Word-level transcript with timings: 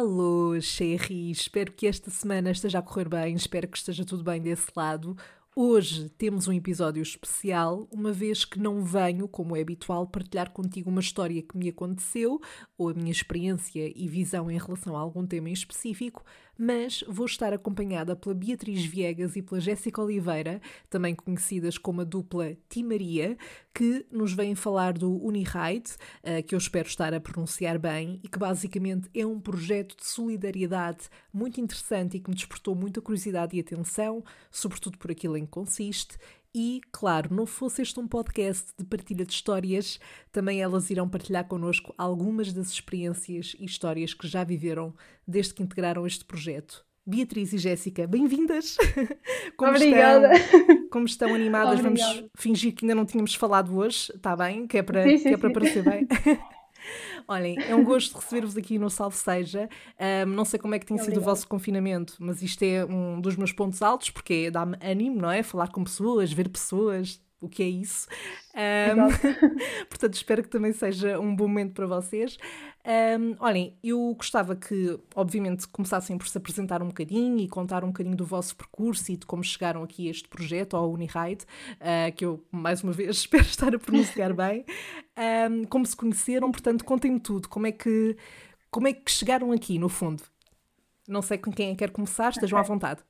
Alô, 0.00 0.58
Sherry, 0.58 1.30
espero 1.30 1.72
que 1.72 1.86
esta 1.86 2.10
semana 2.10 2.50
esteja 2.50 2.78
a 2.78 2.82
correr 2.82 3.06
bem, 3.06 3.34
espero 3.34 3.68
que 3.68 3.76
esteja 3.76 4.02
tudo 4.02 4.24
bem 4.24 4.40
desse 4.40 4.68
lado. 4.74 5.14
Hoje 5.54 6.08
temos 6.16 6.48
um 6.48 6.54
episódio 6.54 7.02
especial, 7.02 7.86
uma 7.92 8.10
vez 8.10 8.46
que 8.46 8.58
não 8.58 8.82
venho, 8.82 9.28
como 9.28 9.54
é 9.54 9.60
habitual, 9.60 10.06
partilhar 10.06 10.52
contigo 10.52 10.88
uma 10.88 11.02
história 11.02 11.42
que 11.42 11.54
me 11.54 11.68
aconteceu 11.68 12.40
ou 12.78 12.88
a 12.88 12.94
minha 12.94 13.12
experiência 13.12 13.92
e 13.94 14.08
visão 14.08 14.50
em 14.50 14.56
relação 14.56 14.96
a 14.96 15.00
algum 15.00 15.26
tema 15.26 15.50
em 15.50 15.52
específico, 15.52 16.24
mas 16.62 17.02
vou 17.08 17.24
estar 17.24 17.54
acompanhada 17.54 18.14
pela 18.14 18.34
Beatriz 18.34 18.84
Viegas 18.84 19.34
e 19.34 19.40
pela 19.40 19.58
Jéssica 19.58 20.02
Oliveira, 20.02 20.60
também 20.90 21.14
conhecidas 21.14 21.78
como 21.78 22.02
a 22.02 22.04
dupla 22.04 22.54
Timaria, 22.68 23.38
que 23.72 24.04
nos 24.12 24.34
vêm 24.34 24.54
falar 24.54 24.92
do 24.92 25.10
Uniride, 25.24 25.92
eh, 26.22 26.42
que 26.42 26.54
eu 26.54 26.58
espero 26.58 26.86
estar 26.86 27.14
a 27.14 27.20
pronunciar 27.20 27.78
bem, 27.78 28.20
e 28.22 28.28
que 28.28 28.38
basicamente 28.38 29.08
é 29.14 29.24
um 29.24 29.40
projeto 29.40 29.96
de 29.96 30.04
solidariedade 30.04 31.08
muito 31.32 31.58
interessante 31.62 32.18
e 32.18 32.20
que 32.20 32.28
me 32.28 32.36
despertou 32.36 32.74
muita 32.74 33.00
curiosidade 33.00 33.56
e 33.56 33.60
atenção, 33.60 34.22
sobretudo 34.50 34.98
por 34.98 35.10
aquilo 35.10 35.38
em 35.38 35.46
que 35.46 35.50
consiste. 35.50 36.18
E, 36.54 36.80
claro, 36.90 37.32
não 37.32 37.46
fosse 37.46 37.80
este 37.80 38.00
um 38.00 38.08
podcast 38.08 38.72
de 38.76 38.84
partilha 38.84 39.24
de 39.24 39.32
histórias, 39.32 40.00
também 40.32 40.60
elas 40.60 40.90
irão 40.90 41.08
partilhar 41.08 41.46
connosco 41.46 41.94
algumas 41.96 42.52
das 42.52 42.70
experiências 42.70 43.54
e 43.58 43.64
histórias 43.64 44.14
que 44.14 44.26
já 44.26 44.42
viveram 44.42 44.94
desde 45.26 45.54
que 45.54 45.62
integraram 45.62 46.06
este 46.06 46.24
projeto. 46.24 46.84
Beatriz 47.06 47.52
e 47.52 47.58
Jéssica, 47.58 48.06
bem-vindas! 48.06 48.76
Como 49.56 49.70
Obrigada! 49.70 50.32
Estão, 50.34 50.88
como 50.90 51.06
estão 51.06 51.34
animadas? 51.34 51.80
Obrigada. 51.80 52.14
Vamos 52.14 52.30
fingir 52.36 52.74
que 52.74 52.84
ainda 52.84 52.94
não 52.94 53.06
tínhamos 53.06 53.34
falado 53.34 53.76
hoje, 53.76 54.12
está 54.14 54.36
bem? 54.36 54.66
Que 54.66 54.78
é 54.78 54.82
para, 54.82 55.04
sim, 55.04 55.18
sim, 55.18 55.28
que 55.28 55.34
é 55.34 55.36
para 55.36 55.52
parecer 55.52 55.82
bem. 55.82 56.06
Olhem, 57.28 57.56
é 57.58 57.74
um 57.74 57.84
gosto 57.84 58.16
receber-vos 58.16 58.56
aqui 58.56 58.78
no 58.78 58.90
Salve 58.90 59.16
Seja. 59.16 59.68
Um, 60.26 60.30
não 60.30 60.44
sei 60.44 60.58
como 60.58 60.74
é 60.74 60.78
que 60.78 60.86
tem 60.86 60.98
sido 60.98 61.18
o 61.18 61.22
vosso 61.22 61.46
confinamento, 61.46 62.14
mas 62.18 62.42
isto 62.42 62.62
é 62.62 62.84
um 62.84 63.20
dos 63.20 63.36
meus 63.36 63.52
pontos 63.52 63.82
altos, 63.82 64.10
porque 64.10 64.50
dá-me 64.50 64.76
ânimo, 64.80 65.20
não 65.20 65.30
é? 65.30 65.42
Falar 65.42 65.68
com 65.68 65.84
pessoas, 65.84 66.32
ver 66.32 66.48
pessoas, 66.48 67.20
o 67.40 67.48
que 67.48 67.62
é 67.62 67.68
isso. 67.68 68.06
Um, 68.54 69.08
portanto, 69.88 70.14
espero 70.14 70.42
que 70.42 70.48
também 70.48 70.72
seja 70.72 71.18
um 71.18 71.34
bom 71.34 71.48
momento 71.48 71.72
para 71.72 71.86
vocês. 71.86 72.36
Um, 72.84 73.36
olhem, 73.40 73.78
eu 73.82 74.14
gostava 74.14 74.54
que, 74.54 74.98
obviamente, 75.14 75.66
começassem 75.68 76.18
por 76.18 76.28
se 76.28 76.36
apresentar 76.36 76.82
um 76.82 76.88
bocadinho 76.88 77.38
e 77.38 77.48
contar 77.48 77.82
um 77.82 77.88
bocadinho 77.88 78.16
do 78.16 78.26
vosso 78.26 78.54
percurso 78.54 79.10
e 79.10 79.16
de 79.16 79.24
como 79.24 79.42
chegaram 79.42 79.82
aqui 79.82 80.08
a 80.08 80.10
este 80.10 80.28
projeto, 80.28 80.76
ao 80.76 80.90
Uniride, 80.90 81.44
uh, 81.76 82.14
que 82.14 82.24
eu, 82.24 82.44
mais 82.50 82.82
uma 82.82 82.92
vez, 82.92 83.16
espero 83.16 83.44
estar 83.44 83.74
a 83.74 83.78
pronunciar 83.78 84.34
bem. 84.34 84.64
Um, 85.50 85.64
como 85.64 85.86
se 85.86 85.96
conheceram, 85.96 86.50
portanto, 86.50 86.84
contem-me 86.84 87.20
tudo. 87.20 87.48
Como 87.48 87.66
é, 87.66 87.72
que, 87.72 88.16
como 88.70 88.86
é 88.86 88.92
que 88.92 89.10
chegaram 89.10 89.52
aqui, 89.52 89.78
no 89.78 89.88
fundo? 89.88 90.22
Não 91.08 91.22
sei 91.22 91.38
com 91.38 91.50
quem 91.50 91.70
é 91.70 91.74
quer 91.74 91.90
começar, 91.90 92.30
estejam 92.30 92.58
okay. 92.58 92.70
à 92.70 92.74
vontade. 92.74 93.09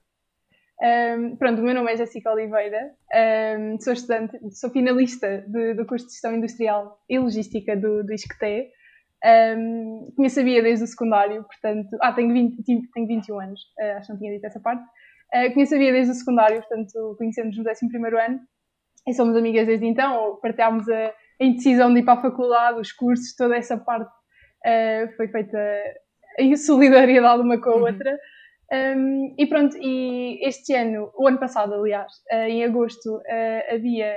Um, 0.83 1.37
pronto, 1.37 1.61
o 1.61 1.65
meu 1.65 1.75
nome 1.75 1.93
é 1.93 1.97
Jéssica 1.97 2.33
Oliveira, 2.33 2.91
um, 3.59 3.79
sou 3.79 3.93
estudante, 3.93 4.39
sou 4.51 4.71
finalista 4.71 5.45
de, 5.47 5.75
do 5.75 5.85
curso 5.85 6.07
de 6.07 6.13
Gestão 6.13 6.35
Industrial 6.35 6.99
e 7.07 7.19
Logística 7.19 7.77
do, 7.77 8.03
do 8.03 8.15
ISCTE. 8.15 8.71
Um, 9.23 10.11
Bia 10.17 10.63
desde 10.63 10.85
o 10.85 10.87
secundário, 10.87 11.45
portanto. 11.45 11.91
Ah, 12.01 12.15
tenho, 12.15 12.33
20, 12.33 12.65
tenho 12.65 13.07
21 13.07 13.41
anos, 13.41 13.61
uh, 13.79 13.99
acho 13.99 14.07
que 14.07 14.13
não 14.13 14.19
tinha 14.19 14.33
dito 14.33 14.47
essa 14.47 14.59
parte. 14.59 14.83
Uh, 15.35 15.75
a 15.75 15.79
Bia 15.79 15.93
desde 15.93 16.13
o 16.13 16.15
secundário, 16.15 16.57
portanto, 16.61 17.15
conhecemos 17.19 17.59
no 17.59 17.63
11 17.63 17.87
ano 18.25 18.41
e 19.07 19.13
somos 19.13 19.37
amigas 19.37 19.67
desde 19.67 19.85
então. 19.85 20.39
Partilhámos 20.41 20.89
a, 20.89 21.13
a 21.41 21.45
indecisão 21.45 21.93
de 21.93 22.01
ir 22.01 22.05
para 22.05 22.19
a 22.19 22.23
faculdade, 22.23 22.81
os 22.81 22.91
cursos, 22.91 23.37
toda 23.37 23.55
essa 23.55 23.77
parte 23.77 24.11
uh, 24.11 25.15
foi 25.15 25.29
feita 25.29 25.59
em 26.39 26.57
solidariedade 26.57 27.43
uma 27.43 27.61
com 27.61 27.69
a 27.69 27.75
uhum. 27.75 27.83
Um, 28.73 29.35
e 29.37 29.47
pronto, 29.47 29.77
e 29.81 30.39
este 30.47 30.75
ano, 30.75 31.11
o 31.17 31.27
ano 31.27 31.39
passado, 31.39 31.75
aliás, 31.75 32.13
uh, 32.33 32.49
em 32.49 32.65
agosto, 32.65 33.17
uh, 33.17 33.75
havia. 33.75 34.15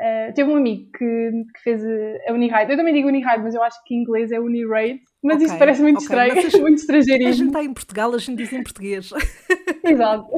Uh, 0.00 0.32
teve 0.32 0.48
um 0.48 0.56
amigo 0.56 0.88
que, 0.96 1.30
que 1.56 1.62
fez 1.64 1.82
a 2.28 2.32
Uniride. 2.32 2.70
Eu 2.70 2.76
também 2.76 2.94
digo 2.94 3.08
Uniride, 3.08 3.42
mas 3.42 3.56
eu 3.56 3.62
acho 3.62 3.82
que 3.84 3.94
em 3.94 4.02
inglês 4.02 4.30
é 4.30 4.38
Uniride. 4.38 5.00
Mas 5.20 5.36
okay, 5.36 5.46
isso 5.46 5.58
parece 5.58 5.82
muito 5.82 5.96
okay. 5.96 6.06
estranho, 6.06 6.34
mas, 6.36 6.54
muito 6.60 6.78
estrangeirismo. 6.78 7.28
A 7.28 7.32
gente 7.32 7.48
está 7.48 7.64
em 7.64 7.74
Portugal, 7.74 8.14
a 8.14 8.18
gente 8.18 8.36
diz 8.36 8.52
em 8.52 8.62
português. 8.62 9.10
exato. 9.84 10.28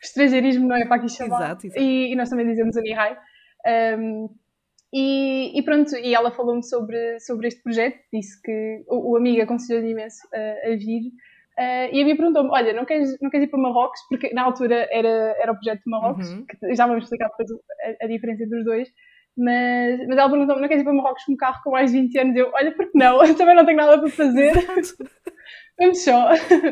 Estrangeirismo 0.00 0.68
não 0.68 0.76
é 0.76 0.86
para 0.86 0.98
aqui 0.98 1.08
chamar. 1.08 1.38
Exato, 1.38 1.66
exato. 1.66 1.82
E, 1.82 2.12
e, 2.12 2.16
nós 2.16 2.30
também 2.30 2.46
dizemos 2.46 2.76
Uniride. 2.76 3.18
Um, 3.98 4.28
e, 4.94 5.58
e, 5.58 5.62
pronto, 5.64 5.96
e 5.96 6.14
ela 6.14 6.30
falou-me 6.30 6.62
sobre, 6.62 7.18
sobre 7.18 7.48
este 7.48 7.60
projeto, 7.60 7.98
disse 8.12 8.40
que 8.40 8.84
o, 8.88 9.14
o 9.14 9.16
amigo 9.16 9.42
aconselhou-lhe 9.42 9.90
imenso 9.90 10.20
a 10.32 10.70
vir. 10.76 11.10
Uh, 11.58 11.88
e 11.90 12.02
a 12.02 12.04
Bia 12.04 12.16
perguntou-me: 12.16 12.50
Olha, 12.50 12.74
não 12.74 12.84
queres, 12.84 13.18
não 13.20 13.30
queres 13.30 13.46
ir 13.46 13.50
para 13.50 13.60
Marrocos? 13.60 14.00
Porque 14.08 14.32
na 14.34 14.42
altura 14.42 14.86
era, 14.90 15.34
era 15.40 15.52
o 15.52 15.54
projeto 15.54 15.82
de 15.82 15.90
Marrocos, 15.90 16.30
uhum. 16.30 16.44
que 16.44 16.74
já 16.74 16.86
vamos 16.86 17.04
explicar 17.04 17.28
depois 17.28 17.48
a, 17.50 18.04
a 18.04 18.08
diferença 18.08 18.44
entre 18.44 18.58
os 18.58 18.64
dois. 18.64 18.88
Mas, 19.38 20.06
mas 20.06 20.18
ela 20.18 20.30
perguntou-me: 20.30 20.60
Não 20.60 20.68
queres 20.68 20.82
ir 20.82 20.84
para 20.84 20.92
Marrocos 20.92 21.24
com 21.24 21.32
um 21.32 21.36
carro 21.36 21.62
com 21.64 21.70
mais 21.70 21.92
de 21.92 22.00
20 22.00 22.18
anos? 22.18 22.36
Eu, 22.36 22.50
olha, 22.52 22.74
porque 22.74 22.98
não? 22.98 23.24
Eu 23.24 23.34
também 23.36 23.54
não 23.54 23.64
tenho 23.64 23.78
nada 23.78 23.98
para 23.98 24.10
fazer. 24.10 24.52
Vamos 25.78 26.04
só. 26.04 26.28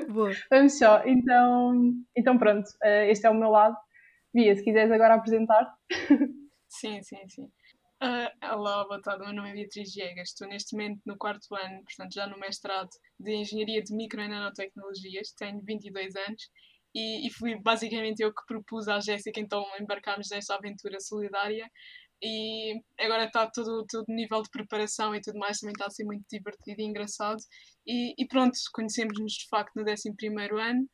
Boa. 0.08 0.32
Vamos 0.50 0.78
só. 0.78 1.02
Então, 1.06 1.92
então 2.16 2.38
pronto, 2.38 2.66
uh, 2.82 3.04
este 3.08 3.26
é 3.26 3.30
o 3.30 3.34
meu 3.34 3.50
lado. 3.50 3.76
Bia, 4.34 4.54
se 4.54 4.64
quiseres 4.64 4.90
agora 4.90 5.14
apresentar. 5.14 5.72
Sim, 6.68 7.02
sim, 7.02 7.28
sim. 7.28 7.48
Uh, 8.04 8.54
olá, 8.54 8.84
boa 8.84 9.00
tarde. 9.00 9.22
O 9.22 9.24
meu 9.24 9.34
nome 9.34 9.48
é 9.48 9.54
Beatriz 9.54 9.94
Viegas. 9.94 10.28
Estou 10.28 10.46
neste 10.46 10.76
momento 10.76 11.00
no 11.06 11.16
quarto 11.16 11.54
ano, 11.54 11.82
portanto, 11.84 12.12
já 12.12 12.26
no 12.26 12.38
mestrado 12.38 12.90
de 13.18 13.34
Engenharia 13.34 13.82
de 13.82 13.96
Micro 13.96 14.20
e 14.20 14.28
Nanotecnologias. 14.28 15.32
Tenho 15.32 15.62
22 15.64 16.14
anos 16.14 16.50
e, 16.94 17.26
e 17.26 17.30
fui 17.32 17.58
basicamente 17.62 18.20
eu 18.20 18.28
que 18.28 18.42
propus 18.46 18.88
à 18.88 19.00
Jéssica 19.00 19.40
então 19.40 19.64
embarcarmos 19.80 20.28
nesta 20.30 20.54
aventura 20.54 21.00
solidária. 21.00 21.66
E 22.22 22.74
agora 23.00 23.24
está 23.24 23.50
todo, 23.50 23.86
todo 23.88 24.04
nível 24.08 24.42
de 24.42 24.50
preparação 24.50 25.14
e 25.14 25.22
tudo 25.22 25.38
mais, 25.38 25.58
também 25.58 25.72
está 25.72 25.86
a 25.86 25.90
ser 25.90 26.04
muito 26.04 26.26
divertido 26.30 26.82
e 26.82 26.84
engraçado. 26.84 27.40
E, 27.86 28.12
e 28.22 28.26
pronto, 28.28 28.52
conhecemos-nos 28.74 29.32
de 29.32 29.48
facto 29.48 29.72
no 29.76 29.82
11 29.82 30.12
ano. 30.60 30.86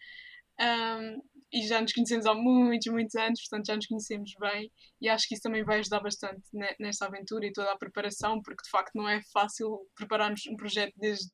Um, 0.61 1.23
e 1.53 1.67
já 1.67 1.81
nos 1.81 1.93
conhecemos 1.93 2.27
há 2.27 2.35
muitos, 2.35 2.93
muitos 2.93 3.15
anos, 3.15 3.41
portanto 3.49 3.67
já 3.67 3.77
nos 3.77 3.87
conhecemos 3.87 4.33
bem 4.39 4.71
e 5.01 5.09
acho 5.09 5.27
que 5.29 5.35
isso 5.35 5.43
também 5.43 5.65
vai 5.65 5.81
ajudar 5.81 6.01
bastante 6.01 6.43
nesta 6.79 7.07
aventura 7.07 7.47
e 7.47 7.53
toda 7.53 7.73
a 7.73 7.79
preparação, 7.79 8.41
porque 8.43 8.63
de 8.63 8.71
facto 8.71 8.93
não 8.95 9.09
é 9.09 9.21
fácil 9.33 9.81
prepararmos 9.97 10.43
um 10.47 10.57
projeto 10.57 10.93
desde 10.97 11.29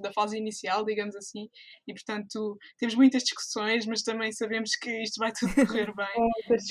da 0.00 0.12
fase 0.12 0.38
inicial, 0.38 0.84
digamos 0.84 1.16
assim, 1.16 1.48
e 1.86 1.92
portanto 1.92 2.56
temos 2.78 2.94
muitas 2.94 3.22
discussões, 3.22 3.86
mas 3.86 4.02
também 4.02 4.30
sabemos 4.32 4.70
que 4.76 5.02
isto 5.02 5.18
vai 5.18 5.32
tudo 5.32 5.54
correr 5.54 5.92
bem. 5.96 6.06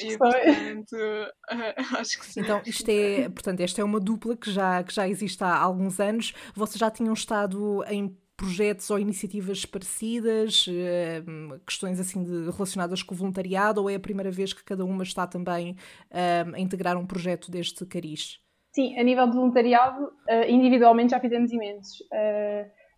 e 0.02 0.18
portanto 0.18 0.96
uh, 0.96 1.98
acho 2.00 2.20
que 2.20 2.26
sim. 2.26 2.42
Então, 2.42 2.62
isto 2.66 2.90
é, 2.90 3.30
portanto, 3.30 3.60
esta 3.60 3.82
é 3.82 3.84
uma 3.84 4.00
dupla 4.00 4.38
que 4.38 4.52
já, 4.52 4.84
que 4.84 4.94
já 4.94 5.08
existe 5.08 5.44
há 5.44 5.56
alguns 5.56 6.00
anos. 6.00 6.34
Vocês 6.54 6.80
já 6.80 6.90
tinham 6.90 7.14
estado 7.14 7.84
em 7.88 8.18
projetos 8.38 8.90
ou 8.90 9.00
iniciativas 9.00 9.66
parecidas, 9.66 10.66
eh, 10.70 11.24
questões 11.66 12.00
assim 12.00 12.24
de, 12.24 12.52
relacionadas 12.52 13.02
com 13.02 13.14
o 13.14 13.18
voluntariado, 13.18 13.82
ou 13.82 13.90
é 13.90 13.96
a 13.96 14.00
primeira 14.00 14.32
vez 14.32 14.54
que 14.54 14.64
cada 14.64 14.84
uma 14.84 15.04
está 15.04 15.26
também 15.26 15.76
eh, 16.12 16.46
a 16.54 16.60
integrar 16.60 16.98
um 16.98 17.06
projeto 17.06 17.50
deste 17.50 17.86
cariz? 17.86 18.40
Sim, 18.72 18.98
a 19.00 19.04
nível 19.04 19.28
de 19.28 19.36
voluntariado, 19.36 20.12
eh, 20.28 20.52
individualmente 20.52 21.12
já 21.12 21.20
fizemos 21.20 21.52
imensos. 21.52 22.04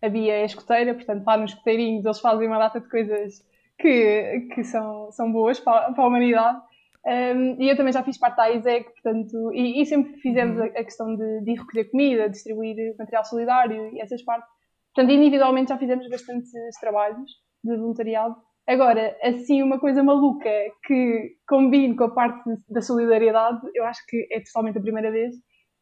A 0.02 0.08
Bia 0.08 0.32
é 0.32 0.44
escoteira, 0.44 0.94
portanto, 0.94 1.24
lá 1.24 1.36
nos 1.36 1.52
escoteirinhos 1.52 2.04
eles 2.04 2.20
fazem 2.20 2.46
uma 2.46 2.58
data 2.58 2.80
de 2.80 2.88
coisas 2.88 3.44
que, 3.78 4.48
que 4.54 4.64
são, 4.64 5.10
são 5.12 5.32
boas 5.32 5.58
para, 5.60 5.92
para 5.92 6.04
a 6.04 6.06
humanidade. 6.06 6.60
Um, 7.06 7.62
e 7.62 7.70
eu 7.70 7.76
também 7.76 7.92
já 7.92 8.02
fiz 8.02 8.18
parte 8.18 8.36
da 8.36 8.50
ISEC, 8.50 8.90
portanto, 8.90 9.52
e, 9.54 9.80
e 9.80 9.86
sempre 9.86 10.14
fizemos 10.20 10.58
uhum. 10.58 10.64
a, 10.64 10.66
a, 10.66 10.84
questão 10.84 11.16
de, 11.16 11.40
de 11.42 11.54
recolher 11.54 11.84
comida, 11.90 12.28
distribuir 12.28 12.94
material 12.98 13.24
solidário 13.24 13.94
e 13.94 14.00
essas 14.00 14.20
partes. 14.22 14.57
Portanto, 14.98 15.14
individualmente 15.14 15.68
já 15.68 15.78
fizemos 15.78 16.08
bastantes 16.08 16.50
trabalhos 16.80 17.30
de 17.62 17.76
voluntariado. 17.76 18.34
Agora, 18.66 19.16
assim, 19.22 19.62
uma 19.62 19.78
coisa 19.78 20.02
maluca 20.02 20.50
que 20.84 21.36
combine 21.46 21.94
com 21.94 22.02
a 22.02 22.10
parte 22.10 22.42
da 22.68 22.82
solidariedade, 22.82 23.60
eu 23.76 23.84
acho 23.84 24.04
que 24.08 24.26
é 24.32 24.40
totalmente 24.40 24.78
a 24.78 24.80
primeira 24.80 25.12
vez 25.12 25.36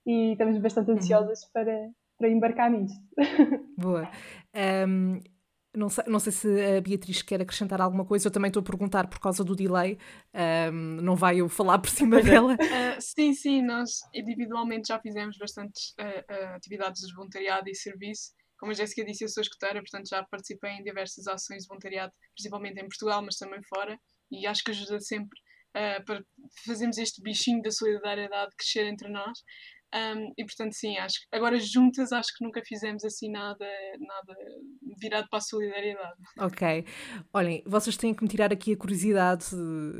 e 0.06 0.32
estamos 0.32 0.58
bastante 0.58 0.90
uhum. 0.90 0.98
ansiosas 0.98 1.50
para, 1.50 1.74
para 2.18 2.28
embarcar 2.28 2.70
nisto. 2.70 3.00
Boa. 3.80 4.06
Um, 4.86 5.18
não 5.74 5.88
sei, 5.88 6.04
não 6.06 6.18
sei 6.18 6.32
se 6.32 6.76
a 6.76 6.80
Beatriz 6.82 7.22
quer 7.22 7.40
acrescentar 7.40 7.80
alguma 7.80 8.04
coisa, 8.04 8.28
eu 8.28 8.32
também 8.32 8.48
estou 8.48 8.60
a 8.60 8.64
perguntar 8.64 9.06
por 9.06 9.18
causa 9.18 9.42
do 9.42 9.56
delay, 9.56 9.96
um, 10.70 11.00
não 11.00 11.16
vai 11.16 11.40
eu 11.40 11.48
falar 11.48 11.78
por 11.78 11.88
cima 11.88 12.20
dela? 12.20 12.52
Uh, 12.52 13.00
sim, 13.00 13.32
sim, 13.32 13.62
nós 13.62 14.00
individualmente 14.14 14.88
já 14.88 14.98
fizemos 14.98 15.38
bastantes 15.38 15.94
uh, 15.98 16.04
uh, 16.04 16.56
atividades 16.56 17.00
de 17.00 17.14
voluntariado 17.14 17.70
e 17.70 17.74
serviço 17.74 18.32
como 18.58 18.72
a 18.72 18.74
Jéssica 18.74 19.04
disse, 19.04 19.24
eu 19.24 19.28
sou 19.28 19.42
escuteira, 19.42 19.80
portanto 19.80 20.08
já 20.08 20.24
participei 20.24 20.72
em 20.72 20.82
diversas 20.82 21.26
ações 21.26 21.62
de 21.62 21.68
voluntariado, 21.68 22.12
principalmente 22.34 22.80
em 22.80 22.88
Portugal, 22.88 23.22
mas 23.22 23.36
também 23.36 23.60
fora, 23.68 23.98
e 24.30 24.46
acho 24.46 24.64
que 24.64 24.70
ajuda 24.70 25.00
sempre 25.00 25.38
uh, 25.76 26.04
para 26.04 26.22
fazermos 26.64 26.98
este 26.98 27.22
bichinho 27.22 27.62
da 27.62 27.70
solidariedade 27.70 28.54
crescer 28.56 28.86
entre 28.86 29.08
nós. 29.08 29.38
Um, 29.94 30.32
e 30.36 30.44
portanto, 30.44 30.72
sim, 30.72 30.98
acho 30.98 31.16
agora 31.32 31.58
juntas 31.60 32.12
acho 32.12 32.36
que 32.36 32.44
nunca 32.44 32.60
fizemos 32.66 33.04
assim 33.04 33.30
nada, 33.30 33.66
nada 34.00 34.36
virado 35.00 35.28
para 35.30 35.38
a 35.38 35.40
solidariedade. 35.40 36.20
Ok. 36.38 36.84
Olhem, 37.32 37.62
vocês 37.64 37.96
têm 37.96 38.12
que 38.12 38.22
me 38.22 38.28
tirar 38.28 38.52
aqui 38.52 38.72
a 38.72 38.76
curiosidade, 38.76 39.46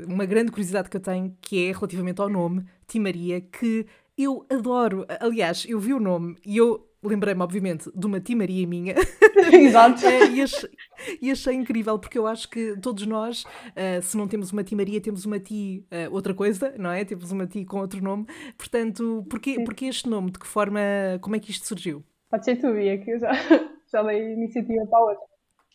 uma 0.05 0.25
grande 0.25 0.51
curiosidade 0.51 0.89
que 0.89 0.97
eu 0.97 1.01
tenho, 1.01 1.35
que 1.41 1.69
é 1.69 1.71
relativamente 1.71 2.19
ao 2.19 2.29
nome, 2.29 2.65
Timaria, 2.85 3.39
que 3.39 3.87
eu 4.17 4.45
adoro. 4.49 5.05
Aliás, 5.21 5.65
eu 5.65 5.79
vi 5.79 5.93
o 5.93 5.99
nome 5.99 6.35
e 6.45 6.57
eu 6.57 6.86
lembrei-me, 7.03 7.41
obviamente, 7.41 7.89
de 7.93 8.05
uma 8.05 8.19
timaria 8.19 8.65
minha. 8.67 8.95
Exato. 9.53 10.05
é, 10.05 10.29
e, 10.29 10.41
achei, 10.41 10.69
e, 11.21 11.31
achei, 11.31 11.53
incrível, 11.53 11.97
porque 11.99 12.17
eu 12.17 12.27
acho 12.27 12.49
que 12.49 12.75
todos 12.81 13.05
nós, 13.05 13.43
uh, 13.43 14.01
se 14.01 14.17
não 14.17 14.27
temos 14.27 14.51
uma 14.51 14.63
timaria, 14.63 14.99
temos 14.99 15.25
uma 15.25 15.39
ti 15.39 15.85
uh, 15.91 16.13
outra 16.13 16.33
coisa, 16.33 16.73
não 16.77 16.91
é? 16.91 17.05
Temos 17.05 17.31
uma 17.31 17.45
ti 17.45 17.65
com 17.65 17.79
outro 17.79 18.01
nome. 18.01 18.25
Portanto, 18.57 19.25
porquê, 19.29 19.63
porquê 19.63 19.85
este 19.85 20.09
nome? 20.09 20.31
De 20.31 20.39
que 20.39 20.47
forma, 20.47 20.79
como 21.21 21.35
é 21.35 21.39
que 21.39 21.51
isto 21.51 21.65
surgiu? 21.65 22.03
Pode 22.29 22.45
ser 22.45 22.57
tu, 22.57 22.73
Bia, 22.73 22.97
que 22.97 23.11
eu 23.11 23.19
já, 23.19 23.31
já 23.91 24.03
dei 24.03 24.33
iniciativa 24.33 24.85
para 24.87 24.99
a 24.99 25.01
outra. 25.01 25.27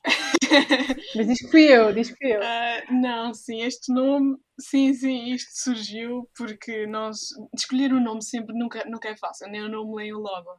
Mas 1.16 1.26
diz 1.26 1.38
que 1.38 1.48
fui 1.48 1.62
eu, 1.62 1.92
diz 1.92 2.10
que 2.10 2.16
fui 2.16 2.32
eu. 2.32 2.40
Uh, 2.40 3.00
não, 3.00 3.32
sim, 3.32 3.62
este 3.62 3.92
nome, 3.92 4.36
sim, 4.60 4.92
sim, 4.94 5.32
isto 5.32 5.50
surgiu 5.54 6.28
porque 6.36 6.86
nós, 6.86 7.18
escolher 7.56 7.92
o 7.92 7.96
um 7.96 8.02
nome 8.02 8.22
sempre 8.22 8.56
nunca, 8.56 8.84
nunca 8.86 9.08
é 9.08 9.16
fácil, 9.16 9.48
nem 9.48 9.62
o 9.62 9.68
nome 9.68 10.02
nem 10.02 10.14
o 10.14 10.18
logo. 10.18 10.50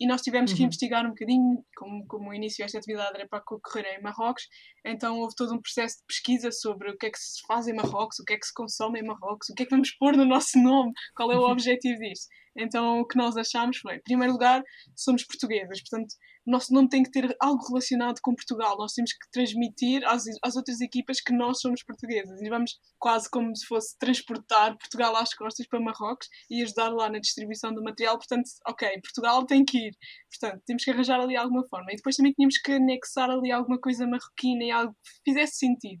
E 0.00 0.06
nós 0.06 0.22
tivemos 0.22 0.50
uhum. 0.50 0.56
que 0.56 0.62
investigar 0.64 1.04
um 1.04 1.10
bocadinho, 1.10 1.64
como, 1.76 2.06
como 2.06 2.30
o 2.30 2.34
início 2.34 2.64
desta 2.64 2.78
atividade 2.78 3.16
era 3.16 3.28
para 3.28 3.42
ocorrer 3.50 3.98
em 3.98 4.02
Marrocos, 4.02 4.44
então 4.84 5.18
houve 5.18 5.34
todo 5.36 5.54
um 5.54 5.60
processo 5.60 5.98
de 5.98 6.04
pesquisa 6.06 6.50
sobre 6.52 6.90
o 6.90 6.96
que 6.96 7.06
é 7.06 7.10
que 7.10 7.18
se 7.18 7.40
faz 7.46 7.66
em 7.66 7.74
Marrocos, 7.74 8.18
o 8.20 8.24
que 8.24 8.34
é 8.34 8.38
que 8.38 8.46
se 8.46 8.54
consome 8.54 9.00
em 9.00 9.06
Marrocos, 9.06 9.48
o 9.50 9.54
que 9.54 9.62
é 9.62 9.66
que 9.66 9.74
vamos 9.74 9.90
pôr 9.98 10.16
no 10.16 10.24
nosso 10.24 10.58
nome, 10.58 10.92
qual 11.14 11.30
é 11.32 11.36
o 11.36 11.50
objetivo 11.50 11.98
disto. 11.98 12.26
Então 12.56 13.00
o 13.00 13.06
que 13.06 13.16
nós 13.16 13.36
achámos 13.36 13.78
foi, 13.78 13.96
em 13.96 14.02
primeiro 14.02 14.32
lugar, 14.32 14.62
somos 14.96 15.24
portuguesas, 15.24 15.80
portanto 15.82 16.14
o 16.46 16.50
nosso 16.50 16.72
nome 16.72 16.88
tem 16.88 17.02
que 17.02 17.10
ter 17.10 17.36
algo 17.40 17.62
relacionado 17.68 18.18
com 18.22 18.34
Portugal. 18.34 18.76
Nós 18.78 18.92
temos 18.92 19.12
que 19.12 19.30
transmitir 19.30 20.02
às, 20.06 20.24
às 20.42 20.56
outras 20.56 20.80
equipas 20.80 21.20
que 21.20 21.32
nós 21.32 21.60
somos 21.60 21.82
portuguesas. 21.84 22.40
E 22.40 22.48
vamos 22.48 22.72
quase 22.98 23.28
como 23.40 23.56
se 23.56 23.66
fosse 23.66 23.96
transportar 23.98 24.76
Portugal 24.76 25.16
às 25.16 25.32
costas 25.34 25.66
para 25.66 25.80
Marrocos 25.80 26.28
e 26.50 26.62
ajudar 26.62 26.90
lá 26.90 27.08
na 27.08 27.18
distribuição 27.18 27.72
do 27.72 27.82
material. 27.82 28.18
Portanto, 28.18 28.44
ok, 28.68 28.88
Portugal 29.02 29.46
tem 29.46 29.64
que 29.64 29.78
ir. 29.78 29.92
Portanto, 30.30 30.62
temos 30.66 30.84
que 30.84 30.90
arranjar 30.90 31.20
ali 31.20 31.36
alguma 31.36 31.66
forma. 31.68 31.90
E 31.90 31.96
depois 31.96 32.16
também 32.16 32.32
tínhamos 32.32 32.58
que 32.58 32.72
anexar 32.72 33.30
ali 33.30 33.50
alguma 33.50 33.80
coisa 33.80 34.06
marroquina 34.06 34.64
e 34.64 34.70
algo 34.70 34.94
que 35.02 35.30
fizesse 35.32 35.56
sentido. 35.56 36.00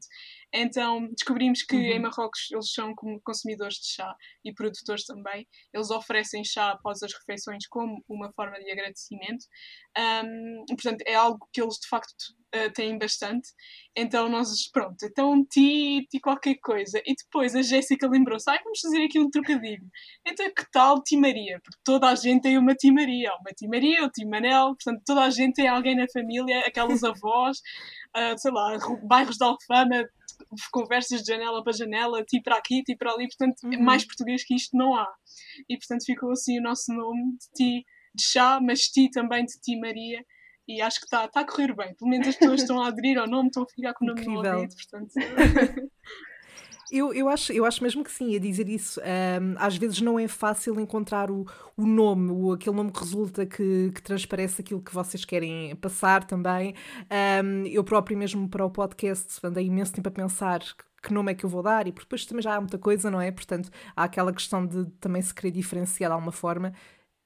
Então 0.52 1.08
descobrimos 1.08 1.62
que 1.62 1.76
uhum. 1.76 1.82
em 1.82 1.98
Marrocos 2.00 2.50
eles 2.50 2.72
são 2.72 2.94
como 2.94 3.20
consumidores 3.22 3.76
de 3.76 3.94
chá 3.94 4.14
e 4.44 4.52
produtores 4.52 5.04
também. 5.04 5.46
Eles 5.72 5.90
oferecem 5.90 6.44
chá 6.44 6.72
após 6.72 7.02
as 7.02 7.12
refeições 7.12 7.66
como 7.68 8.02
uma 8.08 8.32
forma 8.32 8.58
de 8.58 8.70
agradecimento. 8.70 9.44
Um, 9.96 10.64
portanto, 10.68 11.02
é 11.06 11.14
algo 11.14 11.48
que 11.52 11.60
eles 11.60 11.74
de 11.74 11.88
facto 11.88 12.14
uh, 12.54 12.72
têm 12.72 12.98
bastante. 12.98 13.48
Então 13.96 14.28
nós, 14.28 14.48
pronto, 14.70 14.96
então 15.04 15.44
ti, 15.50 16.06
ti 16.10 16.20
qualquer 16.20 16.56
coisa. 16.62 17.00
E 17.04 17.14
depois 17.14 17.54
a 17.54 17.62
Jéssica 17.62 18.08
lembrou-se, 18.08 18.48
ah, 18.50 18.60
vamos 18.62 18.80
fazer 18.80 19.04
aqui 19.04 19.18
um 19.18 19.30
trocadilho. 19.30 19.86
Então 20.26 20.46
que 20.54 20.70
tal 20.72 21.02
Timaria? 21.02 21.60
Porque 21.62 21.80
toda 21.84 22.08
a 22.08 22.14
gente 22.14 22.42
tem 22.42 22.58
uma 22.58 22.74
Timaria. 22.74 23.30
Uma 23.40 23.52
Timaria, 23.56 24.04
o 24.04 24.10
Timanel, 24.10 24.74
portanto 24.76 25.02
toda 25.04 25.22
a 25.22 25.30
gente 25.30 25.54
tem 25.54 25.68
alguém 25.68 25.96
na 25.96 26.06
família, 26.12 26.60
aquelas 26.60 27.02
avós, 27.02 27.58
uh, 28.16 28.38
sei 28.38 28.52
lá, 28.52 28.76
bairros 29.02 29.36
de 29.36 29.44
Alfama, 29.44 30.04
conversas 30.72 31.22
de 31.22 31.32
janela 31.32 31.62
para 31.62 31.72
janela, 31.72 32.24
ti 32.24 32.40
para 32.42 32.56
aqui, 32.56 32.82
ti 32.82 32.96
para 32.96 33.12
ali, 33.12 33.26
portanto, 33.28 33.56
uhum. 33.64 33.82
mais 33.82 34.04
português 34.04 34.44
que 34.44 34.54
isto 34.54 34.76
não 34.76 34.94
há. 34.94 35.06
E 35.68 35.76
portanto 35.76 36.04
ficou 36.04 36.30
assim 36.32 36.58
o 36.58 36.62
nosso 36.62 36.92
nome 36.92 37.32
de 37.32 37.48
ti 37.54 37.84
de 38.14 38.22
chá, 38.24 38.58
mas 38.60 38.88
ti 38.88 39.10
também 39.10 39.44
de 39.44 39.52
ti 39.60 39.78
Maria. 39.78 40.24
E 40.68 40.80
acho 40.80 41.00
que 41.00 41.06
está 41.06 41.26
tá 41.26 41.40
a 41.40 41.46
correr 41.46 41.74
bem. 41.74 41.94
Pelo 41.96 42.10
menos 42.10 42.28
as 42.28 42.36
pessoas 42.36 42.60
estão 42.60 42.80
a 42.80 42.88
aderir 42.88 43.18
ao 43.18 43.28
nome, 43.28 43.48
estão 43.48 43.64
a 43.64 43.66
ficar 43.66 43.92
com 43.94 44.04
o 44.04 44.08
nome 44.08 44.20
Incrível. 44.20 44.42
no 44.42 44.58
ouvido, 44.58 44.74
portanto. 44.76 45.12
Eu, 46.90 47.14
eu, 47.14 47.28
acho, 47.28 47.52
eu 47.52 47.64
acho 47.64 47.82
mesmo 47.84 48.02
que 48.02 48.10
sim, 48.10 48.34
a 48.34 48.40
dizer 48.40 48.68
isso. 48.68 49.00
Um, 49.00 49.54
às 49.58 49.76
vezes 49.76 50.00
não 50.00 50.18
é 50.18 50.26
fácil 50.26 50.78
encontrar 50.80 51.30
o, 51.30 51.46
o 51.76 51.86
nome, 51.86 52.32
o, 52.32 52.52
aquele 52.52 52.74
nome 52.74 52.90
que 52.90 52.98
resulta 52.98 53.46
que, 53.46 53.92
que 53.94 54.02
transparece 54.02 54.60
aquilo 54.60 54.82
que 54.82 54.92
vocês 54.92 55.24
querem 55.24 55.76
passar 55.76 56.24
também. 56.24 56.74
Um, 57.44 57.64
eu 57.66 57.84
próprio, 57.84 58.18
mesmo 58.18 58.48
para 58.48 58.64
o 58.64 58.70
podcast, 58.70 59.38
andei 59.44 59.66
imenso 59.66 59.92
tempo 59.92 60.08
a 60.08 60.12
pensar 60.12 60.60
que 61.02 61.14
nome 61.14 61.32
é 61.32 61.34
que 61.34 61.44
eu 61.44 61.48
vou 61.48 61.62
dar, 61.62 61.86
e 61.86 61.92
depois 61.92 62.26
também 62.26 62.42
já 62.42 62.56
há 62.56 62.60
muita 62.60 62.76
coisa, 62.76 63.10
não 63.10 63.20
é? 63.20 63.30
Portanto, 63.30 63.70
há 63.96 64.04
aquela 64.04 64.32
questão 64.32 64.66
de 64.66 64.84
também 65.00 65.22
se 65.22 65.34
querer 65.34 65.52
diferenciar 65.52 66.10
de 66.10 66.14
alguma 66.14 66.32
forma, 66.32 66.72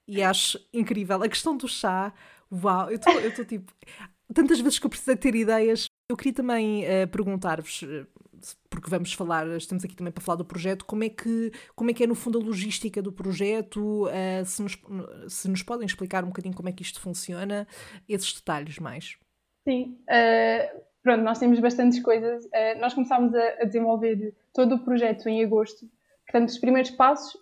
e 0.07 0.23
acho 0.23 0.59
incrível. 0.73 1.23
A 1.23 1.29
questão 1.29 1.57
do 1.57 1.67
chá, 1.67 2.13
uau, 2.53 2.91
eu 2.91 2.97
estou 2.97 3.45
tipo. 3.45 3.73
Tantas 4.33 4.61
vezes 4.61 4.79
que 4.79 4.87
eu 4.87 4.91
precisei 4.91 5.17
ter 5.17 5.35
ideias. 5.35 5.87
Eu 6.09 6.17
queria 6.17 6.35
também 6.35 6.85
uh, 6.85 7.09
perguntar-vos, 7.09 7.83
porque 8.69 8.91
vamos 8.91 9.13
falar, 9.13 9.47
estamos 9.57 9.85
aqui 9.85 9.95
também 9.95 10.13
para 10.13 10.23
falar 10.23 10.37
do 10.37 10.45
projeto, 10.45 10.85
como 10.85 11.05
é 11.05 11.09
que, 11.09 11.53
como 11.75 11.91
é, 11.91 11.95
que 11.95 12.05
é 12.05 12.07
no 12.07 12.15
fundo 12.15 12.39
a 12.39 12.43
logística 12.43 13.01
do 13.01 13.13
projeto, 13.13 14.07
uh, 14.07 14.45
se, 14.45 14.63
nos, 14.63 14.79
se 15.29 15.49
nos 15.49 15.63
podem 15.63 15.87
explicar 15.87 16.25
um 16.25 16.29
bocadinho 16.29 16.55
como 16.55 16.69
é 16.69 16.73
que 16.73 16.83
isto 16.83 17.01
funciona, 17.01 17.67
esses 18.09 18.33
detalhes 18.35 18.79
mais. 18.79 19.17
Sim, 19.67 19.99
uh, 20.03 20.81
pronto, 21.03 21.23
nós 21.23 21.39
temos 21.39 21.59
bastantes 21.61 22.01
coisas. 22.01 22.45
Uh, 22.47 22.81
nós 22.81 22.93
começámos 22.93 23.35
a, 23.35 23.63
a, 23.63 23.65
desenvolver 23.65 24.35
todo 24.53 24.75
o 24.75 24.85
projeto 24.85 25.29
em 25.29 25.43
agosto. 25.43 25.89
Portanto, 26.27 26.49
os 26.49 26.59
primeiros 26.59 26.91
passos, 26.91 27.39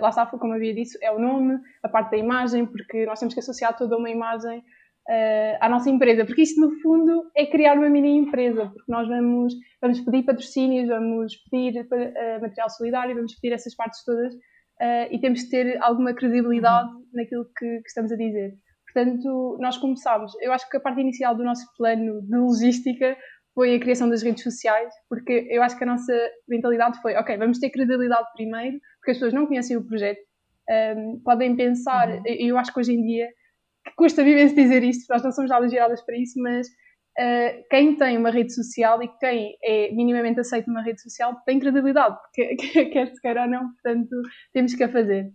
lá 0.00 0.10
está, 0.10 0.24
como 0.26 0.52
havia 0.52 0.72
dito, 0.72 0.96
é 1.00 1.10
o 1.10 1.18
nome, 1.18 1.58
a 1.82 1.88
parte 1.88 2.10
da 2.10 2.16
imagem, 2.18 2.66
porque 2.66 3.04
nós 3.06 3.18
temos 3.18 3.34
que 3.34 3.40
associar 3.40 3.76
toda 3.76 3.96
uma 3.96 4.10
imagem 4.10 4.62
uh, 5.08 5.56
à 5.60 5.68
nossa 5.68 5.90
empresa, 5.90 6.24
porque 6.24 6.42
isto 6.42 6.60
no 6.60 6.70
fundo 6.80 7.30
é 7.34 7.46
criar 7.46 7.76
uma 7.76 7.88
mini 7.88 8.16
empresa, 8.16 8.66
porque 8.66 8.90
nós 8.92 9.08
vamos, 9.08 9.54
vamos 9.80 10.00
pedir 10.00 10.24
patrocínios, 10.24 10.88
vamos 10.88 11.34
pedir 11.50 11.80
uh, 11.80 12.40
material 12.40 12.70
solidário, 12.70 13.14
vamos 13.14 13.34
pedir 13.34 13.54
essas 13.54 13.74
partes 13.74 14.04
todas 14.04 14.34
uh, 14.34 15.08
e 15.10 15.18
temos 15.20 15.42
que 15.42 15.50
ter 15.50 15.82
alguma 15.82 16.12
credibilidade 16.14 16.90
uhum. 16.90 17.04
naquilo 17.14 17.44
que, 17.56 17.80
que, 17.80 17.88
estamos 17.88 18.12
a 18.12 18.16
dizer. 18.16 18.54
Portanto, 18.92 19.58
nós 19.60 19.76
começámos, 19.76 20.32
eu 20.40 20.52
acho 20.52 20.68
que 20.68 20.76
a 20.76 20.80
parte 20.80 21.00
inicial 21.00 21.34
do 21.34 21.44
nosso 21.44 21.66
plano 21.76 22.22
de 22.22 22.36
logística 22.36 23.16
foi 23.54 23.74
a 23.74 23.80
criação 23.80 24.08
das 24.08 24.22
redes 24.22 24.42
sociais, 24.42 24.92
porque 25.08 25.46
eu 25.50 25.62
acho 25.62 25.76
que 25.76 25.84
a 25.84 25.86
nossa 25.86 26.12
mentalidade 26.48 27.00
foi, 27.02 27.16
ok, 27.16 27.36
vamos 27.36 27.58
ter 27.58 27.70
credibilidade 27.70 28.28
primeiro, 28.34 28.78
porque 28.98 29.10
as 29.10 29.16
pessoas 29.16 29.32
não 29.32 29.46
conhecem 29.46 29.76
o 29.76 29.84
projeto, 29.84 30.20
um, 30.96 31.20
podem 31.24 31.56
pensar, 31.56 32.08
uhum. 32.08 32.22
eu 32.26 32.56
acho 32.56 32.72
que 32.72 32.80
hoje 32.80 32.92
em 32.92 33.02
dia 33.02 33.28
custa-me 33.96 34.32
imenso 34.32 34.54
dizer 34.54 34.82
isto, 34.82 35.06
nós 35.10 35.22
não 35.22 35.32
somos 35.32 35.50
nada 35.50 35.68
giradas 35.68 36.02
para 36.02 36.16
isso, 36.16 36.40
mas 36.40 36.66
uh, 36.68 37.64
quem 37.70 37.96
tem 37.96 38.16
uma 38.16 38.30
rede 38.30 38.54
social 38.54 39.02
e 39.02 39.08
quem 39.18 39.56
é 39.62 39.92
minimamente 39.92 40.40
aceito 40.40 40.68
numa 40.68 40.82
rede 40.82 41.00
social 41.00 41.34
tem 41.46 41.58
credibilidade, 41.58 42.16
quer, 42.34 42.56
quer 42.56 43.06
se 43.08 43.20
queira 43.20 43.42
ou 43.42 43.48
não, 43.48 43.72
portanto 43.72 44.16
temos 44.52 44.74
que 44.74 44.84
a 44.84 44.88
fazer. 44.88 45.32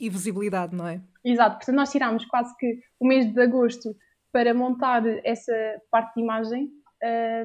E 0.00 0.10
visibilidade, 0.10 0.74
não 0.74 0.88
é? 0.88 1.00
Exato, 1.24 1.56
portanto 1.56 1.76
nós 1.76 1.90
tirámos 1.90 2.24
quase 2.26 2.54
que 2.56 2.78
o 3.00 3.06
mês 3.06 3.32
de 3.32 3.40
agosto 3.40 3.94
para 4.32 4.52
montar 4.52 5.02
essa 5.24 5.52
parte 5.90 6.14
de 6.14 6.22
imagem 6.22 6.68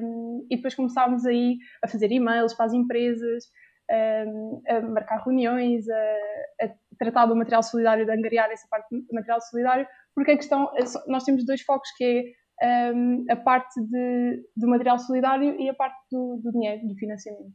um, 0.02 0.46
e 0.50 0.56
depois 0.56 0.74
começámos 0.74 1.24
aí 1.26 1.58
a 1.84 1.88
fazer 1.88 2.10
e-mails 2.10 2.54
para 2.54 2.66
as 2.66 2.72
empresas, 2.72 3.44
um, 4.26 4.62
a 4.68 4.80
marcar 4.80 5.22
reuniões, 5.24 5.88
a, 5.88 6.64
a, 6.64 6.70
tratar 7.00 7.26
do 7.26 7.34
material 7.34 7.62
solidário, 7.62 8.04
de 8.04 8.12
angariar 8.12 8.50
essa 8.50 8.68
parte 8.68 8.88
do 8.90 9.06
material 9.12 9.40
solidário, 9.40 9.86
porque 10.14 10.32
a 10.32 10.36
questão, 10.36 10.70
é 10.76 10.84
nós 11.08 11.24
temos 11.24 11.44
dois 11.46 11.62
focos, 11.62 11.90
que 11.96 12.34
é 12.60 12.92
um, 12.92 13.24
a 13.30 13.36
parte 13.36 13.80
de, 13.80 14.44
do 14.54 14.68
material 14.68 14.98
solidário 14.98 15.58
e 15.58 15.68
a 15.68 15.74
parte 15.74 15.98
do, 16.12 16.40
do 16.44 16.52
dinheiro, 16.52 16.86
do 16.86 16.94
financiamento. 16.94 17.54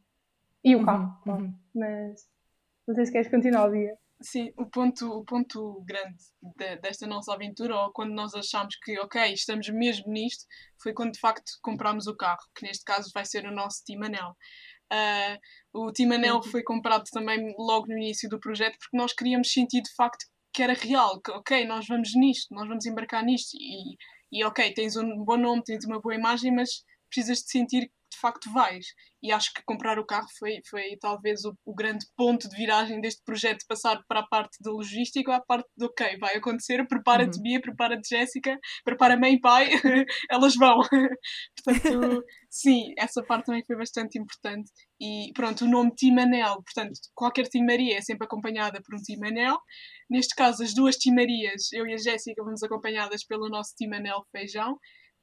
E 0.64 0.76
o 0.76 0.84
carro, 0.84 1.16
uhum, 1.28 1.36
uhum. 1.36 1.54
mas 1.76 2.26
não 2.88 2.96
sei 2.96 3.06
se 3.06 3.12
queres 3.12 3.30
continuar, 3.30 3.70
Bia. 3.70 3.96
Sim, 4.22 4.52
o 4.58 4.66
ponto, 4.66 5.06
o 5.12 5.24
ponto 5.24 5.84
grande 5.86 6.24
de, 6.58 6.78
desta 6.78 7.06
nossa 7.06 7.34
aventura, 7.34 7.76
ou 7.76 7.92
quando 7.92 8.14
nós 8.14 8.34
achámos 8.34 8.76
que, 8.82 8.98
ok, 9.00 9.34
estamos 9.34 9.70
mesmo 9.70 10.12
nisto, 10.12 10.46
foi 10.82 10.94
quando 10.94 11.12
de 11.12 11.20
facto 11.20 11.52
comprámos 11.62 12.08
o 12.08 12.16
carro, 12.16 12.42
que 12.56 12.66
neste 12.66 12.84
caso 12.84 13.12
vai 13.14 13.26
ser 13.26 13.46
o 13.46 13.54
nosso 13.54 13.84
Timanel. 13.86 14.36
Uh, 14.92 15.40
o 15.74 15.92
Timanel 15.92 16.36
uhum. 16.36 16.44
foi 16.44 16.64
comprado 16.64 17.06
também 17.12 17.54
logo 17.58 17.88
no 17.88 17.98
início 17.98 18.30
do 18.30 18.40
projeto 18.40 18.78
porque 18.78 18.96
nós 18.96 19.14
queríamos 19.14 19.52
sentir 19.52 19.82
de 19.82 19.94
facto 19.96 20.26
que 20.54 20.64
era 20.64 20.74
real, 20.74 21.20
que 21.22 21.32
ok, 21.32 21.66
nós 21.66 21.86
vamos 21.88 22.16
nisto, 22.16 22.54
nós 22.54 22.68
vamos 22.68 22.86
embarcar 22.86 23.24
nisto 23.24 23.58
e, 23.60 23.98
e 24.32 24.44
ok, 24.46 24.74
tens 24.74 24.96
um 24.96 25.24
bom 25.24 25.38
nome, 25.38 25.64
tens 25.64 25.84
uma 25.86 26.00
boa 26.00 26.16
imagem, 26.16 26.54
mas 26.54 26.84
precisas 27.10 27.40
de 27.40 27.50
sentir 27.50 27.92
de 28.16 28.20
facto 28.20 28.52
vais. 28.52 28.86
E 29.22 29.32
acho 29.32 29.54
que 29.54 29.64
comprar 29.66 30.00
o 30.00 30.06
carro 30.06 30.28
foi, 30.40 30.62
foi 30.70 30.98
talvez 31.00 31.44
o, 31.46 31.56
o 31.66 31.74
grande 31.74 32.06
ponto 32.16 32.48
de 32.48 32.56
viragem 32.56 33.02
deste 33.02 33.22
projeto, 33.24 33.66
passar 33.68 34.02
para 34.08 34.22
a 34.22 34.28
parte 34.28 34.58
da 34.62 34.72
logística, 34.72 35.36
a 35.36 35.42
parte 35.42 35.68
do 35.76 35.88
ok, 35.88 36.18
vai 36.18 36.36
acontecer, 36.36 36.86
prepara-te 36.88 37.38
uhum. 37.38 37.44
Bia, 37.44 37.62
prepara-te 37.62 38.08
Jéssica, 38.08 38.58
prepara 38.84 39.18
mãe 39.18 39.34
e 39.34 39.42
pai, 39.42 39.70
elas 40.30 40.56
vão. 40.56 40.80
portanto, 41.64 42.24
sim, 42.50 42.94
essa 42.98 43.24
parte 43.24 43.46
também 43.46 43.64
foi 43.66 43.76
bastante 43.76 44.20
importante. 44.20 44.72
E 45.00 45.32
pronto, 45.34 45.66
o 45.66 45.70
nome 45.70 45.92
Timanel, 45.96 46.62
portanto, 46.64 46.98
qualquer 47.14 47.48
timaria 47.48 47.98
é 47.98 48.02
sempre 48.02 48.26
acompanhada 48.26 48.82
por 48.82 48.96
um 48.96 49.02
Timanel. 49.02 49.58
Neste 50.10 50.36
caso, 50.36 50.64
as 50.64 50.74
duas 50.74 50.96
timarias, 50.96 51.74
eu 51.74 51.86
e 51.88 51.94
a 51.94 51.98
Jéssica, 51.98 52.44
vamos 52.44 52.64
acompanhadas 52.64 53.26
pelo 53.26 53.50
nosso 53.50 53.74
Timanel 53.76 54.24
Feijão, 54.32 54.78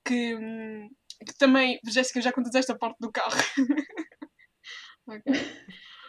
que 0.05 0.35
hum, 0.35 0.89
que 1.25 1.37
também, 1.37 1.79
Jéssica, 1.89 2.21
já 2.21 2.33
contas 2.33 2.55
esta 2.55 2.77
parte 2.77 2.97
do 3.01 3.11
carro. 3.11 3.37
okay. 5.07 5.35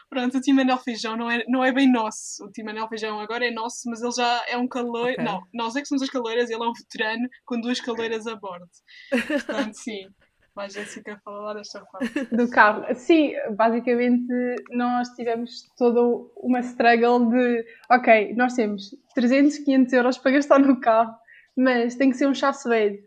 Pronto, 0.10 0.38
o 0.38 0.42
Timanel 0.42 0.78
Feijão 0.78 1.18
não 1.18 1.30
é, 1.30 1.44
não 1.48 1.64
é 1.64 1.72
bem 1.72 1.92
nosso. 1.92 2.46
O 2.46 2.52
Timanel 2.52 2.88
Feijão 2.88 3.20
agora 3.20 3.48
é 3.48 3.52
nosso, 3.52 3.90
mas 3.90 4.02
ele 4.02 4.12
já 4.12 4.46
é 4.48 4.56
um 4.56 4.68
caloiro. 4.68 5.14
Okay. 5.14 5.26
Não, 5.26 5.42
nós 5.52 5.76
é 5.76 5.82
que 5.82 5.88
somos 5.88 6.04
as 6.04 6.10
caloiras, 6.10 6.52
ele 6.52 6.64
é 6.64 6.68
um 6.68 6.74
veterano 6.74 7.28
com 7.46 7.60
duas 7.60 7.80
caloiras 7.80 8.28
a 8.28 8.36
bordo. 8.36 8.70
Portanto, 9.10 9.74
sim. 9.74 10.08
Vai, 10.56 10.70
Jéssica, 10.70 11.20
falar 11.26 11.56
desta 11.56 11.84
parte. 11.84 12.26
Do 12.26 12.48
carro. 12.48 12.86
Sim, 12.94 13.34
basicamente 13.58 14.32
nós 14.70 15.10
tivemos 15.16 15.68
toda 15.76 16.00
uma 16.38 16.60
struggle 16.60 17.28
de 17.32 17.66
ok, 17.90 18.36
nós 18.36 18.54
temos 18.54 18.96
300, 19.16 19.58
500 19.58 19.94
euros 19.94 20.18
para 20.20 20.32
gastar 20.34 20.60
no 20.60 20.80
carro, 20.80 21.16
mas 21.58 21.96
tem 21.96 22.12
que 22.12 22.18
ser 22.18 22.28
um 22.28 22.36
chasse 22.36 22.70
velho 22.70 23.00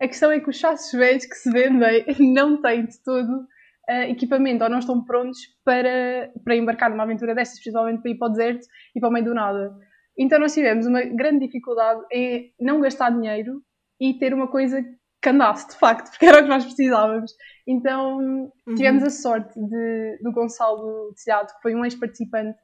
a 0.00 0.08
questão 0.08 0.30
é 0.30 0.40
que 0.40 0.50
os 0.50 0.56
chassos 0.56 0.92
velhos 0.92 1.24
que 1.24 1.34
se 1.34 1.50
vendem 1.50 2.04
não 2.32 2.60
têm 2.60 2.86
de 2.86 3.02
todo 3.02 3.46
uh, 3.88 4.02
equipamento 4.08 4.64
ou 4.64 4.70
não 4.70 4.78
estão 4.78 5.04
prontos 5.04 5.38
para, 5.64 6.30
para 6.44 6.56
embarcar 6.56 6.90
numa 6.90 7.04
aventura 7.04 7.34
destas, 7.34 7.58
principalmente 7.58 8.02
para 8.02 8.10
ir 8.10 8.18
para 8.18 8.28
o 8.28 8.30
deserto 8.30 8.66
e 8.94 9.00
para 9.00 9.08
o 9.08 9.12
meio 9.12 9.24
do 9.24 9.34
nada. 9.34 9.74
Então 10.18 10.38
nós 10.38 10.54
tivemos 10.54 10.86
uma 10.86 11.02
grande 11.02 11.46
dificuldade 11.46 12.02
em 12.12 12.52
não 12.60 12.80
gastar 12.80 13.10
dinheiro 13.10 13.62
e 14.00 14.14
ter 14.18 14.32
uma 14.32 14.48
coisa 14.48 14.84
que 15.22 15.28
andasse, 15.28 15.68
de 15.68 15.76
facto, 15.76 16.10
porque 16.12 16.26
era 16.26 16.40
o 16.40 16.42
que 16.42 16.48
nós 16.48 16.64
precisávamos. 16.64 17.32
Então 17.66 18.18
uhum. 18.18 18.74
tivemos 18.76 19.02
a 19.02 19.10
sorte 19.10 19.58
de, 19.58 20.18
do 20.22 20.32
Gonçalo 20.32 21.14
Telhado, 21.24 21.46
que 21.54 21.62
foi 21.62 21.74
um 21.74 21.84
ex-participante, 21.84 22.58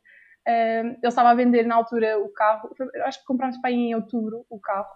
uh, 0.47 0.87
ele 0.87 0.99
estava 1.03 1.31
a 1.31 1.35
vender 1.35 1.67
na 1.67 1.77
altura 1.77 2.19
o 2.19 2.29
carro, 2.33 2.71
acho 3.05 3.21
que 3.21 3.27
comprámos 3.27 3.59
para 3.59 3.71
aí 3.71 3.77
em 3.77 3.95
outubro 3.95 4.45
o 4.51 4.61
carro, 4.61 4.91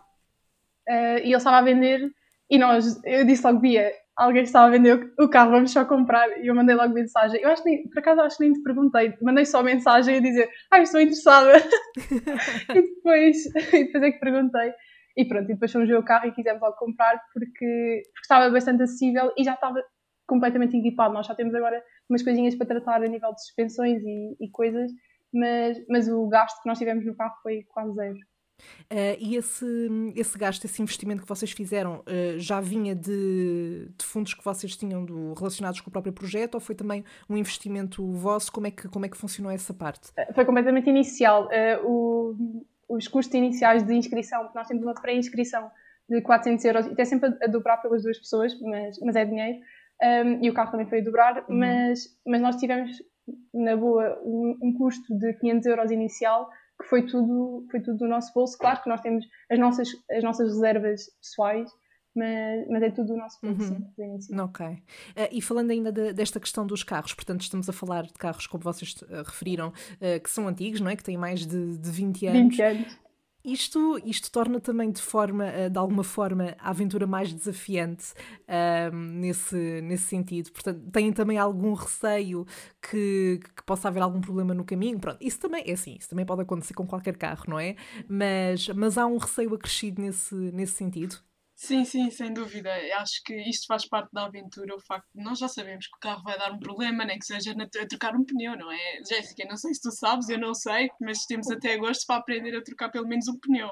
uh, 0.88 1.18
e 1.18 1.28
ele 1.28 1.36
estava 1.36 1.58
a 1.58 1.62
vender 1.62 2.10
e 2.50 2.58
nós, 2.58 3.00
eu 3.04 3.24
disse 3.24 3.46
logo, 3.46 3.60
Bia, 3.60 3.90
alguém 4.16 4.42
estava 4.42 4.66
a 4.66 4.70
vender 4.70 5.12
o 5.18 5.28
carro, 5.28 5.50
vamos 5.50 5.72
só 5.72 5.84
comprar. 5.84 6.28
E 6.42 6.46
eu 6.46 6.54
mandei 6.54 6.74
logo 6.74 6.92
mensagem. 6.92 7.40
Eu 7.40 7.50
acho 7.50 7.62
que, 7.62 7.88
por 7.88 7.98
acaso, 7.98 8.20
acho 8.20 8.36
que 8.36 8.44
nem 8.44 8.52
te 8.52 8.62
perguntei. 8.62 9.14
Mandei 9.22 9.44
só 9.44 9.62
mensagem 9.62 10.16
a 10.16 10.20
dizer, 10.20 10.48
ah, 10.70 10.80
estou 10.80 11.00
interessada. 11.00 11.52
e, 12.70 12.82
depois, 12.82 13.46
e 13.46 13.84
depois 13.84 14.04
é 14.04 14.10
que 14.12 14.20
perguntei. 14.20 14.72
E 15.16 15.24
pronto, 15.24 15.44
e 15.44 15.54
depois 15.54 15.70
fomos 15.70 15.88
ver 15.88 15.96
o 15.96 16.04
carro 16.04 16.26
e 16.26 16.32
quisemos 16.32 16.60
logo 16.60 16.76
comprar 16.76 17.20
porque, 17.32 17.50
porque 17.50 18.20
estava 18.22 18.50
bastante 18.50 18.82
acessível 18.82 19.32
e 19.36 19.44
já 19.44 19.54
estava 19.54 19.82
completamente 20.26 20.76
equipado. 20.76 21.14
Nós 21.14 21.26
já 21.26 21.34
temos 21.34 21.54
agora 21.54 21.82
umas 22.10 22.22
coisinhas 22.22 22.54
para 22.56 22.66
tratar 22.66 23.02
a 23.02 23.08
nível 23.08 23.32
de 23.32 23.40
suspensões 23.42 24.02
e, 24.02 24.36
e 24.40 24.50
coisas, 24.50 24.90
mas, 25.32 25.78
mas 25.88 26.08
o 26.08 26.28
gasto 26.28 26.60
que 26.62 26.68
nós 26.68 26.78
tivemos 26.78 27.06
no 27.06 27.16
carro 27.16 27.34
foi 27.42 27.62
quase 27.68 27.94
zero. 27.94 28.16
Uh, 28.84 29.16
e 29.18 29.36
esse, 29.36 29.66
esse 30.14 30.38
gasto, 30.38 30.64
esse 30.64 30.82
investimento 30.82 31.22
que 31.22 31.28
vocês 31.28 31.50
fizeram, 31.52 32.00
uh, 32.00 32.38
já 32.38 32.60
vinha 32.60 32.94
de, 32.94 33.88
de, 33.96 34.04
fundos 34.04 34.34
que 34.34 34.44
vocês 34.44 34.76
tinham 34.76 35.04
do, 35.04 35.32
relacionados 35.34 35.80
com 35.80 35.88
o 35.88 35.92
próprio 35.92 36.12
projeto 36.12 36.54
ou 36.54 36.60
foi 36.60 36.74
também 36.74 37.04
um 37.28 37.36
investimento 37.36 38.06
vosso? 38.12 38.52
Como 38.52 38.66
é 38.66 38.70
que, 38.70 38.88
como 38.88 39.06
é 39.06 39.08
que 39.08 39.16
funcionou 39.16 39.50
essa 39.50 39.72
parte? 39.72 40.10
Eh, 40.16 40.32
foi 40.32 40.44
completamente 40.44 40.88
inicial. 40.88 41.46
Uh, 41.46 41.88
o, 41.88 42.66
os 42.88 43.08
custos 43.08 43.34
iniciais 43.34 43.82
de 43.82 43.94
inscrição, 43.94 44.42
porque 44.42 44.58
nós 44.58 44.68
temos 44.68 44.82
uma 44.82 44.94
pré-inscrição 44.94 45.70
de 46.08 46.20
400 46.20 46.64
euros, 46.64 46.86
até 46.86 47.04
sempre 47.04 47.34
a, 47.42 47.46
dobrar 47.46 47.78
pelas 47.78 48.02
duas 48.02 48.18
pessoas, 48.18 48.58
mas, 48.60 48.98
mas 49.00 49.16
é 49.16 49.24
dinheiro, 49.24 49.58
um, 49.58 50.06
ehm, 50.06 50.38
e 50.42 50.50
o 50.50 50.54
carro 50.54 50.70
também 50.70 50.86
foi 50.86 51.00
a 51.00 51.04
dobrar, 51.04 51.38
uhum. 51.48 51.58
mas, 51.58 52.16
mas 52.26 52.42
nós 52.42 52.56
tivemos, 52.56 52.90
na 53.54 53.74
boa, 53.74 54.20
um, 54.22 54.58
um 54.60 54.74
custo 54.74 55.18
de 55.18 55.32
500 55.34 55.66
euros 55.66 55.90
inicial 55.90 56.50
que 56.80 56.88
foi 56.88 57.06
tudo, 57.06 57.66
foi 57.70 57.80
tudo 57.80 57.98
do 57.98 58.08
nosso 58.08 58.32
bolso. 58.34 58.58
Claro 58.58 58.82
que 58.82 58.88
nós 58.88 59.00
temos 59.00 59.24
as 59.50 59.58
nossas, 59.58 59.88
as 60.10 60.22
nossas 60.22 60.48
reservas 60.48 61.04
pessoais, 61.20 61.70
mas, 62.14 62.68
mas 62.68 62.82
é 62.82 62.90
tudo 62.90 63.08
do 63.08 63.16
nosso 63.16 63.38
bolso. 63.42 63.72
Uhum. 63.72 64.20
Sim, 64.20 64.40
ok. 64.40 64.66
Uh, 64.66 64.80
e 65.32 65.42
falando 65.42 65.70
ainda 65.70 65.90
de, 65.90 66.12
desta 66.12 66.38
questão 66.38 66.66
dos 66.66 66.82
carros, 66.82 67.14
portanto, 67.14 67.42
estamos 67.42 67.68
a 67.68 67.72
falar 67.72 68.04
de 68.04 68.14
carros, 68.14 68.46
como 68.46 68.62
vocês 68.62 68.94
uh, 69.02 69.22
referiram, 69.24 69.68
uh, 69.68 70.20
que 70.22 70.30
são 70.30 70.46
antigos, 70.46 70.80
não 70.80 70.90
é? 70.90 70.96
Que 70.96 71.02
têm 71.02 71.16
mais 71.16 71.46
de, 71.46 71.78
de 71.78 71.90
20 71.90 72.26
anos. 72.26 72.56
20 72.56 72.62
anos. 72.62 73.03
Isto, 73.44 74.00
isto 74.06 74.30
torna 74.30 74.58
também 74.58 74.90
de 74.90 75.02
forma, 75.02 75.46
eh, 75.46 75.68
de 75.68 75.78
alguma 75.78 76.02
forma, 76.02 76.56
a 76.58 76.70
aventura 76.70 77.06
mais 77.06 77.30
desafiante 77.30 78.14
uh, 78.48 78.96
nesse, 78.96 79.82
nesse 79.82 80.04
sentido. 80.04 80.50
Portanto, 80.50 80.90
têm 80.90 81.12
também 81.12 81.36
algum 81.36 81.74
receio 81.74 82.46
que, 82.80 83.38
que 83.54 83.62
possa 83.64 83.88
haver 83.88 84.02
algum 84.02 84.20
problema 84.20 84.54
no 84.54 84.64
caminho. 84.64 84.98
Pronto, 84.98 85.18
isso 85.20 85.38
também 85.38 85.62
é 85.66 85.72
assim, 85.72 85.94
isso 85.98 86.08
também 86.08 86.24
pode 86.24 86.40
acontecer 86.40 86.72
com 86.72 86.86
qualquer 86.86 87.18
carro, 87.18 87.44
não 87.46 87.60
é? 87.60 87.76
Mas, 88.08 88.66
mas 88.70 88.96
há 88.96 89.06
um 89.06 89.18
receio 89.18 89.54
acrescido 89.54 90.00
nesse, 90.00 90.34
nesse 90.34 90.72
sentido. 90.72 91.16
Sim, 91.56 91.84
sim, 91.84 92.10
sem 92.10 92.32
dúvida. 92.34 92.70
Acho 92.98 93.22
que 93.24 93.34
isto 93.48 93.66
faz 93.66 93.86
parte 93.88 94.10
da 94.12 94.24
aventura, 94.26 94.74
o 94.74 94.80
facto 94.80 95.06
de 95.14 95.22
nós 95.22 95.38
já 95.38 95.48
sabemos 95.48 95.86
que 95.86 95.96
o 95.96 96.00
carro 96.00 96.22
vai 96.24 96.36
dar 96.36 96.52
um 96.52 96.58
problema, 96.58 97.04
nem 97.04 97.18
que 97.18 97.24
seja 97.24 97.54
na, 97.54 97.64
a 97.64 97.86
trocar 97.88 98.14
um 98.16 98.24
pneu, 98.24 98.56
não 98.58 98.70
é? 98.72 98.78
Jéssica, 99.08 99.44
não 99.48 99.56
sei 99.56 99.72
se 99.72 99.80
tu 99.80 99.90
sabes, 99.92 100.28
eu 100.28 100.38
não 100.38 100.52
sei, 100.52 100.88
mas 101.00 101.24
temos 101.26 101.48
até 101.50 101.74
agosto 101.74 102.06
para 102.06 102.16
aprender 102.20 102.56
a 102.56 102.62
trocar 102.62 102.90
pelo 102.90 103.06
menos 103.06 103.28
um 103.28 103.38
pneu. 103.38 103.70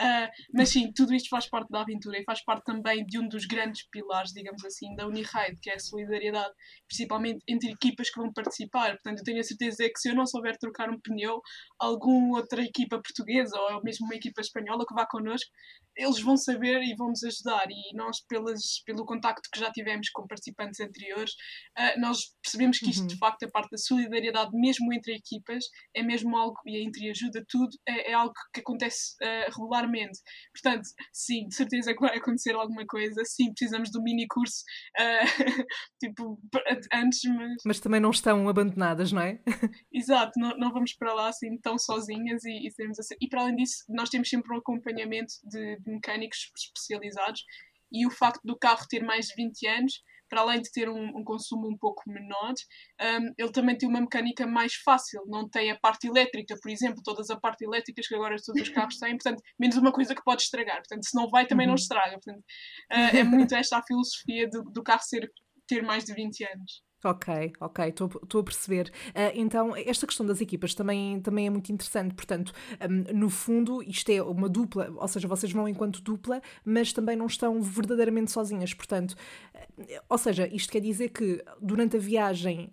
Uh, 0.00 0.28
mas 0.54 0.70
sim, 0.70 0.92
tudo 0.92 1.14
isto 1.14 1.28
faz 1.28 1.48
parte 1.48 1.68
da 1.70 1.82
aventura 1.82 2.18
e 2.18 2.24
faz 2.24 2.42
parte 2.44 2.64
também 2.64 3.04
de 3.06 3.18
um 3.18 3.28
dos 3.28 3.46
grandes 3.46 3.86
pilares, 3.90 4.32
digamos 4.32 4.64
assim, 4.64 4.94
da 4.96 5.06
Uniride, 5.06 5.60
que 5.60 5.70
é 5.70 5.74
a 5.74 5.78
solidariedade, 5.78 6.52
principalmente 6.88 7.42
entre 7.48 7.70
equipas 7.70 8.10
que 8.10 8.20
vão 8.20 8.32
participar. 8.32 8.92
Portanto, 8.92 9.18
eu 9.18 9.24
tenho 9.24 9.40
a 9.40 9.44
certeza 9.44 9.84
que 9.84 9.98
se 9.98 10.08
eu 10.08 10.14
não 10.14 10.26
souber 10.26 10.56
trocar 10.58 10.90
um 10.90 11.00
pneu, 11.00 11.40
alguma 11.78 12.38
outra 12.38 12.62
equipa 12.62 13.00
portuguesa 13.00 13.56
ou 13.58 13.82
mesmo 13.82 14.06
uma 14.06 14.14
equipa 14.14 14.40
espanhola 14.40 14.84
que 14.86 14.94
vá 14.94 15.06
connosco, 15.06 15.50
eles 15.96 16.20
vão 16.20 16.36
saber 16.36 16.82
e 16.82 16.94
vão 16.96 17.08
nos 17.08 17.22
ajudar. 17.22 17.66
E 17.70 17.94
nós, 17.94 18.20
pelas, 18.26 18.82
pelo 18.84 19.04
contacto 19.04 19.48
que 19.52 19.60
já 19.60 19.70
tivemos 19.70 20.08
com 20.10 20.26
participantes 20.26 20.80
anteriores, 20.80 21.32
uh, 21.78 22.00
nós 22.00 22.34
percebemos 22.42 22.78
que 22.78 22.90
isto, 22.90 23.02
uhum. 23.02 23.06
de 23.08 23.18
facto, 23.18 23.44
a 23.44 23.50
parte 23.50 23.70
da 23.70 23.78
solidariedade, 23.78 24.50
mesmo 24.54 24.92
entre 24.92 25.14
equipas, 25.14 25.64
é 25.94 26.02
mesmo 26.02 26.36
algo, 26.36 26.58
e 26.66 26.82
entre 26.82 27.10
ajuda, 27.10 27.44
tudo, 27.48 27.76
é, 27.86 28.10
é 28.10 28.14
algo 28.14 28.32
que 28.52 28.60
acontece 28.60 29.14
uh, 29.22 29.50
regularmente. 29.50 29.91
Portanto, 30.52 30.88
sim, 31.12 31.48
de 31.48 31.54
certeza 31.54 31.94
que 31.94 32.00
vai 32.00 32.16
acontecer 32.16 32.54
alguma 32.54 32.84
coisa. 32.86 33.24
Sim, 33.24 33.52
precisamos 33.52 33.90
do 33.90 34.02
mini 34.02 34.26
curso, 34.28 34.62
uh, 34.98 35.26
tipo, 36.00 36.38
antes, 36.92 37.20
mas. 37.24 37.62
Mas 37.64 37.80
também 37.80 38.00
não 38.00 38.10
estão 38.10 38.48
abandonadas, 38.48 39.12
não 39.12 39.22
é? 39.22 39.40
Exato, 39.92 40.32
não, 40.38 40.56
não 40.56 40.72
vamos 40.72 40.94
para 40.94 41.12
lá 41.12 41.28
assim 41.28 41.56
tão 41.58 41.78
sozinhas 41.78 42.44
e, 42.44 42.66
e, 42.66 42.68
assim. 42.68 43.14
e 43.20 43.28
para 43.28 43.42
além 43.42 43.56
disso, 43.56 43.84
nós 43.88 44.08
temos 44.08 44.28
sempre 44.28 44.54
um 44.54 44.58
acompanhamento 44.58 45.34
de 45.44 45.72
de 45.82 45.90
mecânicos 45.92 46.50
especializados 46.56 47.44
e 47.92 48.06
o 48.06 48.10
facto 48.10 48.40
do 48.44 48.58
carro 48.58 48.86
ter 48.88 49.02
mais 49.02 49.26
de 49.26 49.34
20 49.36 49.66
anos, 49.66 50.02
para 50.32 50.40
além 50.40 50.62
de 50.62 50.72
ter 50.72 50.88
um, 50.88 51.18
um 51.18 51.22
consumo 51.22 51.68
um 51.68 51.76
pouco 51.76 52.02
menor, 52.06 52.54
um, 53.02 53.34
ele 53.36 53.52
também 53.52 53.76
tem 53.76 53.86
uma 53.86 54.00
mecânica 54.00 54.46
mais 54.46 54.72
fácil, 54.76 55.20
não 55.26 55.46
tem 55.46 55.70
a 55.70 55.78
parte 55.78 56.06
elétrica, 56.06 56.56
por 56.58 56.70
exemplo, 56.70 57.02
todas 57.04 57.28
as 57.28 57.38
partes 57.38 57.60
elétricas 57.60 58.08
que 58.08 58.14
agora 58.14 58.36
todos 58.42 58.62
os 58.62 58.68
carros 58.70 58.96
têm, 58.96 59.10
portanto, 59.10 59.42
menos 59.60 59.76
uma 59.76 59.92
coisa 59.92 60.14
que 60.14 60.24
pode 60.24 60.40
estragar, 60.40 60.78
portanto, 60.78 61.06
se 61.06 61.14
não 61.14 61.28
vai 61.28 61.46
também 61.46 61.66
não 61.66 61.74
uhum. 61.74 61.78
estraga, 61.78 62.12
portanto, 62.12 62.40
uh, 62.40 63.14
é 63.14 63.22
muito 63.22 63.54
esta 63.54 63.76
a 63.76 63.82
filosofia 63.82 64.48
do, 64.48 64.62
do 64.62 64.82
carro 64.82 65.02
ser, 65.02 65.30
ter 65.66 65.82
mais 65.82 66.04
de 66.06 66.14
20 66.14 66.44
anos. 66.46 66.82
Ok, 67.04 67.52
ok, 67.58 67.88
estou 67.88 68.40
a 68.40 68.44
perceber. 68.44 68.92
Uh, 69.08 69.32
então, 69.34 69.74
esta 69.74 70.06
questão 70.06 70.24
das 70.24 70.40
equipas 70.40 70.72
também, 70.72 71.20
também 71.20 71.48
é 71.48 71.50
muito 71.50 71.72
interessante. 71.72 72.14
Portanto, 72.14 72.52
um, 72.80 73.18
no 73.18 73.28
fundo, 73.28 73.82
isto 73.82 74.08
é 74.10 74.22
uma 74.22 74.48
dupla, 74.48 74.92
ou 74.96 75.08
seja, 75.08 75.26
vocês 75.26 75.50
vão 75.52 75.68
enquanto 75.68 76.00
dupla, 76.00 76.40
mas 76.64 76.92
também 76.92 77.16
não 77.16 77.26
estão 77.26 77.60
verdadeiramente 77.60 78.30
sozinhas. 78.30 78.72
Portanto, 78.72 79.16
uh, 79.52 79.84
ou 80.08 80.16
seja, 80.16 80.46
isto 80.46 80.70
quer 80.72 80.80
dizer 80.80 81.08
que 81.08 81.44
durante 81.60 81.96
a 81.96 82.00
viagem 82.00 82.72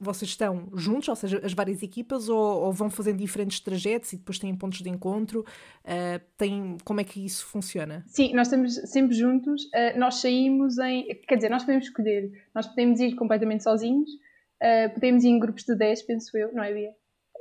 vocês 0.00 0.30
estão 0.30 0.68
juntos, 0.74 1.08
ou 1.08 1.16
seja, 1.16 1.40
as 1.44 1.52
várias 1.52 1.82
equipas, 1.82 2.28
ou, 2.28 2.64
ou, 2.64 2.72
vão 2.72 2.90
fazendo 2.90 3.18
diferentes 3.18 3.60
trajetos 3.60 4.12
e 4.12 4.16
depois 4.16 4.38
têm 4.38 4.54
pontos 4.54 4.80
de 4.80 4.88
encontro? 4.88 5.40
Uh, 5.84 6.20
tem, 6.36 6.76
como 6.84 7.00
é 7.00 7.04
que 7.04 7.24
isso 7.24 7.46
funciona? 7.46 8.02
Sim, 8.06 8.34
nós 8.34 8.48
estamos 8.48 8.74
sempre 8.90 9.14
juntos. 9.14 9.64
Uh, 9.66 9.98
nós 9.98 10.16
saímos 10.16 10.78
em. 10.78 11.06
Quer 11.28 11.36
dizer, 11.36 11.48
nós 11.48 11.62
podemos 11.62 11.86
escolher. 11.86 12.30
Nós 12.54 12.66
podemos 12.66 13.00
ir 13.00 13.14
completamente 13.14 13.62
sozinhos, 13.62 14.10
uh, 14.10 14.92
podemos 14.92 15.22
ir 15.22 15.28
em 15.28 15.38
grupos 15.38 15.64
de 15.64 15.76
10, 15.76 16.02
penso 16.02 16.36
eu, 16.36 16.52
não 16.52 16.64
é, 16.64 16.72
Bia? 16.72 16.90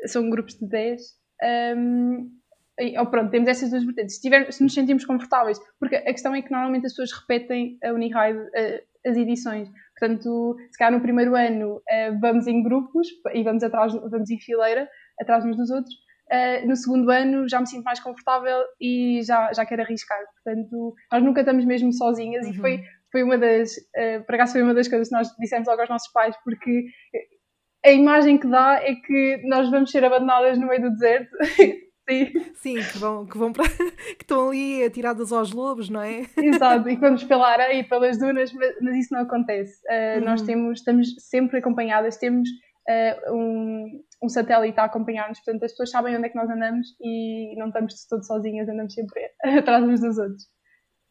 São 0.06 0.30
grupos 0.30 0.56
de 0.56 0.68
10. 0.68 1.02
Um, 1.76 2.32
e, 2.80 2.98
oh, 2.98 3.06
pronto, 3.06 3.30
temos 3.30 3.48
essas 3.50 3.70
duas 3.70 3.84
vertentes. 3.84 4.16
Se, 4.16 4.22
tiver, 4.22 4.52
se 4.52 4.64
nos 4.64 4.74
sentimos 4.74 5.06
confortáveis, 5.06 5.60
porque 5.80 5.96
a 5.96 6.12
questão 6.12 6.34
é 6.34 6.42
que 6.42 6.52
normalmente 6.52 6.86
as 6.86 6.94
pessoas 6.94 7.12
repetem 7.12 7.78
a 7.84 7.92
Uniride 7.92 8.40
as 9.06 9.18
edições. 9.18 9.70
Portanto, 10.04 10.58
se 10.70 10.78
calhar 10.78 10.92
no 10.92 11.02
primeiro 11.02 11.34
ano 11.34 11.78
uh, 11.78 12.20
vamos 12.20 12.46
em 12.46 12.62
grupos 12.62 13.08
e 13.34 13.42
vamos 13.42 13.64
atrás, 13.64 13.94
vamos 13.94 14.30
em 14.30 14.38
fileira, 14.38 14.90
atrás 15.18 15.46
uns 15.46 15.56
dos 15.56 15.70
outros. 15.70 15.96
Uh, 16.30 16.68
no 16.68 16.76
segundo 16.76 17.10
ano 17.10 17.48
já 17.48 17.62
me 17.62 17.68
sinto 17.68 17.86
mais 17.86 18.02
confortável 18.02 18.64
e 18.82 19.22
já, 19.24 19.54
já 19.54 19.66
quero 19.66 19.82
arriscar. 19.82 20.20
Portanto, 20.44 20.94
nós 21.10 21.24
nunca 21.24 21.40
estamos 21.40 21.64
mesmo 21.64 21.94
sozinhas 21.94 22.46
uhum. 22.46 22.52
e 22.52 22.58
foi, 22.58 22.84
foi 23.14 23.24
uma 23.24 23.38
das, 23.38 23.78
uh, 23.78 24.26
por 24.26 24.36
acaso 24.36 24.52
foi 24.52 24.62
uma 24.62 24.74
das 24.74 24.90
coisas 24.90 25.08
que 25.08 25.16
nós 25.16 25.30
dissemos 25.40 25.70
logo 25.70 25.80
aos 25.80 25.90
nossos 25.90 26.12
pais, 26.12 26.36
porque 26.44 26.84
a 27.86 27.92
imagem 27.92 28.38
que 28.38 28.48
dá 28.48 28.82
é 28.84 28.96
que 28.96 29.42
nós 29.46 29.72
vamos 29.72 29.90
ser 29.90 30.04
abandonadas 30.04 30.58
no 30.58 30.68
meio 30.68 30.82
do 30.82 30.92
deserto 30.92 31.32
Sim. 32.10 32.54
Sim, 32.56 32.76
que 32.76 32.98
vão, 32.98 33.26
que 33.26 33.38
vão 33.38 33.54
para, 33.54 33.64
que 34.18 34.24
estão 34.24 34.50
ali 34.50 34.84
atiradas 34.84 35.32
aos 35.32 35.52
lobos, 35.52 35.90
não 35.90 36.02
é? 36.02 36.26
Exato, 36.38 36.90
e 36.90 36.96
que 36.96 37.02
vamos 37.02 37.24
pela 37.24 37.48
areia 37.48 37.80
e 37.80 37.84
pelas 37.84 38.18
dunas, 38.18 38.52
mas, 38.54 38.76
mas 38.82 38.96
isso 38.98 39.14
não 39.14 39.22
acontece. 39.22 39.82
Uh, 39.88 40.20
uhum. 40.20 40.26
Nós 40.26 40.42
temos, 40.42 40.80
estamos 40.80 41.16
sempre 41.20 41.60
acompanhadas, 41.60 42.18
temos 42.18 42.50
uh, 42.90 43.34
um, 43.34 44.04
um 44.22 44.30
satélite 44.30 44.80
a 44.80 44.86
acompanhar-nos, 44.86 45.40
portanto 45.40 45.64
as 45.64 45.72
pessoas 45.72 45.92
sabem 45.92 46.16
onde 46.16 46.26
é 46.26 46.30
que 46.30 46.36
nós 46.36 46.50
andamos 46.50 46.88
e 47.02 47.56
não 47.58 47.68
estamos 47.68 47.94
de 47.94 48.08
todo 48.10 48.26
sozinhas, 48.26 48.68
andamos 48.68 48.94
sempre 48.94 49.22
atrás 49.58 49.84
uns 49.84 50.02
dos 50.02 50.18
outros. 50.18 50.44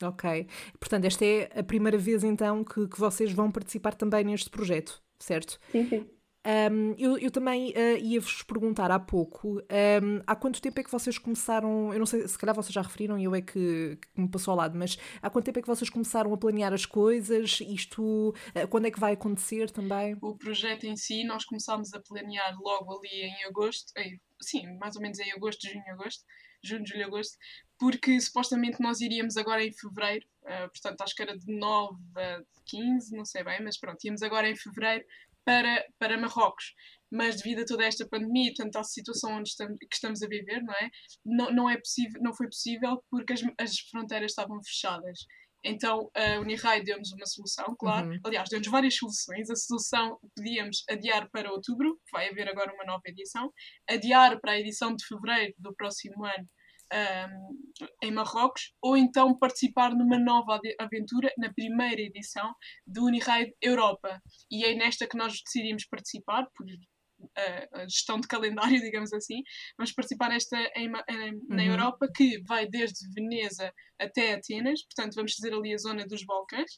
Ok, 0.02 0.48
portanto 0.80 1.04
esta 1.04 1.24
é 1.24 1.48
a 1.56 1.62
primeira 1.62 1.96
vez 1.96 2.24
então 2.24 2.64
que, 2.64 2.88
que 2.88 2.98
vocês 2.98 3.32
vão 3.32 3.50
participar 3.50 3.94
também 3.94 4.24
neste 4.24 4.50
projeto, 4.50 5.00
certo? 5.18 5.58
Sim, 5.70 5.86
sim. 5.88 6.10
Um, 6.44 6.94
eu, 6.98 7.16
eu, 7.18 7.30
também 7.30 7.70
uh, 7.70 7.98
ia-vos 7.98 8.42
perguntar 8.42 8.90
há 8.90 8.98
pouco 8.98 9.60
um, 9.60 10.22
há 10.26 10.34
quanto 10.34 10.60
tempo 10.60 10.80
é 10.80 10.82
que 10.82 10.90
vocês 10.90 11.16
começaram, 11.16 11.92
eu 11.92 12.00
não 12.00 12.06
sei, 12.06 12.26
se 12.26 12.36
calhar 12.36 12.52
vocês 12.52 12.74
já 12.74 12.82
referiram 12.82 13.16
e 13.16 13.24
eu 13.24 13.34
é 13.34 13.40
que, 13.40 13.96
que, 13.96 14.20
me 14.20 14.28
passou 14.28 14.50
ao 14.50 14.58
lado, 14.58 14.76
mas 14.76 14.98
há 15.22 15.30
quanto 15.30 15.44
tempo 15.44 15.60
é 15.60 15.62
que 15.62 15.68
vocês 15.68 15.88
começaram 15.88 16.34
a 16.34 16.36
planear 16.36 16.72
as 16.72 16.84
coisas? 16.84 17.60
Isto, 17.60 18.30
uh, 18.30 18.68
quando 18.68 18.86
é 18.86 18.90
que 18.90 18.98
vai 18.98 19.12
acontecer 19.12 19.70
também? 19.70 20.16
O 20.20 20.36
projeto 20.36 20.82
em 20.84 20.96
si, 20.96 21.22
nós 21.22 21.44
começámos 21.44 21.94
a 21.94 22.00
planear 22.00 22.58
logo 22.60 22.98
ali 22.98 23.22
em 23.22 23.44
agosto, 23.44 23.92
em, 23.96 24.20
sim, 24.40 24.66
mais 24.78 24.96
ou 24.96 25.02
menos 25.02 25.20
em 25.20 25.30
agosto, 25.30 25.68
junho, 25.68 25.84
agosto, 25.92 26.24
junho, 26.64 26.84
julho, 26.84 27.06
agosto, 27.06 27.38
porque 27.78 28.20
supostamente 28.20 28.80
nós 28.80 29.00
iríamos 29.00 29.36
agora 29.36 29.64
em 29.64 29.72
fevereiro, 29.72 30.26
uh, 30.42 30.68
portanto 30.70 31.02
acho 31.02 31.14
que 31.14 31.22
era 31.22 31.38
de 31.38 31.56
9 31.56 31.96
a 32.16 32.40
15, 32.66 33.16
não 33.16 33.24
sei 33.24 33.44
bem, 33.44 33.62
mas 33.62 33.78
pronto, 33.78 34.04
íamos 34.04 34.22
agora 34.22 34.50
em 34.50 34.56
fevereiro 34.56 35.04
para, 35.44 35.84
para 35.98 36.18
Marrocos. 36.18 36.74
Mas 37.10 37.36
devido 37.36 37.62
a 37.62 37.66
toda 37.66 37.84
esta 37.84 38.08
pandemia, 38.08 38.52
tanto 38.56 38.78
à 38.78 38.84
situação 38.84 39.34
onde 39.34 39.50
estamos, 39.50 39.76
que 39.78 39.94
estamos 39.94 40.22
a 40.22 40.26
viver, 40.26 40.62
não 40.62 40.74
é? 40.74 40.90
Não, 41.24 41.52
não, 41.52 41.70
é 41.70 41.76
possível, 41.76 42.20
não 42.22 42.34
foi 42.34 42.46
possível 42.46 43.04
porque 43.10 43.34
as, 43.34 43.42
as 43.58 43.78
fronteiras 43.90 44.32
estavam 44.32 44.62
fechadas. 44.62 45.26
Então 45.64 46.10
a 46.14 46.40
Unirai 46.40 46.82
deu-nos 46.82 47.12
uma 47.12 47.26
solução, 47.26 47.76
claro. 47.78 48.08
Uhum. 48.08 48.18
Aliás, 48.24 48.48
deu-nos 48.48 48.68
várias 48.68 48.96
soluções. 48.96 49.50
A 49.50 49.54
solução 49.54 50.18
podíamos 50.34 50.82
adiar 50.88 51.28
para 51.30 51.52
outubro, 51.52 52.00
vai 52.10 52.30
haver 52.30 52.48
agora 52.48 52.72
uma 52.74 52.84
nova 52.84 53.02
edição, 53.06 53.52
adiar 53.88 54.40
para 54.40 54.52
a 54.52 54.58
edição 54.58 54.94
de 54.94 55.04
fevereiro 55.06 55.54
do 55.58 55.74
próximo 55.74 56.24
ano 56.24 56.48
um, 56.92 57.88
em 58.02 58.10
Marrocos, 58.10 58.72
ou 58.82 58.96
então 58.96 59.38
participar 59.38 59.94
numa 59.94 60.18
nova 60.18 60.60
aventura 60.78 61.32
na 61.38 61.52
primeira 61.52 62.00
edição 62.00 62.54
do 62.86 63.04
Uniride 63.04 63.54
Europa. 63.60 64.20
E 64.50 64.64
é 64.64 64.74
nesta 64.74 65.06
que 65.06 65.16
nós 65.16 65.40
decidimos 65.44 65.86
participar, 65.86 66.46
por 66.54 66.66
uh, 66.66 67.88
gestão 67.88 68.20
de 68.20 68.28
calendário, 68.28 68.80
digamos 68.82 69.12
assim. 69.12 69.42
Vamos 69.78 69.92
participar 69.92 70.28
nesta 70.28 70.58
em, 70.76 70.86
em, 70.86 71.40
na 71.48 71.62
uhum. 71.62 71.70
Europa, 71.70 72.08
que 72.14 72.42
vai 72.46 72.66
desde 72.68 73.08
Veneza 73.14 73.72
até 73.98 74.34
Atenas, 74.34 74.82
portanto, 74.84 75.14
vamos 75.14 75.34
fazer 75.34 75.54
ali 75.54 75.72
a 75.72 75.78
zona 75.78 76.06
dos 76.06 76.24
Balcãs. 76.24 76.70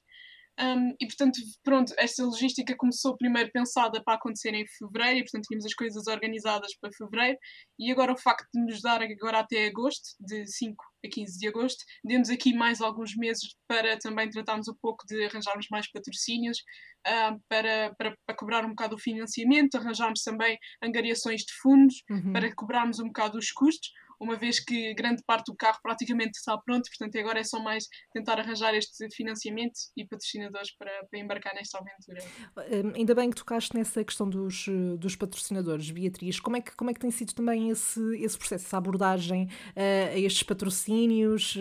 Um, 0.61 0.94
e 1.00 1.06
portanto, 1.06 1.40
pronto, 1.64 1.92
esta 1.99 2.25
logística 2.25 2.76
começou 2.76 3.16
primeiro 3.16 3.50
pensada 3.50 4.02
para 4.02 4.14
acontecer 4.14 4.54
em 4.54 4.64
fevereiro, 4.66 5.18
e 5.18 5.23
portanto 5.23 5.44
tínhamos 5.44 5.66
as 5.66 5.75
coisas 5.75 6.06
organizadas 6.06 6.76
para 6.80 6.92
fevereiro, 6.92 7.38
e 7.78 7.90
agora 7.90 8.12
o 8.12 8.16
facto 8.16 8.49
de 8.54 8.61
nos 8.61 8.80
dar 8.80 9.02
agora 9.02 9.40
até 9.40 9.66
agosto, 9.66 10.11
de 10.20 10.46
5 10.46 10.84
a 11.04 11.08
15 11.08 11.38
de 11.38 11.49
agosto, 11.49 11.84
demos 12.04 12.30
aqui 12.30 12.54
mais 12.54 12.80
alguns 12.80 13.16
meses 13.16 13.56
para 13.66 13.99
também 13.99 14.30
tratarmos 14.30 14.68
um 14.68 14.76
pouco 14.80 15.04
de 15.06 15.25
arranjarmos 15.25 15.66
mais 15.70 15.90
patrocínios, 15.90 16.58
uh, 17.06 17.40
para, 17.49 17.94
para, 17.99 18.16
para 18.25 18.37
cobrar 18.37 18.64
um 18.64 18.70
bocado 18.70 18.94
o 18.94 18.99
financiamento, 18.99 19.76
arranjarmos 19.76 20.23
também 20.23 20.56
angariações 20.82 21.40
de 21.42 21.52
fundos, 21.61 22.02
uhum. 22.08 22.32
para 22.32 22.54
cobrarmos 22.54 23.00
um 23.00 23.06
bocado 23.06 23.38
os 23.38 23.50
custos, 23.50 23.90
uma 24.21 24.37
vez 24.37 24.61
que 24.61 24.94
grande 24.94 25.23
parte 25.26 25.47
do 25.47 25.56
carro 25.56 25.78
praticamente 25.83 26.38
está 26.38 26.56
pronto, 26.58 26.88
portanto 26.88 27.19
agora 27.19 27.41
é 27.41 27.45
só 27.45 27.60
mais 27.60 27.84
tentar 28.12 28.38
arranjar 28.38 28.75
este 28.75 29.08
financiamento 29.10 29.75
e 29.97 30.06
patrocinadores 30.06 30.75
para, 30.76 30.93
para 31.10 31.19
embarcar 31.19 31.54
nesta 31.54 31.78
aventura. 31.78 32.23
Um, 32.56 32.97
ainda 32.97 33.15
bem 33.15 33.30
que 33.30 33.36
tocaste 33.36 33.75
nessa 33.76 34.04
questão 34.04 34.28
dos, 34.28 34.67
dos 34.99 35.17
patrocinadores, 35.17 35.91
Beatriz. 35.91 36.41
Como 36.41 36.56
é 36.56 36.60
que, 36.60 36.75
como 36.76 36.91
é 36.91 36.95
que 36.95 37.00
tem 37.00 37.10
sido 37.10 37.34
também 37.34 37.71
esse, 37.71 38.00
esse 38.17 38.36
processo, 38.36 38.67
essa 38.67 38.76
abordagem 38.76 39.45
uh, 39.45 40.15
a 40.15 40.19
estes 40.19 40.43
patrocínios? 40.43 41.56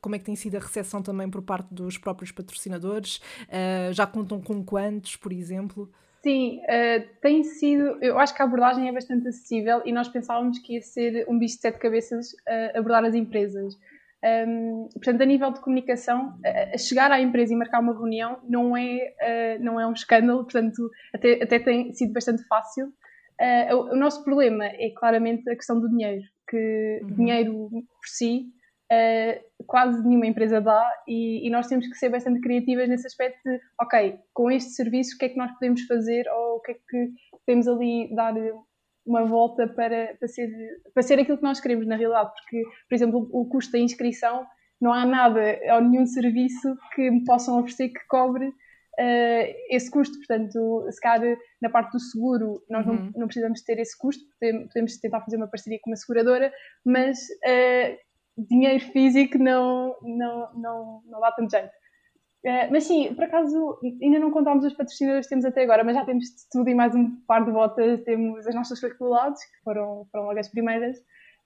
Como 0.00 0.14
é 0.14 0.18
que 0.18 0.24
tem 0.24 0.36
sido 0.36 0.56
a 0.56 0.60
recepção 0.60 1.02
também 1.02 1.28
por 1.28 1.42
parte 1.42 1.72
dos 1.72 1.98
próprios 1.98 2.32
patrocinadores? 2.32 3.20
Já 3.92 4.06
contam 4.06 4.40
com 4.40 4.64
quantos, 4.64 5.16
por 5.16 5.32
exemplo? 5.32 5.90
Sim, 6.24 6.62
uh, 6.62 7.06
tem 7.20 7.44
sido. 7.44 7.98
Eu 8.02 8.18
acho 8.18 8.34
que 8.34 8.40
a 8.40 8.46
abordagem 8.46 8.88
é 8.88 8.92
bastante 8.92 9.28
acessível 9.28 9.82
e 9.84 9.92
nós 9.92 10.08
pensávamos 10.08 10.58
que 10.58 10.72
ia 10.72 10.80
ser 10.80 11.26
um 11.28 11.38
bicho 11.38 11.56
de 11.56 11.60
sete 11.60 11.78
cabeças 11.78 12.32
uh, 12.32 12.78
abordar 12.78 13.04
as 13.04 13.14
empresas. 13.14 13.74
Um, 14.48 14.88
portanto, 14.94 15.20
a 15.20 15.26
nível 15.26 15.50
de 15.52 15.60
comunicação, 15.60 16.38
uh, 16.38 16.78
chegar 16.78 17.12
à 17.12 17.20
empresa 17.20 17.52
e 17.52 17.56
marcar 17.56 17.80
uma 17.80 17.92
reunião 17.92 18.38
não 18.48 18.74
é, 18.74 19.58
não 19.60 19.78
é 19.78 19.86
um 19.86 19.92
escândalo, 19.92 20.44
portanto, 20.44 20.90
até, 21.12 21.42
até 21.42 21.58
tem 21.58 21.92
sido 21.92 22.14
bastante 22.14 22.42
fácil. 22.44 22.90
O, 23.72 23.92
o, 23.92 23.96
nosso 23.96 24.24
problema 24.24 24.64
é 24.64 24.88
claramente 24.96 25.50
a 25.50 25.54
questão 25.54 25.78
do 25.78 25.90
dinheiro, 25.90 26.22
que 26.48 27.00
uhum. 27.02 27.16
dinheiro 27.16 27.68
por 27.68 28.06
si 28.06 28.46
uh, 28.92 29.64
quase 29.66 30.06
nenhuma 30.06 30.26
empresa 30.26 30.60
dá 30.60 30.84
e, 31.06 31.46
e, 31.46 31.50
nós 31.50 31.66
temos 31.66 31.86
que 31.86 31.96
ser 31.96 32.08
bastante 32.08 32.40
criativas 32.40 32.88
nesse 32.88 33.06
aspecto 33.06 33.38
de, 33.44 33.60
ok, 33.80 34.18
com 34.32 34.50
este 34.50 34.70
serviço 34.70 35.14
o 35.14 35.18
que 35.18 35.26
é 35.26 35.28
que 35.30 35.38
nós 35.38 35.52
podemos 35.52 35.82
fazer 35.82 36.24
ou 36.28 36.56
o 36.56 36.60
que 36.60 36.72
é 36.72 36.74
que 36.74 37.10
podemos 37.46 37.68
ali 37.68 38.14
dar 38.14 38.34
uma 39.06 39.24
volta 39.24 39.66
para, 39.68 40.14
para, 40.18 40.28
ser, 40.28 40.50
para 40.92 41.02
ser 41.02 41.18
aquilo 41.18 41.36
que 41.36 41.44
nós 41.44 41.60
queremos 41.60 41.86
na 41.86 41.96
realidade, 41.96 42.30
porque, 42.32 42.62
por 42.88 42.94
exemplo, 42.94 43.28
o 43.32 43.46
custo 43.48 43.72
da 43.72 43.78
inscrição 43.78 44.46
não 44.80 44.92
há 44.92 45.04
nada 45.04 45.58
ou 45.74 45.80
nenhum 45.82 46.06
serviço 46.06 46.76
que 46.94 47.10
me 47.10 47.24
possam 47.24 47.58
oferecer 47.58 47.88
que 47.88 48.06
cobre 48.08 48.52
Uh, 48.96 49.50
esse 49.70 49.90
custo. 49.90 50.16
Portanto, 50.18 50.86
se 50.88 51.00
calhar 51.00 51.36
na 51.60 51.68
parte 51.68 51.90
do 51.90 51.98
seguro 51.98 52.62
nós 52.70 52.86
uhum. 52.86 52.94
não, 53.06 53.12
não, 53.16 53.26
precisamos 53.26 53.60
ter 53.62 53.80
esse 53.80 53.98
custo, 53.98 54.22
podemos, 54.38 54.98
tentar 54.98 55.20
fazer 55.20 55.36
uma 55.36 55.48
parceria 55.48 55.80
com 55.82 55.90
uma 55.90 55.96
seguradora, 55.96 56.52
mas 56.84 57.18
uh, 57.18 57.98
dinheiro 58.36 58.80
físico 58.92 59.38
não, 59.38 59.94
não, 60.02 60.54
não, 60.54 61.02
não 61.06 61.20
dá 61.20 61.32
tanto 61.32 61.50
jeito. 61.50 61.70
Uh, 62.44 62.68
mas 62.70 62.84
sim, 62.84 63.14
por 63.14 63.24
acaso, 63.24 63.78
ainda 64.02 64.18
não 64.18 64.30
contámos 64.30 64.64
os 64.66 64.74
patrocinadores 64.74 65.26
que 65.26 65.30
temos 65.30 65.46
até 65.46 65.62
agora, 65.62 65.82
mas 65.82 65.96
já 65.96 66.04
temos 66.04 66.24
de 66.24 66.48
tudo 66.50 66.68
e 66.68 66.74
mais 66.74 66.94
um 66.94 67.16
par 67.26 67.44
de 67.44 67.50
botas. 67.50 68.02
Temos 68.04 68.46
as 68.46 68.54
nossas 68.54 68.80
faculdades, 68.80 69.42
que 69.42 69.62
foram, 69.62 70.06
foram 70.12 70.26
logo 70.26 70.38
as 70.38 70.50
primeiras. 70.50 70.98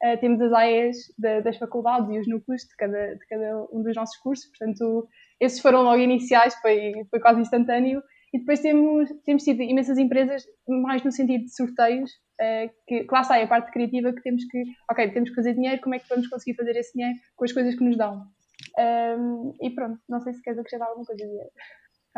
Uh, 0.02 0.18
temos 0.20 0.40
as 0.40 0.52
AES 0.52 0.96
da, 1.16 1.40
das 1.40 1.56
faculdades 1.56 2.10
e 2.10 2.18
os 2.18 2.28
núcleos 2.28 2.62
de 2.62 2.76
cada, 2.76 3.14
de 3.14 3.26
cada 3.28 3.64
um 3.72 3.82
dos 3.82 3.94
nossos 3.94 4.16
cursos. 4.16 4.46
Portanto, 4.46 5.08
esses 5.40 5.60
foram 5.60 5.82
logo 5.82 5.98
iniciais, 5.98 6.54
foi, 6.56 6.92
foi 7.10 7.20
quase 7.20 7.40
instantâneo. 7.40 8.02
E 8.32 8.40
depois 8.40 8.60
temos, 8.60 9.08
temos 9.24 9.44
tido 9.44 9.62
imensas 9.62 9.98
empresas, 9.98 10.44
mais 10.68 11.02
no 11.04 11.12
sentido 11.12 11.44
de 11.44 11.54
sorteios, 11.54 12.10
uh, 12.40 12.70
que, 12.86 13.04
que 13.04 13.12
lá 13.14 13.20
está, 13.20 13.38
é 13.38 13.44
a 13.44 13.48
parte 13.48 13.72
criativa 13.72 14.12
que 14.12 14.22
temos 14.22 14.44
que, 14.44 14.62
ok, 14.90 15.10
temos 15.10 15.30
que 15.30 15.36
fazer 15.36 15.54
dinheiro, 15.54 15.80
como 15.80 15.94
é 15.94 15.98
que 15.98 16.08
vamos 16.08 16.28
conseguir 16.28 16.56
fazer 16.56 16.76
esse 16.76 16.92
dinheiro 16.92 17.18
com 17.36 17.44
as 17.44 17.52
coisas 17.52 17.74
que 17.74 17.84
nos 17.84 17.96
dão? 17.96 18.26
Um, 18.78 19.54
e 19.60 19.70
pronto, 19.70 20.00
não 20.08 20.20
sei 20.20 20.32
se 20.32 20.42
queres 20.42 20.58
acrescentar 20.58 20.88
alguma 20.88 21.06
coisa, 21.06 21.24
Diego 21.24 21.50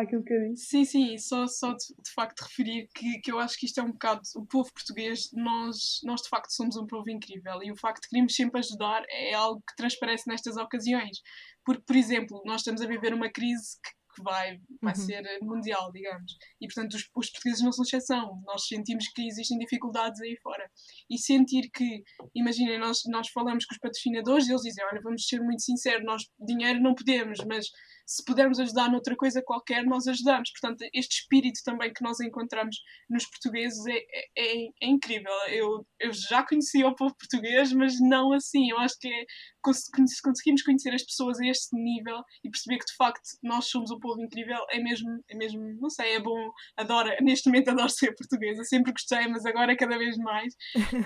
aquilo 0.00 0.22
que 0.22 0.32
eu 0.32 0.48
disse. 0.48 0.66
Sim, 0.66 0.84
sim, 0.84 1.18
só, 1.18 1.46
só 1.46 1.72
de, 1.72 1.86
de, 2.02 2.10
facto 2.14 2.40
referir 2.40 2.88
que, 2.94 3.20
que 3.20 3.30
eu 3.32 3.38
acho 3.38 3.58
que 3.58 3.66
isto 3.66 3.80
é 3.80 3.82
um 3.82 3.92
bocado. 3.92 4.22
O 4.36 4.46
povo 4.46 4.72
português, 4.72 5.30
nós, 5.32 6.00
nós 6.04 6.22
de 6.22 6.28
facto 6.28 6.50
somos 6.50 6.76
um 6.76 6.86
povo 6.86 7.08
incrível 7.10 7.62
e 7.62 7.70
o 7.70 7.76
facto 7.76 8.02
de 8.02 8.08
queremos 8.08 8.34
sempre 8.34 8.60
ajudar 8.60 9.04
é 9.08 9.34
algo 9.34 9.62
que 9.68 9.76
transparece 9.76 10.28
nestas 10.28 10.56
ocasiões. 10.56 11.18
Porque, 11.64 11.82
por 11.86 11.96
exemplo, 11.96 12.42
nós 12.44 12.60
estamos 12.60 12.80
a 12.80 12.86
viver 12.86 13.12
uma 13.12 13.30
crise 13.30 13.78
que, 13.82 13.90
que 14.14 14.22
vai, 14.22 14.58
vai 14.82 14.94
uhum. 14.94 15.00
ser 15.00 15.38
mundial, 15.42 15.90
digamos. 15.92 16.36
E 16.60 16.66
portanto, 16.66 16.94
os, 16.94 17.02
os, 17.14 17.30
portugueses 17.30 17.62
não 17.62 17.72
são 17.72 17.84
exceção. 17.84 18.42
Nós 18.46 18.66
sentimos 18.66 19.08
que 19.08 19.26
existem 19.26 19.58
dificuldades 19.58 20.20
aí 20.20 20.36
fora. 20.42 20.70
E 21.08 21.18
sentir 21.18 21.70
que, 21.70 22.02
imaginem, 22.34 22.78
nós, 22.78 23.00
nós 23.06 23.28
falamos 23.28 23.64
com 23.64 23.74
os 23.74 23.78
patrocinadores 23.78 24.46
e 24.46 24.50
eles 24.50 24.62
dizem: 24.62 24.84
Olha, 24.84 25.00
vamos 25.02 25.26
ser 25.26 25.40
muito 25.40 25.62
sinceros, 25.62 26.04
nós 26.04 26.22
dinheiro 26.38 26.80
não 26.80 26.94
podemos, 26.94 27.38
mas 27.46 27.66
se 28.10 28.24
pudermos 28.24 28.58
ajudar 28.58 28.90
noutra 28.90 29.14
coisa 29.14 29.40
qualquer, 29.40 29.84
nós 29.84 30.08
ajudamos. 30.08 30.50
Portanto, 30.50 30.84
este 30.92 31.20
espírito 31.20 31.60
também 31.64 31.92
que 31.92 32.02
nós 32.02 32.18
encontramos 32.18 32.76
nos 33.08 33.24
portugueses 33.24 33.86
é, 33.86 33.98
é, 34.36 34.64
é 34.82 34.86
incrível. 34.88 35.32
Eu, 35.48 35.86
eu 36.00 36.12
já 36.12 36.44
conhecia 36.44 36.88
o 36.88 36.96
povo 36.96 37.14
português, 37.16 37.72
mas 37.72 38.00
não 38.00 38.32
assim. 38.32 38.68
Eu 38.68 38.78
acho 38.78 38.98
que 38.98 39.06
é 39.06 39.24
conseguimos 39.62 40.62
conhecer 40.62 40.94
as 40.94 41.02
pessoas 41.02 41.38
a 41.40 41.46
este 41.46 41.76
nível 41.76 42.22
e 42.44 42.50
perceber 42.50 42.78
que 42.78 42.86
de 42.86 42.96
facto 42.96 43.22
nós 43.42 43.66
somos 43.66 43.90
um 43.90 43.98
povo 43.98 44.22
incrível 44.22 44.58
é 44.70 44.80
mesmo, 44.80 45.22
é 45.28 45.36
mesmo 45.36 45.60
não 45.80 45.90
sei, 45.90 46.14
é 46.14 46.20
bom, 46.20 46.50
adoro, 46.76 47.10
neste 47.20 47.48
momento 47.48 47.70
adoro 47.70 47.90
ser 47.90 48.14
portuguesa, 48.14 48.64
sempre 48.64 48.92
gostei, 48.92 49.26
mas 49.28 49.44
agora 49.44 49.76
cada 49.76 49.98
vez 49.98 50.16
mais, 50.18 50.54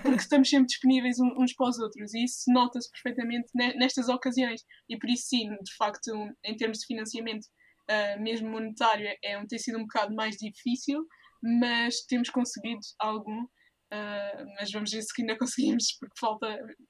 porque 0.03 0.21
estamos 0.21 0.49
sempre 0.49 0.67
disponíveis 0.67 1.17
uns 1.21 1.55
para 1.55 1.69
os 1.69 1.79
outros 1.79 2.15
e 2.15 2.25
isso 2.25 2.45
nota-se 2.53 2.91
perfeitamente 2.91 3.49
nestas 3.55 4.09
ocasiões. 4.09 4.63
E 4.89 4.99
por 4.99 5.09
isso 5.11 5.25
sim, 5.29 5.49
de 5.49 5.77
facto, 5.77 6.11
em 6.45 6.57
termos 6.57 6.79
de 6.79 6.87
financiamento, 6.87 7.45
uh, 7.91 8.23
mesmo 8.23 8.51
monetário, 8.51 9.07
é, 9.23 9.45
tem 9.47 9.59
sido 9.59 9.79
um 9.79 9.83
bocado 9.83 10.15
mais 10.15 10.37
difícil, 10.37 11.07
mas 11.43 12.05
temos 12.07 12.31
conseguido 12.31 12.81
algum 12.99 13.47
Uh, 13.93 14.45
mas 14.59 14.71
vamos 14.73 14.91
ver 14.91 15.03
se 15.03 15.09
ainda 15.21 15.37
conseguimos, 15.39 15.97
porque 15.99 16.15
falta. 16.19 16.47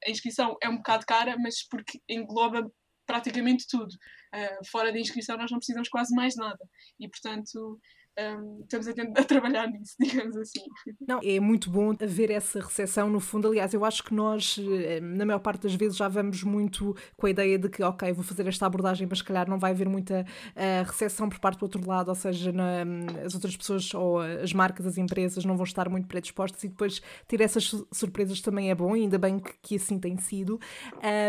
A 0.07 0.11
inscrição 0.11 0.57
é 0.63 0.69
um 0.69 0.77
bocado 0.77 1.05
cara, 1.07 1.37
mas 1.39 1.67
porque 1.69 2.01
engloba 2.09 2.71
praticamente 3.07 3.67
tudo. 3.69 3.93
Uh, 4.35 4.67
fora 4.71 4.93
da 4.93 4.99
inscrição, 4.99 5.37
nós 5.37 5.51
não 5.51 5.59
precisamos 5.59 5.89
quase 5.89 6.15
mais 6.15 6.35
nada. 6.37 6.65
E, 6.99 7.09
portanto, 7.09 7.79
um, 8.19 8.61
estamos 8.63 8.87
a, 8.89 8.93
a 9.21 9.25
trabalhar 9.25 9.67
nisso, 9.67 9.97
digamos 10.01 10.37
assim. 10.37 10.61
Não, 11.07 11.21
é 11.23 11.41
muito 11.41 11.71
bom 11.71 11.93
haver 12.01 12.31
essa 12.31 12.61
recepção, 12.61 13.11
no 13.11 13.21
fundo. 13.21 13.49
Aliás, 13.49 13.75
eu 13.75 13.85
acho 13.85 14.05
que 14.05 14.15
nós, 14.15 14.59
eh, 14.59 15.01
na 15.01 15.25
maior 15.25 15.41
parte 15.41 15.63
das 15.63 15.75
vezes, 15.75 15.97
já 15.97 16.09
vamos 16.09 16.43
muito 16.43 16.97
com 17.17 17.27
a 17.27 17.31
ideia 17.31 17.59
de 17.59 17.69
que, 17.69 17.83
ok, 17.83 18.13
vou 18.13 18.25
fazer 18.25 18.47
esta 18.47 18.67
abordagem, 18.67 19.07
mas 19.09 19.19
se 19.19 19.25
calhar 19.25 19.49
não 19.49 19.59
vai 19.59 19.73
haver 19.73 19.89
muita 19.89 20.23
uh, 20.23 20.87
recepção 20.87 21.29
por 21.29 21.39
parte 21.39 21.59
do 21.59 21.65
outro 21.65 21.87
lado, 21.87 22.09
ou 22.09 22.15
seja, 22.15 22.53
na, 22.53 22.85
as 23.25 23.35
outras 23.35 23.57
pessoas 23.57 23.93
ou 23.95 24.21
as 24.21 24.53
marcas, 24.53 24.87
as 24.87 24.97
empresas 24.97 25.45
não 25.45 25.57
vão 25.57 25.65
estar 25.65 25.89
muito 25.89 26.07
predispostas 26.07 26.63
e 26.65 26.69
depois 26.69 27.03
ter 27.27 27.41
essas 27.41 27.75
surpresas 27.93 28.41
também 28.41 28.71
é 28.71 28.75
bom, 28.75 28.97
e 28.97 29.03
ainda 29.03 29.19
bem 29.19 29.39
que, 29.39 29.53
que 29.61 29.77
assim 29.77 29.99
tem 29.99 30.17
sido. 30.19 30.61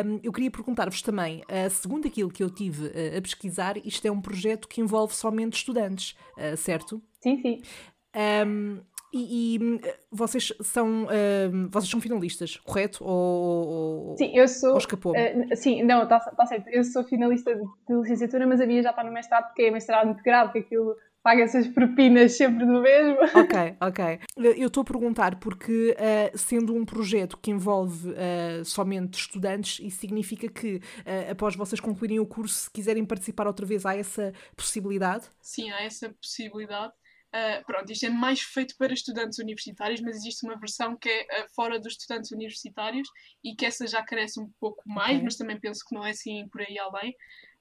Um, 0.05 0.19
eu 0.21 0.31
queria 0.31 0.51
perguntar-vos 0.51 1.01
também, 1.01 1.41
uh, 1.41 1.69
segundo 1.69 2.07
aquilo 2.07 2.29
que 2.29 2.43
eu 2.43 2.49
tive 2.49 2.87
uh, 2.87 3.17
a 3.17 3.21
pesquisar, 3.21 3.77
isto 3.77 4.05
é 4.05 4.11
um 4.11 4.21
projeto 4.21 4.67
que 4.67 4.81
envolve 4.81 5.15
somente 5.15 5.57
estudantes, 5.57 6.15
certo? 6.57 6.74
Certo? 6.75 7.01
Sim, 7.21 7.41
sim. 7.41 7.61
Um, 8.15 8.81
e, 9.13 9.55
e, 9.55 9.81
vocês 10.11 10.51
são 10.61 11.07
um, 11.07 11.69
vocês 11.69 11.89
são 11.89 12.01
finalistas, 12.01 12.57
correto? 12.57 13.03
Ou, 13.03 14.15
sim, 14.17 14.31
eu 14.35 14.47
sou. 14.47 14.71
Ou 14.71 14.77
escapou? 14.77 15.13
Uh, 15.13 15.55
sim, 15.55 15.83
não, 15.83 16.03
está 16.03 16.19
tá 16.19 16.45
certo. 16.45 16.67
Eu 16.67 16.83
sou 16.83 17.03
finalista 17.03 17.55
de, 17.55 17.61
de, 17.61 17.95
licenciatura, 18.01 18.45
mas 18.45 18.59
a 18.59 18.65
minha 18.65 18.83
já 18.83 18.89
está 18.89 19.03
no 19.03 19.11
mestrado 19.11 19.45
porque 19.47 19.63
é 19.63 19.71
mestrado 19.71 20.09
integrado, 20.09 20.51
que 20.51 20.59
aquilo 20.59 20.95
paga 21.25 21.41
essas 21.41 21.67
propinas 21.67 22.37
sempre 22.37 22.67
do 22.67 22.81
mesmo. 22.81 23.17
Ok, 23.35 23.75
ok. 23.81 24.19
Eu 24.37 24.67
estou 24.67 24.81
a 24.81 24.85
perguntar 24.85 25.39
porque, 25.39 25.97
uh, 25.97 26.37
sendo 26.37 26.75
um 26.75 26.85
projeto 26.85 27.35
que 27.35 27.49
envolve 27.49 28.11
uh, 28.11 28.63
somente 28.63 29.17
estudantes, 29.17 29.79
isso 29.83 29.97
significa 29.99 30.47
que, 30.47 30.75
uh, 30.75 31.31
após 31.31 31.55
vocês 31.55 31.81
concluírem 31.81 32.19
o 32.19 32.27
curso, 32.27 32.53
se 32.53 32.69
quiserem 32.69 33.03
participar 33.03 33.47
outra 33.47 33.65
vez, 33.65 33.87
há 33.87 33.95
essa 33.95 34.31
possibilidade? 34.55 35.25
Sim, 35.41 35.71
há 35.71 35.81
essa 35.81 36.09
possibilidade. 36.21 36.93
Uh, 37.33 37.65
pronto, 37.65 37.91
isto 37.91 38.05
é 38.05 38.09
mais 38.09 38.41
feito 38.41 38.77
para 38.77 38.93
estudantes 38.93 39.39
universitários, 39.39 40.01
mas 40.01 40.17
existe 40.17 40.45
uma 40.45 40.57
versão 40.57 40.95
que 40.95 41.09
é 41.09 41.43
uh, 41.43 41.47
fora 41.55 41.79
dos 41.79 41.93
estudantes 41.93 42.31
universitários 42.31 43.09
e 43.43 43.55
que 43.55 43.65
essa 43.65 43.87
já 43.87 44.03
cresce 44.03 44.39
um 44.39 44.49
pouco 44.59 44.83
mais, 44.85 45.15
okay. 45.15 45.23
mas 45.23 45.35
também 45.35 45.59
penso 45.59 45.83
que 45.87 45.95
não 45.95 46.05
é 46.05 46.11
assim 46.11 46.47
por 46.49 46.61
aí 46.61 46.77
além 46.77 47.15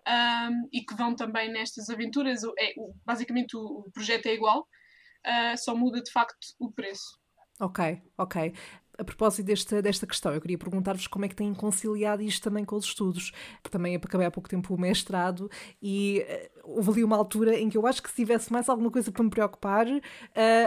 um, 0.08 0.68
e 0.72 0.84
que 0.84 0.94
vão 0.94 1.14
também 1.14 1.52
nestas 1.52 1.88
aventuras. 1.88 2.42
É, 2.58 2.74
basicamente 3.04 3.56
o, 3.56 3.60
o 3.60 3.90
projeto 3.92 4.26
é 4.26 4.34
igual, 4.34 4.60
uh, 4.60 5.56
só 5.56 5.74
muda 5.74 6.02
de 6.02 6.10
facto 6.10 6.36
o 6.58 6.72
preço. 6.72 7.18
Ok, 7.60 8.02
ok 8.18 8.52
a 8.98 9.04
propósito 9.04 9.46
desta, 9.46 9.82
desta 9.82 10.06
questão, 10.06 10.32
eu 10.32 10.40
queria 10.40 10.58
perguntar-vos 10.58 11.06
como 11.06 11.24
é 11.24 11.28
que 11.28 11.34
têm 11.34 11.52
conciliado 11.52 12.22
isto 12.22 12.42
também 12.42 12.64
com 12.64 12.76
os 12.76 12.84
estudos. 12.84 13.32
Também 13.70 13.96
acabei 13.96 14.26
há 14.26 14.30
pouco 14.30 14.48
tempo 14.48 14.74
o 14.74 14.80
mestrado 14.80 15.50
e 15.82 16.24
uh, 16.64 16.76
houve 16.76 16.90
ali 16.92 17.04
uma 17.04 17.16
altura 17.16 17.58
em 17.58 17.68
que 17.68 17.76
eu 17.76 17.86
acho 17.86 18.02
que 18.02 18.08
se 18.08 18.16
tivesse 18.16 18.52
mais 18.52 18.68
alguma 18.68 18.90
coisa 18.90 19.10
para 19.10 19.22
me 19.22 19.30
preocupar, 19.30 19.86
uh, 19.86 20.00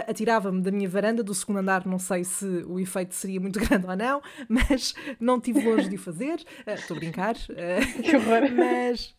atirava-me 0.06 0.60
da 0.62 0.70
minha 0.70 0.88
varanda 0.88 1.22
do 1.22 1.34
segundo 1.34 1.58
andar. 1.58 1.86
Não 1.86 1.98
sei 1.98 2.24
se 2.24 2.46
o 2.66 2.78
efeito 2.78 3.14
seria 3.14 3.40
muito 3.40 3.58
grande 3.64 3.86
ou 3.86 3.96
não, 3.96 4.22
mas 4.48 4.94
não 5.18 5.40
tive 5.40 5.64
longe 5.64 5.88
de 5.88 5.96
o 5.96 5.98
fazer. 5.98 6.42
Eh, 6.66 6.74
estou 6.74 6.96
uh, 6.96 6.98
a 6.98 7.00
brincar. 7.00 7.34
que 8.02 8.16
horror! 8.16 8.50
Mas. 8.54 9.14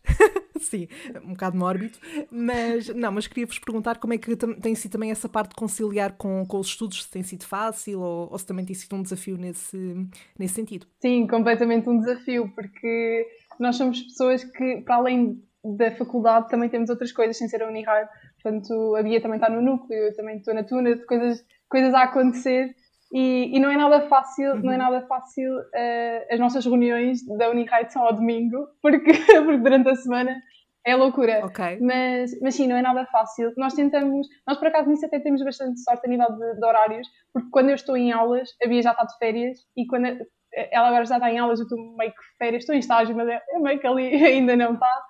Sim, 0.70 0.88
um 1.24 1.30
bocado 1.30 1.56
mórbido, 1.56 1.98
mas 2.30 2.88
não, 2.88 3.10
mas 3.12 3.26
queria-vos 3.26 3.58
perguntar 3.58 3.98
como 3.98 4.12
é 4.12 4.18
que 4.18 4.36
tem 4.36 4.74
sido 4.74 4.92
também 4.92 5.10
essa 5.10 5.28
parte 5.28 5.50
de 5.50 5.56
conciliar 5.56 6.12
com, 6.12 6.44
com 6.46 6.58
os 6.58 6.68
estudos, 6.68 7.04
se 7.04 7.10
tem 7.10 7.22
sido 7.22 7.44
fácil 7.44 8.00
ou, 8.00 8.28
ou 8.30 8.38
se 8.38 8.46
também 8.46 8.64
tem 8.64 8.74
sido 8.74 8.94
um 8.94 9.02
desafio 9.02 9.36
nesse, 9.36 10.06
nesse 10.38 10.54
sentido. 10.54 10.86
Sim, 11.00 11.26
completamente 11.26 11.88
um 11.88 11.98
desafio, 11.98 12.52
porque 12.54 13.26
nós 13.58 13.76
somos 13.76 14.00
pessoas 14.02 14.44
que, 14.44 14.82
para 14.82 14.96
além 14.96 15.42
da 15.64 15.90
faculdade, 15.92 16.48
também 16.48 16.68
temos 16.68 16.88
outras 16.88 17.12
coisas 17.12 17.36
sem 17.36 17.48
ser 17.48 17.62
a 17.62 17.68
Uniride. 17.68 18.08
Portanto, 18.42 18.96
a 18.96 19.02
Bia 19.02 19.20
também 19.20 19.36
está 19.36 19.50
no 19.50 19.60
núcleo, 19.60 19.98
eu 19.98 20.16
também 20.16 20.38
estou 20.38 20.54
na 20.54 20.64
Tuna, 20.64 20.96
coisas, 21.06 21.44
coisas 21.68 21.92
a 21.94 22.04
acontecer. 22.04 22.74
E, 23.12 23.56
e, 23.56 23.58
não 23.58 23.70
é 23.70 23.76
nada 23.76 24.08
fácil, 24.08 24.52
uhum. 24.52 24.60
não 24.60 24.72
é 24.72 24.76
uhum. 24.76 24.82
nada 24.82 25.06
fácil 25.06 25.52
uh, 25.58 26.32
as 26.32 26.38
nossas 26.38 26.64
reuniões 26.64 27.26
da 27.26 27.50
Uniride 27.50 27.92
são 27.92 28.04
ao 28.04 28.14
domingo, 28.14 28.68
porque, 28.80 29.12
porque 29.44 29.58
durante 29.58 29.88
a 29.88 29.96
semana 29.96 30.40
é 30.84 30.96
loucura. 30.96 31.44
Okay. 31.46 31.78
Mas, 31.80 32.38
mas 32.40 32.54
sim, 32.54 32.66
não 32.66 32.76
é 32.76 32.82
nada 32.82 33.06
fácil. 33.06 33.52
Nós 33.56 33.74
tentamos, 33.74 34.26
nós 34.46 34.58
por 34.58 34.68
acaso 34.68 34.88
nisso 34.88 35.04
até 35.06 35.20
temos 35.20 35.42
bastante 35.42 35.80
sorte 35.80 36.06
a 36.06 36.08
nível 36.08 36.32
de, 36.32 36.58
de 36.58 36.64
horários, 36.64 37.06
porque 37.32 37.48
quando 37.50 37.68
eu 37.68 37.74
estou 37.74 37.96
em 37.96 38.12
aulas, 38.12 38.50
a 38.62 38.66
Bia 38.66 38.82
já 38.82 38.92
está 38.92 39.04
de 39.04 39.16
férias 39.18 39.58
e 39.76 39.86
quando 39.86 40.06
ela 40.52 40.88
agora 40.88 41.04
já 41.04 41.16
está 41.16 41.30
em 41.30 41.38
aulas, 41.38 41.60
eu 41.60 41.64
estou 41.64 41.78
meio 41.96 42.10
que 42.10 42.20
de 42.20 42.36
férias, 42.38 42.62
estou 42.62 42.74
em 42.74 42.78
estágio, 42.78 43.14
mas 43.14 43.28
é, 43.28 43.40
é 43.50 43.58
meio 43.58 43.78
que 43.78 43.86
ali 43.86 44.08
ainda 44.24 44.56
não 44.56 44.74
está. 44.74 45.02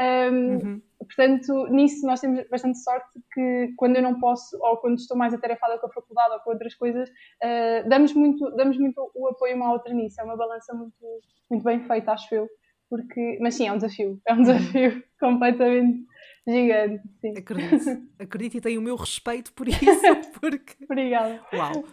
Um, 0.00 0.54
uhum. 0.54 0.82
Portanto, 0.98 1.66
nisso 1.68 2.06
nós 2.06 2.20
temos 2.20 2.48
bastante 2.48 2.78
sorte 2.78 3.20
que 3.32 3.72
quando 3.76 3.96
eu 3.96 4.02
não 4.02 4.18
posso, 4.18 4.56
ou 4.60 4.78
quando 4.78 4.98
estou 4.98 5.16
mais 5.16 5.34
atarefada 5.34 5.78
com 5.78 5.86
a 5.86 5.92
faculdade 5.92 6.34
ou 6.34 6.40
com 6.40 6.50
outras 6.50 6.74
coisas, 6.74 7.08
uh, 7.08 7.88
damos, 7.88 8.14
muito, 8.14 8.50
damos 8.56 8.78
muito 8.78 9.10
o 9.14 9.28
apoio 9.28 9.56
uma 9.56 9.68
à 9.68 9.72
outra 9.72 9.92
nisso. 9.92 10.20
É 10.20 10.24
uma 10.24 10.36
balança 10.36 10.74
muito, 10.74 10.94
muito 11.50 11.62
bem 11.62 11.80
feita, 11.86 12.12
acho 12.12 12.34
eu 12.34 12.48
porque, 12.94 13.38
mas 13.40 13.56
sim, 13.56 13.66
é 13.66 13.72
um 13.72 13.76
desafio, 13.76 14.20
é 14.24 14.32
um 14.32 14.36
uhum. 14.36 14.42
desafio 14.44 15.02
completamente 15.18 16.06
gigante. 16.46 17.02
Sim. 17.20 17.34
Acredito, 17.36 18.08
acredito 18.20 18.56
e 18.56 18.60
tenho 18.60 18.80
o 18.80 18.84
meu 18.84 18.94
respeito 18.94 19.52
por 19.52 19.66
isso, 19.66 19.82
porque. 20.40 20.84
Obrigada. 20.84 21.44
Uau! 21.52 21.84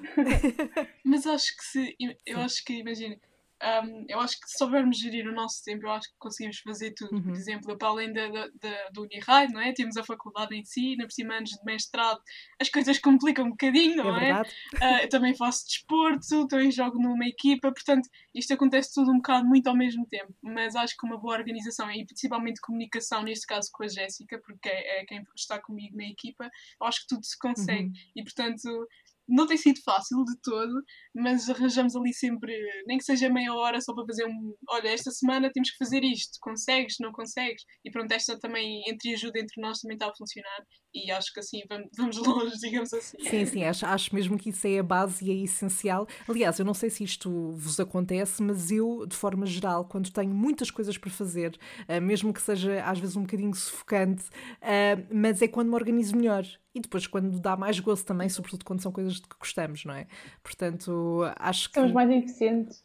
mas 1.04 1.26
acho 1.26 1.58
que 1.58 1.64
se, 1.64 1.96
eu 2.26 2.40
acho 2.40 2.64
que, 2.64 2.74
imagina, 2.74 3.18
um, 3.62 4.06
eu 4.08 4.20
acho 4.20 4.40
que 4.40 4.50
se 4.50 4.58
soubermos 4.58 4.98
gerir 4.98 5.28
o 5.28 5.34
nosso 5.34 5.64
tempo, 5.64 5.86
eu 5.86 5.92
acho 5.92 6.10
que 6.10 6.16
conseguimos 6.18 6.60
fazer 6.60 6.94
tudo. 6.96 7.16
Uhum. 7.16 7.24
Por 7.24 7.32
exemplo, 7.34 7.78
para 7.78 7.88
além 7.90 8.12
da, 8.12 8.28
da, 8.28 8.48
da, 8.48 8.90
do 8.92 9.04
Uniride, 9.04 9.54
não 9.54 9.62
é? 9.62 9.72
Temos 9.74 9.98
a 9.98 10.04
faculdade 10.04 10.56
em 10.56 10.64
si, 10.64 10.96
na 10.96 11.06
por 11.06 11.36
anos 11.36 11.52
de 11.52 11.64
mestrado, 11.64 12.20
as 12.60 12.70
coisas 12.70 12.98
complicam 13.00 13.46
um 13.46 13.52
bocadinho, 13.52 13.98
não 13.98 14.18
é? 14.18 14.30
é? 14.30 14.42
Uh, 14.42 15.04
eu 15.04 15.10
também 15.10 15.36
faço 15.36 15.66
desporto, 15.66 16.48
também 16.48 16.72
jogo 16.72 17.00
numa 17.00 17.26
equipa, 17.26 17.72
portanto, 17.72 18.10
isto 18.34 18.54
acontece 18.54 18.94
tudo 18.94 19.12
um 19.12 19.18
bocado 19.18 19.48
muito 19.48 19.68
ao 19.68 19.76
mesmo 19.76 20.06
tempo. 20.08 20.34
Mas 20.42 20.76
acho 20.76 20.98
que 20.98 21.06
uma 21.06 21.18
boa 21.18 21.36
organização 21.36 21.92
e 21.92 22.06
principalmente 22.06 22.62
comunicação, 22.62 23.22
neste 23.22 23.46
caso 23.46 23.70
com 23.72 23.84
a 23.84 23.88
Jéssica, 23.88 24.40
porque 24.40 24.70
é, 24.70 25.02
é 25.02 25.06
quem 25.06 25.24
está 25.36 25.60
comigo 25.60 25.96
na 25.96 26.06
equipa, 26.06 26.50
eu 26.80 26.88
acho 26.88 27.02
que 27.02 27.08
tudo 27.08 27.26
se 27.26 27.38
consegue. 27.38 27.90
Uhum. 27.90 27.94
E 28.16 28.24
portanto, 28.24 28.88
não 29.32 29.48
tem 29.48 29.58
sido 29.58 29.82
fácil 29.84 30.24
de 30.26 30.38
todo, 30.42 30.74
mas 31.16 31.50
arranjamos 31.50 31.96
ali 31.96 32.14
sempre, 32.14 32.54
nem 32.86 32.98
que 32.98 33.04
seja 33.04 33.30
meia 33.30 33.54
hora 33.54 33.80
só 33.80 33.94
para 33.94 34.06
fazer 34.06 34.26
um. 34.26 34.54
Olha, 34.70 34.90
esta 34.90 35.10
semana 35.12 35.52
temos 35.52 35.72
que 35.72 35.78
fazer 35.78 36.04
isto, 36.04 36.38
consegues, 36.42 36.98
não 37.00 37.12
consegues? 37.12 37.64
E 37.84 37.90
pronto, 37.90 38.12
esta 38.12 38.38
também, 38.38 38.84
entre 38.88 39.14
ajuda 39.14 39.40
entre 39.40 39.62
nós, 39.62 39.80
também 39.80 39.96
está 39.96 40.08
a 40.08 40.16
funcionar 40.16 40.66
e 40.94 41.10
acho 41.10 41.34
que 41.34 41.40
assim 41.40 41.62
vamos, 41.98 42.18
longe, 42.20 42.58
digamos 42.60 42.94
assim. 42.94 43.18
Sim, 43.20 43.46
sim, 43.46 43.64
acho, 43.64 43.86
acho 43.86 44.14
mesmo 44.14 44.38
que 44.38 44.50
isso 44.50 44.68
é 44.68 44.80
a 44.80 44.84
base 44.84 45.26
e 45.26 45.32
é 45.32 45.44
essencial. 45.44 46.08
Aliás, 46.28 46.60
eu 46.60 46.66
não 46.66 46.74
sei 46.74 46.90
se 46.90 47.04
isto 47.04 47.52
vos 47.52 47.80
acontece, 47.80 48.44
mas 48.44 48.72
eu, 48.72 49.06
de 49.08 49.16
forma 49.16 49.46
geral, 49.46 49.86
quando 49.86 50.12
tenho 50.12 50.34
muitas 50.34 50.70
coisas 50.70 50.98
para 50.98 51.10
fazer, 51.10 51.58
uh, 51.88 52.02
mesmo 52.02 52.34
que 52.34 52.42
seja 52.42 52.84
às 52.84 53.00
vezes 53.00 53.16
um 53.16 53.22
bocadinho 53.22 53.54
sufocante, 53.54 54.24
uh, 54.26 55.08
mas 55.10 55.42
é 55.42 55.48
quando 55.48 55.70
me 55.70 55.76
organizo 55.76 56.16
melhor 56.16 56.46
e 56.74 56.80
depois 56.80 57.06
quando 57.06 57.40
dá 57.40 57.58
mais 57.58 57.80
gosto 57.80 58.06
também, 58.06 58.30
sobretudo 58.30 58.64
quando 58.64 58.82
são 58.82 58.92
coisas 58.92 59.16
de 59.16 59.22
que 59.24 59.36
gostamos, 59.38 59.84
não 59.84 59.94
é? 59.94 60.08
Portanto, 60.42 61.22
acho 61.38 61.70
que. 61.70 61.76
Somos 61.76 61.92
mais 61.92 62.10
eficientes. 62.10 62.82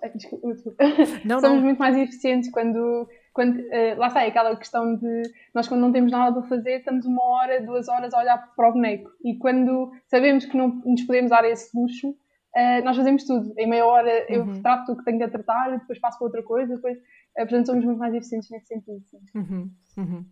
Não, 1.25 1.41
Somos 1.41 1.59
não. 1.59 1.65
muito 1.65 1.79
mais 1.79 1.97
eficientes 1.97 2.51
quando. 2.51 3.09
quando 3.33 3.59
uh, 3.59 3.99
lá 3.99 4.09
está, 4.09 4.25
é 4.25 4.29
aquela 4.29 4.57
questão 4.57 4.97
de 4.97 5.23
nós, 5.55 5.69
quando 5.69 5.81
não 5.81 5.93
temos 5.93 6.11
nada 6.11 6.41
para 6.41 6.49
fazer, 6.49 6.79
estamos 6.79 7.07
uma 7.07 7.23
hora, 7.23 7.65
duas 7.65 7.89
horas 7.89 8.13
a 8.13 8.19
olhar 8.19 8.55
para 8.55 8.69
o 8.69 8.73
boneco. 8.73 9.11
E 9.25 9.39
quando 9.39 9.93
sabemos 10.07 10.45
que 10.45 10.57
não 10.57 10.69
nos 10.85 11.03
podemos 11.03 11.31
dar 11.31 11.45
esse 11.45 11.77
luxo, 11.77 12.11
uh, 12.11 12.85
nós 12.85 12.97
fazemos 12.97 13.25
tudo. 13.25 13.53
Em 13.57 13.69
meia 13.69 13.87
hora 13.87 14.27
eu 14.33 14.43
uhum. 14.43 14.63
trato 14.63 14.93
o 14.93 14.97
que 14.97 15.05
tenho 15.05 15.19
de 15.19 15.29
tratar, 15.29 15.79
depois 15.79 16.01
passo 16.01 16.19
para 16.19 16.27
outra 16.27 16.43
coisa, 16.43 16.75
depois. 16.75 16.97
Uh, 16.99 17.43
portanto, 17.43 17.67
somos 17.67 17.85
muito 17.85 17.99
mais 17.99 18.15
eficientes 18.15 18.51
nesse 18.51 18.67
sentido. 18.67 19.01
Sim. 19.07 19.19
Uhum. 19.35 19.71
Uhum. 19.97 20.25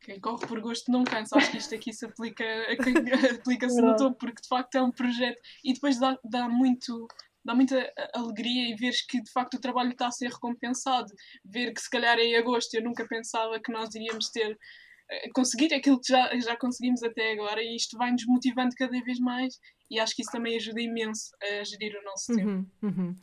Quem 0.00 0.18
corre 0.20 0.46
por 0.46 0.60
gosto 0.60 0.90
não 0.90 1.04
cansa. 1.04 1.36
Acho 1.36 1.50
que 1.50 1.58
isto 1.58 1.74
aqui 1.74 1.92
se 1.92 2.06
aplica, 2.06 2.44
aplica-se 3.40 3.80
no 3.80 3.96
topo, 3.96 4.16
porque 4.18 4.42
de 4.42 4.48
facto 4.48 4.74
é 4.76 4.82
um 4.82 4.90
projeto 4.90 5.38
e 5.62 5.74
depois 5.74 5.98
dá, 5.98 6.18
dá 6.24 6.48
muito 6.48 7.06
dá 7.44 7.54
muita 7.54 7.92
alegria 8.12 8.72
e 8.72 8.74
veres 8.74 9.06
que 9.06 9.22
de 9.22 9.30
facto 9.30 9.54
o 9.54 9.60
trabalho 9.60 9.92
está 9.92 10.08
a 10.08 10.10
ser 10.10 10.30
recompensado. 10.30 11.12
Ver 11.44 11.72
que 11.72 11.80
se 11.80 11.90
calhar 11.90 12.18
em 12.18 12.36
agosto 12.36 12.74
eu 12.74 12.82
nunca 12.82 13.06
pensava 13.06 13.60
que 13.60 13.70
nós 13.70 13.94
iríamos 13.94 14.30
ter 14.30 14.58
eh, 15.08 15.30
conseguir 15.32 15.72
aquilo 15.72 16.00
que 16.00 16.12
já, 16.12 16.36
já 16.40 16.56
conseguimos 16.56 17.02
até 17.02 17.32
agora 17.32 17.62
e 17.62 17.76
isto 17.76 17.96
vai 17.96 18.10
nos 18.10 18.26
motivando 18.26 18.74
cada 18.76 19.00
vez 19.02 19.18
mais 19.20 19.54
e 19.90 19.98
acho 19.98 20.14
que 20.14 20.22
isso 20.22 20.32
também 20.32 20.56
ajuda 20.56 20.80
imenso 20.80 21.30
a 21.42 21.64
gerir 21.64 21.96
o 22.00 22.04
nosso 22.04 22.34
tempo. 22.34 22.48
Uhum, 22.48 22.66
uhum. 22.82 23.16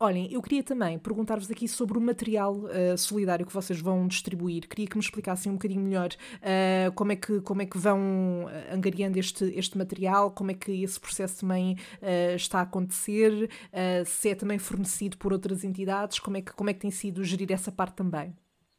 Olhem, 0.00 0.32
eu 0.32 0.42
queria 0.42 0.64
também 0.64 0.98
perguntar-vos 0.98 1.48
aqui 1.48 1.68
sobre 1.68 1.96
o 1.96 2.00
material 2.00 2.56
uh, 2.56 2.98
solidário 2.98 3.46
que 3.46 3.52
vocês 3.52 3.80
vão 3.80 4.08
distribuir. 4.08 4.66
Queria 4.66 4.86
que 4.88 4.96
me 4.96 5.02
explicassem 5.02 5.52
um 5.52 5.54
bocadinho 5.54 5.80
melhor 5.80 6.08
uh, 6.08 6.92
como, 6.94 7.12
é 7.12 7.16
que, 7.16 7.40
como 7.42 7.62
é 7.62 7.66
que 7.66 7.78
vão 7.78 8.48
angariando 8.72 9.18
este, 9.18 9.44
este 9.54 9.78
material, 9.78 10.32
como 10.32 10.50
é 10.50 10.54
que 10.54 10.82
esse 10.82 10.98
processo 10.98 11.40
também 11.40 11.74
uh, 11.74 12.34
está 12.34 12.58
a 12.58 12.62
acontecer, 12.62 13.48
se 14.06 14.30
é 14.30 14.34
também 14.34 14.58
fornecido 14.58 15.16
por 15.16 15.32
outras 15.32 15.62
entidades, 15.62 16.18
como 16.18 16.36
é 16.36 16.42
que, 16.42 16.52
como 16.52 16.70
é 16.70 16.74
que 16.74 16.80
tem 16.80 16.90
sido 16.90 17.22
gerir 17.22 17.52
essa 17.52 17.70
parte 17.70 17.94
também? 17.94 18.34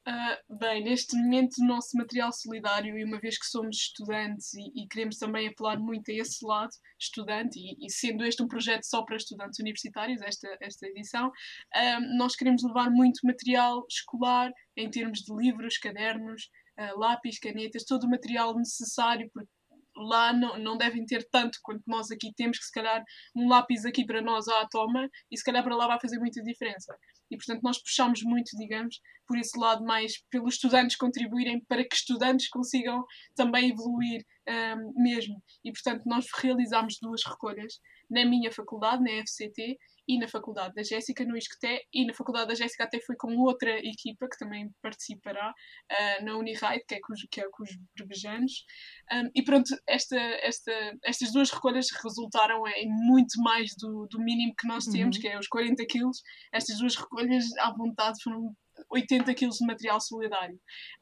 Uh, 0.06 0.58
bem, 0.58 0.84
neste 0.84 1.16
momento 1.16 1.56
o 1.60 1.66
nosso 1.66 1.96
material 1.96 2.30
solidário, 2.34 2.98
e 2.98 3.06
uma 3.06 3.20
vez 3.22 3.38
que 3.40 3.46
somos 3.46 3.78
estudantes 3.78 4.54
e, 4.54 4.84
e 4.84 4.88
queremos 4.90 5.18
também 5.18 5.48
apelar 5.48 5.80
muito 5.80 6.12
a 6.12 6.14
esse 6.14 6.46
lado, 6.46 6.72
estudante, 7.00 7.58
e, 7.58 7.86
e, 7.86 7.90
sendo 7.90 8.26
este 8.26 8.44
um 8.44 8.48
projeto 8.48 8.84
só 8.84 9.02
para 9.06 9.16
estudantes 9.16 9.60
universitários, 9.60 10.22
esta, 10.22 10.58
esta 10.60 10.88
edição, 10.88 11.28
uh, 11.30 12.18
nós 12.18 12.36
queremos 12.36 12.64
levar 12.64 12.90
muito 12.90 13.22
material 13.24 13.86
escolar 13.90 14.52
em 14.76 14.90
termos 14.90 15.20
de 15.20 15.34
livros, 15.34 15.78
cadernos, 15.78 16.50
uh, 16.78 17.00
lápis, 17.00 17.40
canetas, 17.40 17.86
todo 17.86 18.04
o 18.04 18.10
material 18.10 18.58
necessário, 18.58 19.30
porque 19.34 19.50
lá 19.96 20.34
não, 20.34 20.58
não 20.58 20.78
devem 20.78 21.06
ter 21.06 21.28
tanto 21.30 21.60
quanto 21.62 21.84
nós 21.88 22.10
aqui 22.12 22.32
temos, 22.36 22.58
que 22.58 22.66
se 22.66 22.72
calhar 22.72 23.04
um 23.36 23.48
lápis 23.48 23.86
aqui 23.86 24.06
para 24.06 24.22
nós 24.22 24.48
à 24.48 24.68
toma 24.68 25.10
e 25.32 25.38
se 25.38 25.44
calhar 25.44 25.64
para 25.64 25.76
lá 25.76 25.88
vai 25.88 26.00
fazer 26.00 26.20
muita 26.20 26.42
diferença. 26.42 26.96
E 27.32 27.38
portanto 27.38 27.62
nós 27.64 27.82
puxamos 27.82 28.22
muito, 28.24 28.56
digamos, 28.58 29.00
por 29.28 29.38
esse 29.38 29.58
lado 29.58 29.84
mais 29.84 30.14
pelos 30.30 30.56
estudantes 30.56 30.96
contribuírem 30.96 31.64
para 31.68 31.84
que 31.84 31.96
estudantes 31.96 32.50
consigam 32.50 33.04
também 33.36 33.72
evoluir 33.72 34.24
um, 34.48 35.04
mesmo. 35.04 35.42
E 35.64 35.72
portanto 35.72 36.04
nós 36.06 36.26
realizamos 36.42 36.98
duas 37.02 37.22
recolhas 37.26 37.80
na 38.14 38.26
minha 38.26 38.52
faculdade, 38.52 39.04
na 39.04 39.24
FCT, 39.24 39.78
e 40.08 40.20
na 40.20 40.28
Faculdade 40.28 40.74
da 40.74 40.84
Jéssica, 40.84 41.26
no 41.26 41.38
ISCTE, 41.38 41.88
e 41.94 42.06
na 42.06 42.14
Faculdade 42.14 42.48
da 42.48 42.56
Jéssica 42.56 42.84
até 42.84 43.00
foi 43.00 43.16
com 43.16 43.36
outra 43.38 43.80
equipa 43.80 44.28
que 44.30 44.38
também 44.38 44.70
participará 44.82 45.52
uh, 45.52 46.26
na 46.26 46.36
Uniride, 46.36 46.84
que 46.88 46.96
é 46.96 47.00
com 47.00 47.14
os, 47.14 47.22
que 47.32 47.42
é 47.42 47.50
com 47.50 47.64
os 47.64 47.70
brevejanos. 47.98 48.66
Um, 49.12 49.30
e 49.34 49.44
pronto, 49.44 49.74
esta, 49.88 50.18
esta, 50.18 50.72
estas 51.06 51.32
duas 51.32 51.52
recolhas 51.52 51.88
resultaram 52.04 52.68
em 52.68 52.90
muito 52.90 53.42
mais 53.42 53.72
do, 53.78 54.08
do 54.08 54.20
mínimo 54.20 54.54
que 54.60 54.68
nós 54.68 54.86
temos, 54.86 55.16
uhum. 55.16 55.22
que 55.22 55.28
é 55.28 55.40
os 55.40 55.48
40 55.48 55.86
quilos. 55.86 56.22
Estas 56.52 56.78
duas 56.80 56.96
recolhas, 56.96 57.46
à 57.60 57.72
vontade, 57.72 58.22
foram 58.22 58.54
80 58.90 59.34
quilos 59.36 59.58
de 59.58 59.66
material 59.66 60.02
solidário. 60.02 60.56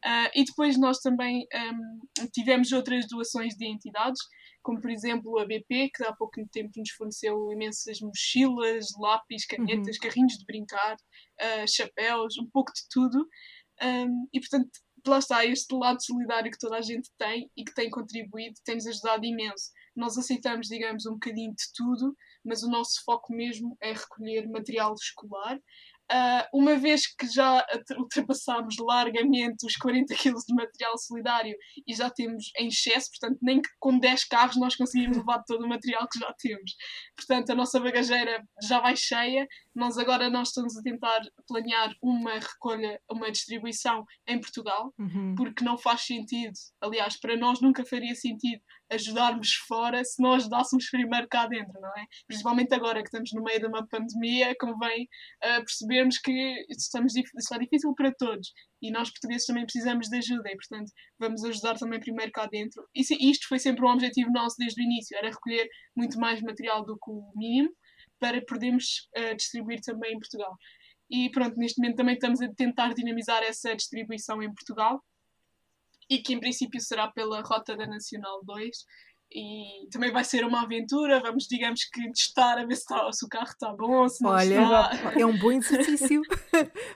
Uh, 0.06 0.30
e 0.36 0.44
depois 0.44 0.78
nós 0.78 1.00
também 1.00 1.48
um, 1.54 2.28
tivemos 2.34 2.72
outras 2.72 3.08
doações 3.08 3.56
de 3.56 3.66
entidades, 3.66 4.22
como 4.62 4.80
por 4.80 4.90
exemplo 4.90 5.40
a 5.40 5.46
BP, 5.46 5.92
que 5.94 6.04
há 6.04 6.14
pouco 6.14 6.36
tempo 6.52 6.72
nos 6.78 6.92
forneceu 6.92 7.52
imensas 7.52 8.00
mochilas, 8.00 8.88
lápis, 9.00 9.46
canetas, 9.46 9.96
uhum. 9.96 10.02
carrinhos 10.02 10.34
de 10.34 10.46
brincar, 10.46 10.96
uh, 10.96 11.68
chapéus, 11.68 12.38
um 12.38 12.50
pouco 12.52 12.72
de 12.74 12.82
tudo. 12.90 13.28
Um, 13.82 14.28
e 14.32 14.40
portanto, 14.40 14.70
lá 15.08 15.18
está, 15.18 15.46
este 15.46 15.74
lado 15.74 16.04
solidário 16.04 16.52
que 16.52 16.60
toda 16.60 16.78
a 16.78 16.82
gente 16.82 17.10
tem 17.18 17.50
e 17.58 17.64
que 17.64 17.74
tem 17.74 17.90
contribuído, 17.90 18.56
tem-nos 18.64 18.88
ajudado 18.88 19.26
imenso. 19.26 19.72
Nós 19.96 20.18
aceitamos, 20.18 20.68
digamos, 20.68 21.06
um 21.06 21.14
bocadinho 21.14 21.52
de 21.52 21.66
tudo, 21.76 22.16
mas 22.46 22.64
o 22.64 22.70
nosso 22.70 23.04
foco 23.04 23.34
mesmo 23.34 23.76
é 23.82 23.94
recolher 23.94 24.48
material 24.48 24.94
escolar 24.94 25.60
Uh, 26.12 26.60
uma 26.60 26.76
vez 26.76 27.08
que 27.08 27.26
já 27.28 27.66
ultrapassámos 27.98 28.76
largamente 28.80 29.66
os 29.66 29.78
40 29.78 30.14
kg 30.14 30.34
de 30.46 30.54
material 30.54 30.98
solidário 30.98 31.56
e 31.88 31.94
já 31.94 32.10
temos 32.10 32.52
em 32.60 32.68
excesso, 32.68 33.10
portanto, 33.12 33.40
nem 33.42 33.62
que 33.62 33.70
com 33.80 33.98
10 33.98 34.26
carros 34.26 34.58
nós 34.58 34.76
conseguimos 34.76 35.18
levar 35.18 35.42
todo 35.48 35.64
o 35.64 35.70
material 35.70 36.06
que 36.12 36.20
já 36.20 36.34
temos. 36.38 36.72
Portanto, 37.16 37.52
a 37.52 37.56
nossa 37.56 37.80
bagageira 37.80 38.44
já 38.62 38.82
vai 38.82 38.96
cheia. 38.98 39.48
Nós 39.74 39.98
agora 39.98 40.30
nós 40.30 40.50
estamos 40.50 40.78
a 40.78 40.82
tentar 40.82 41.22
planear 41.48 41.94
uma 42.02 42.34
recolha, 42.34 43.00
uma 43.10 43.32
distribuição 43.32 44.04
em 44.28 44.40
Portugal, 44.40 44.94
uhum. 45.00 45.36
porque 45.36 45.64
não 45.64 45.78
faz 45.78 46.02
sentido. 46.02 46.54
Aliás, 46.82 47.18
para 47.18 47.38
nós 47.38 47.62
nunca 47.62 47.86
faria 47.86 48.14
sentido 48.16 48.62
ajudarmos 48.92 49.54
fora 49.68 50.04
se 50.04 50.22
nós 50.22 50.44
ajudássemos 50.44 50.90
primeiro 50.90 51.28
cá 51.30 51.48
dentro, 51.48 51.80
não 51.80 51.90
é? 51.90 52.06
Principalmente 52.28 52.74
agora 52.74 53.02
que 53.02 53.08
estamos 53.08 53.32
no 53.34 53.42
meio 53.42 53.60
de 53.60 53.68
uma 53.68 53.88
pandemia, 53.88 54.54
convém 54.60 55.04
uh, 55.44 55.64
percebermos 55.64 56.18
que 56.20 56.66
estamos, 56.70 57.16
está 57.16 57.58
difícil 57.58 57.94
para 57.96 58.14
todos 58.14 58.52
e 58.82 58.92
nós 58.92 59.10
portugueses 59.10 59.46
também 59.46 59.64
precisamos 59.64 60.08
de 60.08 60.18
ajuda 60.18 60.50
e, 60.50 60.56
portanto, 60.56 60.92
vamos 61.20 61.44
ajudar 61.44 61.78
também 61.78 62.00
primeiro 62.00 62.32
cá 62.32 62.48
dentro. 62.48 62.84
E 62.94 63.02
isto 63.30 63.48
foi 63.48 63.60
sempre 63.60 63.86
um 63.86 63.90
objetivo 63.90 64.32
nosso 64.32 64.58
desde 64.58 64.82
o 64.82 64.84
início, 64.84 65.18
era 65.18 65.30
recolher 65.30 65.70
muito 65.96 66.20
mais 66.20 66.42
material 66.42 66.84
do 66.84 66.96
que 66.96 67.12
o 67.12 67.32
mínimo 67.36 67.70
para 68.20 68.44
podermos 68.46 69.08
uh, 69.18 69.36
distribuir 69.36 69.80
também 69.82 70.14
em 70.14 70.20
Portugal. 70.20 70.56
E 71.10 71.30
pronto, 71.32 71.58
neste 71.58 71.82
momento 71.82 71.98
também 71.98 72.14
estamos 72.14 72.42
a 72.42 72.48
tentar 72.54 72.94
dinamizar 72.94 73.44
essa 73.44 73.76
distribuição 73.76 74.42
em 74.42 74.54
Portugal 74.54 75.02
e 76.12 76.22
que 76.22 76.34
em 76.34 76.40
princípio 76.42 76.82
será 76.82 77.10
pela 77.10 77.42
Rota 77.42 77.74
da 77.74 77.88
Nacional 77.88 78.44
2 78.44 78.86
e 79.34 79.88
também 79.90 80.12
vai 80.12 80.24
ser 80.26 80.44
uma 80.46 80.64
aventura, 80.64 81.22
vamos 81.22 81.48
digamos 81.48 81.86
que 81.86 82.12
testar 82.12 82.58
a 82.58 82.66
ver 82.66 82.76
se, 82.76 82.82
está, 82.82 83.12
se 83.12 83.26
o 83.26 83.30
carro 83.30 83.48
está 83.48 83.72
bom, 83.72 84.08
se 84.10 84.22
não 84.22 84.32
Olha, 84.32 84.62
está. 84.62 85.14
é 85.18 85.26
um 85.26 85.38
bom 85.38 85.54
exercício 85.54 86.22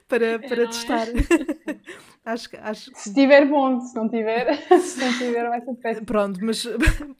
para, 0.07 0.37
para 0.39 0.63
é, 0.63 0.67
testar. 0.67 1.07
É? 1.07 1.77
acho, 2.25 2.49
acho... 2.61 2.91
Se 2.93 3.09
estiver 3.09 3.47
bom, 3.47 3.79
se 3.79 3.95
não 3.95 4.09
tiver, 4.09 4.53
se 4.79 4.99
não 4.99 5.13
tiver 5.13 5.47
vai 5.47 5.61
ser 5.61 5.75
péssimo. 5.75 6.05
Pronto, 6.05 6.39
mas 6.43 6.67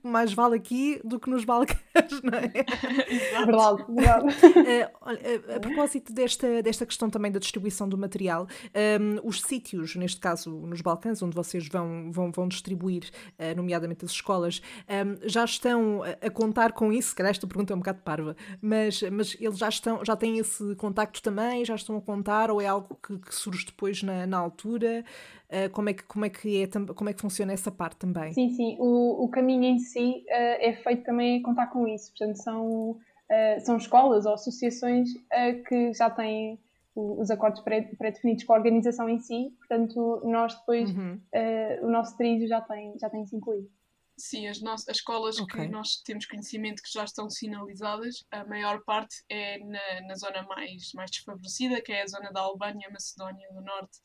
mais 0.04 0.34
vale 0.34 0.58
aqui 0.58 1.00
do 1.04 1.18
que 1.18 1.30
nos 1.30 1.46
Balcãs, 1.46 1.78
não 2.22 2.38
é? 2.38 3.46
verdade, 3.46 3.86
verdade. 3.88 4.26
Uh, 4.26 5.56
a, 5.56 5.60
propósito 5.62 6.14
desta, 6.14 6.62
desta 6.62 6.86
questão 6.86 7.10
também 7.10 7.32
da 7.32 7.40
distribuição 7.40 7.88
do 7.88 7.98
material, 7.98 8.48
um, 9.00 9.28
os 9.28 9.42
sítios, 9.42 9.96
neste 9.96 10.20
caso 10.20 10.50
nos 10.52 10.82
Balcãs, 10.82 11.22
onde 11.22 11.36
vocês 11.36 11.68
vão, 11.70 12.12
vão, 12.12 12.32
vão 12.32 12.50
distribuir, 12.50 13.10
uh, 13.40 13.56
nomeadamente 13.56 14.04
as 14.04 14.12
escolas, 14.12 14.62
um, 15.06 15.18
já 15.24 15.46
estão 15.46 16.02
a 16.04 16.30
contar 16.30 16.74
com 16.74 16.92
isso? 16.92 17.10
Se 17.10 17.16
calhar 17.16 17.32
esta 17.32 17.48
pergunta 17.48 17.74
é 17.74 17.76
um 17.76 17.80
bocado 17.80 18.02
parva, 18.04 18.36
mas, 18.62 19.02
mas 19.04 19.38
eles 19.40 19.58
já, 19.58 19.70
estão, 19.70 20.04
já 20.04 20.16
têm 20.16 20.40
esse 20.40 20.76
contacto 20.76 21.22
também? 21.22 21.64
Já 21.64 21.76
estão 21.76 21.98
a 21.98 22.02
contar? 22.02 22.50
Ou 22.50 22.62
é 22.62 22.68
algo 22.68 22.96
que, 22.96 23.18
que 23.20 23.36
surge 23.36 23.66
depois 23.66 24.02
na, 24.04 24.26
na 24.26 24.38
altura? 24.38 25.04
Uh, 25.46 25.70
como, 25.72 25.90
é 25.90 25.94
que, 25.94 26.04
como, 26.04 26.26
é 26.26 26.30
que 26.30 26.64
é, 26.64 26.68
como 26.68 27.10
é 27.10 27.14
que 27.14 27.22
funciona 27.22 27.54
essa 27.54 27.72
parte 27.72 27.98
também? 27.98 28.34
Sim, 28.34 28.50
sim. 28.50 28.78
O, 28.80 29.26
o 29.26 29.30
caminho 29.30 29.64
em 29.64 29.80
si 29.80 30.26
uh, 30.28 30.58
é 30.60 30.74
feito 30.74 31.04
também 31.04 31.40
a 31.40 31.44
contar 31.44 31.68
com 31.68 31.88
isso. 31.88 32.12
Portanto, 32.12 32.38
são, 32.38 32.92
uh, 32.92 33.60
são 33.60 33.78
escolas 33.78 34.26
ou 34.26 34.34
associações 34.34 35.10
que 35.68 35.94
já 35.94 36.10
têm 36.10 36.60
os 36.96 37.30
acordos 37.30 37.62
pré-definidos 37.62 38.46
com 38.46 38.54
a 38.54 38.56
organização 38.56 39.10
em 39.10 39.20
si, 39.20 39.54
portanto, 39.58 40.22
nós 40.24 40.58
depois, 40.58 40.90
uhum. 40.90 41.20
o 41.82 41.90
nosso 41.90 42.16
trilho 42.16 42.48
já 42.48 42.62
tem, 42.62 42.98
já 42.98 43.10
tem 43.10 43.22
isso 43.22 43.36
incluído. 43.36 43.68
Sim, 44.18 44.48
as, 44.48 44.62
nossas, 44.62 44.88
as 44.88 44.98
escolas 44.98 45.40
okay. 45.40 45.66
que 45.66 45.68
nós 45.68 45.98
temos 45.98 46.26
conhecimento 46.26 46.82
que 46.82 46.92
já 46.92 47.04
estão 47.04 47.30
sinalizadas, 47.30 48.26
a 48.32 48.46
maior 48.46 48.82
parte 48.84 49.24
é 49.30 49.60
na, 49.60 50.02
na 50.08 50.16
zona 50.16 50.44
mais, 50.44 50.94
mais 50.94 51.12
desfavorecida, 51.12 51.82
que 51.82 51.92
é 51.92 52.02
a 52.02 52.08
zona 52.08 52.32
da 52.32 52.42
Albânia, 52.42 52.90
Macedónia 52.90 53.48
do 53.52 53.62
Norte 53.62 54.00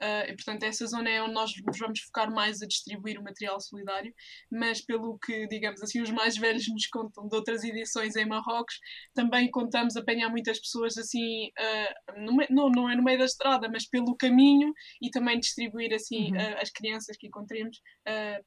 Uh, 0.00 0.26
e, 0.28 0.34
portanto, 0.34 0.64
essa 0.64 0.86
zona 0.86 1.08
é 1.08 1.22
onde 1.22 1.34
nós 1.34 1.52
nos 1.64 1.78
vamos 1.78 2.00
focar 2.00 2.28
mais 2.30 2.60
a 2.60 2.66
distribuir 2.66 3.20
o 3.20 3.22
material 3.22 3.60
solidário, 3.60 4.12
mas 4.50 4.80
pelo 4.84 5.16
que, 5.18 5.46
digamos 5.46 5.80
assim, 5.80 6.00
os 6.00 6.10
mais 6.10 6.36
velhos 6.36 6.66
nos 6.68 6.86
contam 6.88 7.28
de 7.28 7.36
outras 7.36 7.62
edições 7.62 8.16
em 8.16 8.26
Marrocos, 8.26 8.78
também 9.14 9.50
contamos 9.50 9.96
apanhar 9.96 10.28
muitas 10.28 10.58
pessoas 10.58 10.96
assim, 10.98 11.46
uh, 11.48 12.20
no, 12.20 12.36
não, 12.50 12.68
não 12.70 12.90
é 12.90 12.96
no 12.96 13.04
meio 13.04 13.18
da 13.18 13.24
estrada, 13.24 13.68
mas 13.68 13.88
pelo 13.88 14.16
caminho 14.16 14.72
e 15.00 15.08
também 15.10 15.38
distribuir 15.38 15.94
assim 15.94 16.32
uhum. 16.32 16.38
uh, 16.38 16.60
as 16.60 16.70
crianças 16.70 17.16
que 17.16 17.28
encontremos 17.28 17.80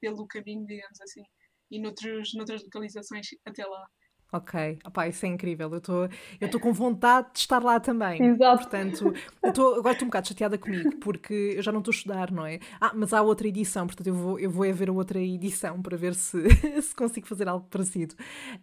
pelo 0.01 0.27
caminho, 0.27 0.65
digamos 0.65 0.99
assim, 1.01 1.23
e 1.71 1.79
noutros, 1.79 2.33
noutras 2.33 2.61
localizações 2.63 3.27
até 3.45 3.65
lá. 3.65 3.85
Ok, 4.35 4.79
Opa, 4.85 5.07
isso 5.07 5.25
é 5.25 5.29
incrível. 5.29 5.71
Eu 5.71 6.09
estou 6.41 6.59
com 6.59 6.73
vontade 6.73 7.27
de 7.33 7.39
estar 7.39 7.63
lá 7.63 7.79
também. 7.79 8.21
Exato. 8.21 8.63
Portanto, 8.63 9.13
eu 9.41 9.53
tô, 9.53 9.75
agora 9.75 9.93
estou 9.93 10.05
um 10.05 10.09
bocado 10.09 10.27
chateada 10.27 10.57
comigo, 10.57 10.97
porque 10.97 11.53
eu 11.55 11.61
já 11.61 11.71
não 11.71 11.79
estou 11.79 11.93
a 11.93 11.95
estudar, 11.95 12.31
não 12.31 12.45
é? 12.45 12.59
Ah, 12.81 12.91
mas 12.93 13.13
há 13.13 13.21
outra 13.21 13.47
edição, 13.47 13.87
portanto 13.87 14.07
eu 14.07 14.13
vou, 14.13 14.37
eu 14.37 14.49
vou 14.51 14.73
ver 14.73 14.89
a 14.89 14.91
outra 14.91 15.19
edição 15.19 15.81
para 15.81 15.95
ver 15.95 16.15
se, 16.15 16.37
se 16.81 16.93
consigo 16.93 17.25
fazer 17.27 17.47
algo 17.47 17.65
parecido. 17.69 18.13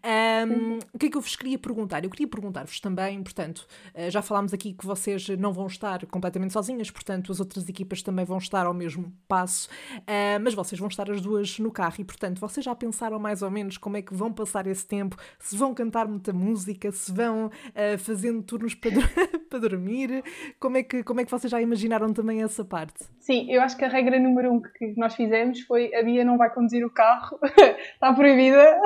Um, 0.05 0.79
o 0.93 0.99
que 0.99 1.07
é 1.07 1.09
que 1.09 1.17
eu 1.17 1.23
vos 1.23 1.35
queria 1.37 1.59
perguntar? 1.59 2.05
Eu 2.05 2.11
queria 2.11 2.29
perguntar-vos 2.29 2.79
também, 2.81 3.23
portanto, 3.23 3.67
eh, 3.95 4.11
já 4.11 4.21
falámos 4.21 4.53
aqui 4.53 4.75
que 4.75 4.85
vocês 4.85 5.27
não 5.31 5.55
vão 5.55 5.67
estar 5.67 6.05
completamente 6.07 6.53
sozinhas, 6.53 6.91
portanto 6.91 7.33
as 7.33 7.41
outras 7.41 7.67
equipas 7.67 8.03
também 8.03 8.25
vão 8.27 8.37
estar 8.37 8.67
ao 8.67 8.75
mesmo 8.75 9.11
passo, 9.27 9.69
uh, 10.01 10.39
mas 10.43 10.53
vocês 10.53 10.79
vão 10.79 10.89
estar 10.89 11.11
as 11.11 11.21
duas 11.21 11.59
no 11.59 11.71
carro 11.71 11.97
e, 11.99 12.05
portanto, 12.05 12.39
vocês 12.39 12.65
já 12.65 12.75
pensaram 12.75 13.19
mais 13.19 13.41
ou 13.43 13.51
menos 13.51 13.79
como 13.79 13.97
é 13.97 14.03
que 14.03 14.15
vão 14.15 14.33
passar 14.33 14.67
esse 14.67 14.87
tempo? 14.87 15.17
Se 15.39 15.57
vão 15.63 15.75
cantar 15.75 16.09
muita 16.09 16.33
música, 16.33 16.91
se 16.91 17.13
vão 17.13 17.47
uh, 17.47 17.99
fazendo 17.99 18.43
turnos 18.43 18.75
para, 18.75 18.91
para 19.49 19.59
dormir. 19.59 20.23
Como 20.59 20.77
é, 20.77 20.83
que, 20.83 21.03
como 21.03 21.21
é 21.21 21.25
que 21.25 21.31
vocês 21.31 21.51
já 21.51 21.61
imaginaram 21.61 22.13
também 22.13 22.43
essa 22.43 22.65
parte? 22.65 23.05
Sim, 23.21 23.51
eu 23.51 23.63
acho 23.63 23.77
que 23.77 23.85
a 23.85 23.89
regra 23.89 24.19
número 24.19 24.53
um 24.53 24.61
que 24.61 24.95
nós 24.97 25.15
fizemos 25.15 25.61
foi 25.61 25.95
a 25.95 26.03
Bia 26.03 26.25
não 26.25 26.37
vai 26.37 26.53
conduzir 26.53 26.85
o 26.85 26.91
carro, 26.91 27.39
está 27.95 28.13
proibida. 28.13 28.81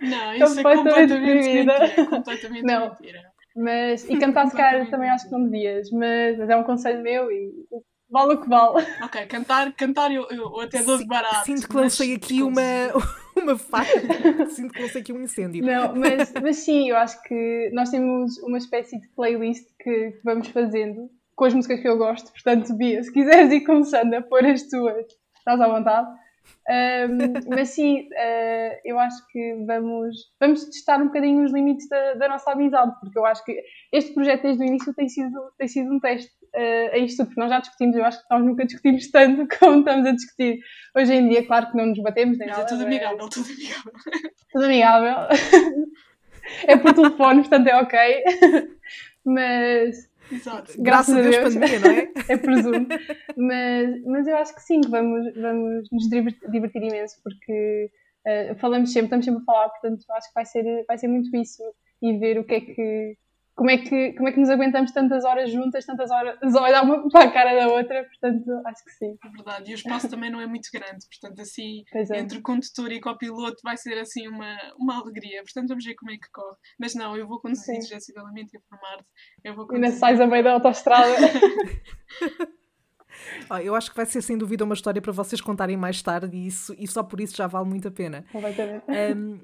Não, 0.00 0.34
isso 0.34 0.60
é 0.60 0.62
completamente 0.62 1.14
proibida. 1.14 1.78
Mentira, 1.78 2.06
completamente 2.10 2.62
não. 2.64 2.90
mentira. 2.90 3.38
Mas, 3.56 4.08
e 4.08 4.16
cantar 4.18 4.46
se 4.46 4.56
calhar 4.56 4.88
também 4.88 5.10
acho 5.10 5.26
que 5.26 5.32
não 5.32 5.44
devias, 5.44 5.90
mas, 5.90 6.38
mas 6.38 6.48
é 6.48 6.56
um 6.56 6.62
conselho 6.62 7.02
meu 7.02 7.30
e 7.30 7.52
vale 8.10 8.34
o 8.34 8.40
que 8.40 8.48
vale. 8.48 8.86
Ok, 9.02 9.26
cantar, 9.26 9.72
cantar 9.72 10.12
eu, 10.12 10.26
eu 10.30 10.60
até 10.60 10.82
dou 10.82 10.98
de 10.98 11.06
barato. 11.06 11.44
Sinto 11.44 11.68
que 11.68 11.76
lancei 11.76 12.14
aqui 12.14 12.42
uma, 12.42 12.62
uma 13.36 13.56
faca, 13.56 14.46
sinto 14.50 14.72
que 14.72 14.82
lancei 14.82 15.02
aqui 15.02 15.12
um 15.12 15.22
incêndio. 15.22 15.64
Não, 15.64 15.94
mas, 15.94 16.32
mas 16.42 16.56
sim, 16.56 16.90
eu 16.90 16.96
acho 16.96 17.22
que 17.22 17.70
nós 17.72 17.90
temos 17.90 18.38
uma 18.38 18.58
espécie 18.58 19.00
de 19.00 19.08
playlist 19.08 19.66
que 19.80 20.20
vamos 20.24 20.48
fazendo 20.48 21.10
com 21.34 21.44
as 21.44 21.54
músicas 21.54 21.80
que 21.80 21.88
eu 21.88 21.96
gosto, 21.96 22.32
portanto, 22.32 22.74
Bia, 22.74 23.02
se 23.02 23.12
quiseres 23.12 23.52
ir 23.52 23.60
começando 23.60 24.12
a 24.14 24.22
pôr 24.22 24.44
as 24.44 24.64
tuas, 24.64 25.06
estás 25.36 25.60
à 25.60 25.68
vontade. 25.68 26.08
Um, 26.68 27.48
mas 27.48 27.70
sim, 27.70 28.02
uh, 28.02 28.80
eu 28.84 28.98
acho 28.98 29.26
que 29.28 29.64
vamos, 29.66 30.16
vamos 30.38 30.64
testar 30.66 31.00
um 31.00 31.06
bocadinho 31.06 31.42
os 31.42 31.50
limites 31.50 31.88
da, 31.88 32.12
da, 32.14 32.28
nossa 32.28 32.52
amizade, 32.52 32.92
porque 33.00 33.18
eu 33.18 33.24
acho 33.24 33.42
que 33.42 33.58
este 33.90 34.12
projeto 34.12 34.42
desde 34.42 34.62
o 34.62 34.66
início 34.66 34.92
tem 34.92 35.08
sido, 35.08 35.50
tem 35.56 35.66
sido 35.66 35.90
um 35.90 35.98
teste 35.98 36.30
uh, 36.54 36.94
a 36.94 36.98
isto, 36.98 37.24
porque 37.24 37.40
nós 37.40 37.48
já 37.48 37.60
discutimos, 37.60 37.96
eu 37.96 38.04
acho 38.04 38.18
que 38.18 38.26
nós 38.30 38.44
nunca 38.44 38.66
discutimos 38.66 39.08
tanto 39.10 39.48
como 39.58 39.78
estamos 39.78 40.06
a 40.06 40.12
discutir 40.12 40.60
hoje 40.94 41.14
em 41.14 41.28
dia. 41.30 41.46
Claro 41.46 41.70
que 41.70 41.76
não 41.78 41.86
nos 41.86 42.02
batemos, 42.02 42.36
nem 42.36 42.48
nada. 42.48 42.60
É 42.60 42.66
tudo 42.66 42.84
amigável, 42.84 43.26
é... 43.26 43.30
tudo 43.30 43.46
amigável. 43.50 43.92
Tudo 44.52 44.64
amigável. 44.66 45.16
é 46.68 46.76
por 46.76 46.92
telefone, 46.92 47.40
portanto 47.40 47.66
é 47.66 47.76
ok. 47.80 47.98
mas 49.24 50.07
Exato. 50.30 50.72
Graças, 50.78 51.14
Graças 51.14 51.16
a 51.16 51.20
Deus, 51.20 51.36
Deus 51.36 51.54
pandemia, 51.54 51.80
não 51.80 51.90
é? 51.90 52.12
é 52.28 52.36
presumo. 52.36 52.86
Mas, 53.36 54.04
mas 54.04 54.26
eu 54.26 54.36
acho 54.36 54.54
que 54.54 54.62
sim, 54.62 54.80
que 54.80 54.88
vamos, 54.88 55.34
vamos 55.34 55.88
nos 55.90 56.08
divertir 56.08 56.82
imenso, 56.82 57.16
porque 57.22 57.90
uh, 58.26 58.54
falamos 58.58 58.92
sempre, 58.92 59.06
estamos 59.06 59.24
sempre 59.24 59.42
a 59.42 59.44
falar, 59.44 59.68
portanto 59.70 60.04
acho 60.10 60.28
que 60.28 60.34
vai 60.34 60.44
ser, 60.44 60.84
vai 60.86 60.98
ser 60.98 61.08
muito 61.08 61.34
isso 61.36 61.62
e 62.02 62.16
ver 62.18 62.38
o 62.38 62.44
que 62.44 62.54
é 62.54 62.60
que 62.60 63.16
como 63.58 63.70
é 63.70 63.78
que, 63.78 64.12
como 64.12 64.28
é 64.28 64.32
que 64.32 64.38
nos 64.38 64.48
aguentamos 64.50 64.92
tantas 64.92 65.24
horas 65.24 65.50
juntas, 65.50 65.84
tantas 65.84 66.12
horas 66.12 66.38
a 66.54 66.62
olhar 66.62 66.84
uma 66.84 67.08
para 67.10 67.24
a 67.24 67.32
cara 67.32 67.54
da 67.56 67.66
outra, 67.66 68.04
portanto, 68.04 68.48
acho 68.64 68.84
que 68.84 68.90
sim. 68.92 69.18
É 69.24 69.28
verdade, 69.28 69.70
e 69.70 69.74
o 69.74 69.76
espaço 69.76 70.08
também 70.08 70.30
não 70.30 70.40
é 70.40 70.46
muito 70.46 70.68
grande, 70.72 71.04
portanto, 71.10 71.42
assim, 71.42 71.82
é. 71.92 72.20
entre 72.20 72.40
condutor 72.40 72.92
e 72.92 73.00
copiloto 73.00 73.56
vai 73.64 73.76
ser 73.76 73.98
assim 73.98 74.28
uma, 74.28 74.56
uma 74.78 75.00
alegria, 75.00 75.42
portanto, 75.42 75.66
vamos 75.68 75.84
ver 75.84 75.96
como 75.96 76.12
é 76.12 76.14
que 76.14 76.30
corre. 76.32 76.56
Mas 76.78 76.94
não, 76.94 77.16
eu 77.16 77.26
vou 77.26 77.40
conduzir 77.40 77.74
desgraçadamente 77.74 78.56
e 78.56 78.60
formar-te. 78.68 79.04
Eu 79.42 79.56
vou 79.56 79.66
conduzir. 79.66 79.82
E 79.82 79.86
ainda 79.88 79.98
sais 79.98 80.20
a 80.20 80.26
meio 80.26 80.44
da 80.44 80.52
autostrada. 80.52 81.08
eu 83.64 83.74
acho 83.74 83.90
que 83.90 83.96
vai 83.96 84.06
ser 84.06 84.22
sem 84.22 84.38
dúvida 84.38 84.64
uma 84.64 84.74
história 84.74 85.02
para 85.02 85.12
vocês 85.12 85.40
contarem 85.40 85.76
mais 85.76 86.00
tarde 86.00 86.36
e, 86.36 86.46
isso, 86.46 86.74
e 86.78 86.86
só 86.86 87.02
por 87.02 87.20
isso 87.20 87.36
já 87.36 87.48
vale 87.48 87.68
muito 87.68 87.88
a 87.88 87.90
pena. 87.90 88.24
Um, 88.88 89.40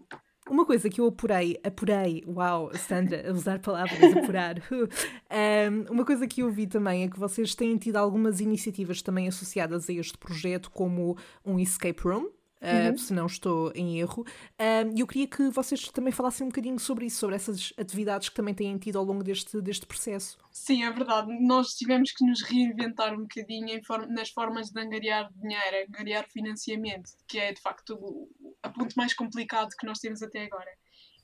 uma 0.50 0.66
coisa 0.66 0.90
que 0.90 1.00
eu 1.00 1.06
apurei, 1.06 1.58
apurei, 1.64 2.22
uau, 2.26 2.70
Sandra, 2.76 3.28
a 3.28 3.32
usar 3.32 3.58
palavras, 3.60 4.16
apurar. 4.16 4.56
um, 4.70 5.92
uma 5.92 6.04
coisa 6.04 6.26
que 6.26 6.42
eu 6.42 6.50
vi 6.50 6.66
também 6.66 7.04
é 7.04 7.08
que 7.08 7.18
vocês 7.18 7.54
têm 7.54 7.76
tido 7.78 7.96
algumas 7.96 8.40
iniciativas 8.40 9.00
também 9.00 9.26
associadas 9.26 9.88
a 9.88 9.92
este 9.92 10.18
projeto, 10.18 10.70
como 10.70 11.16
um 11.44 11.58
escape 11.58 12.02
room, 12.02 12.28
Uh, 12.64 12.90
uhum. 12.90 12.96
se 12.96 13.12
não 13.12 13.26
estou 13.26 13.70
em 13.74 13.98
erro. 13.98 14.24
E 14.58 14.84
uh, 14.84 14.98
eu 14.98 15.06
queria 15.06 15.26
que 15.26 15.50
vocês 15.50 15.88
também 15.88 16.10
falassem 16.10 16.46
um 16.46 16.48
bocadinho 16.48 16.78
sobre 16.78 17.04
isso, 17.04 17.18
sobre 17.18 17.36
essas 17.36 17.74
atividades 17.76 18.30
que 18.30 18.34
também 18.34 18.54
têm 18.54 18.78
tido 18.78 18.98
ao 18.98 19.04
longo 19.04 19.22
deste, 19.22 19.60
deste 19.60 19.84
processo. 19.84 20.38
Sim, 20.50 20.82
é 20.84 20.90
verdade. 20.90 21.28
Nós 21.40 21.74
tivemos 21.74 22.12
que 22.12 22.24
nos 22.24 22.42
reinventar 22.42 23.12
um 23.12 23.22
bocadinho 23.22 23.84
form 23.84 24.06
nas 24.08 24.30
formas 24.30 24.70
de 24.70 24.80
angariar 24.80 25.30
dinheiro, 25.34 25.86
angariar 25.88 26.26
financiamento, 26.30 27.10
que 27.28 27.38
é 27.38 27.52
de 27.52 27.60
facto 27.60 27.94
o, 27.94 28.30
o 28.64 28.72
ponto 28.72 28.94
mais 28.96 29.12
complicado 29.12 29.68
que 29.78 29.86
nós 29.86 29.98
temos 29.98 30.22
até 30.22 30.44
agora. 30.44 30.70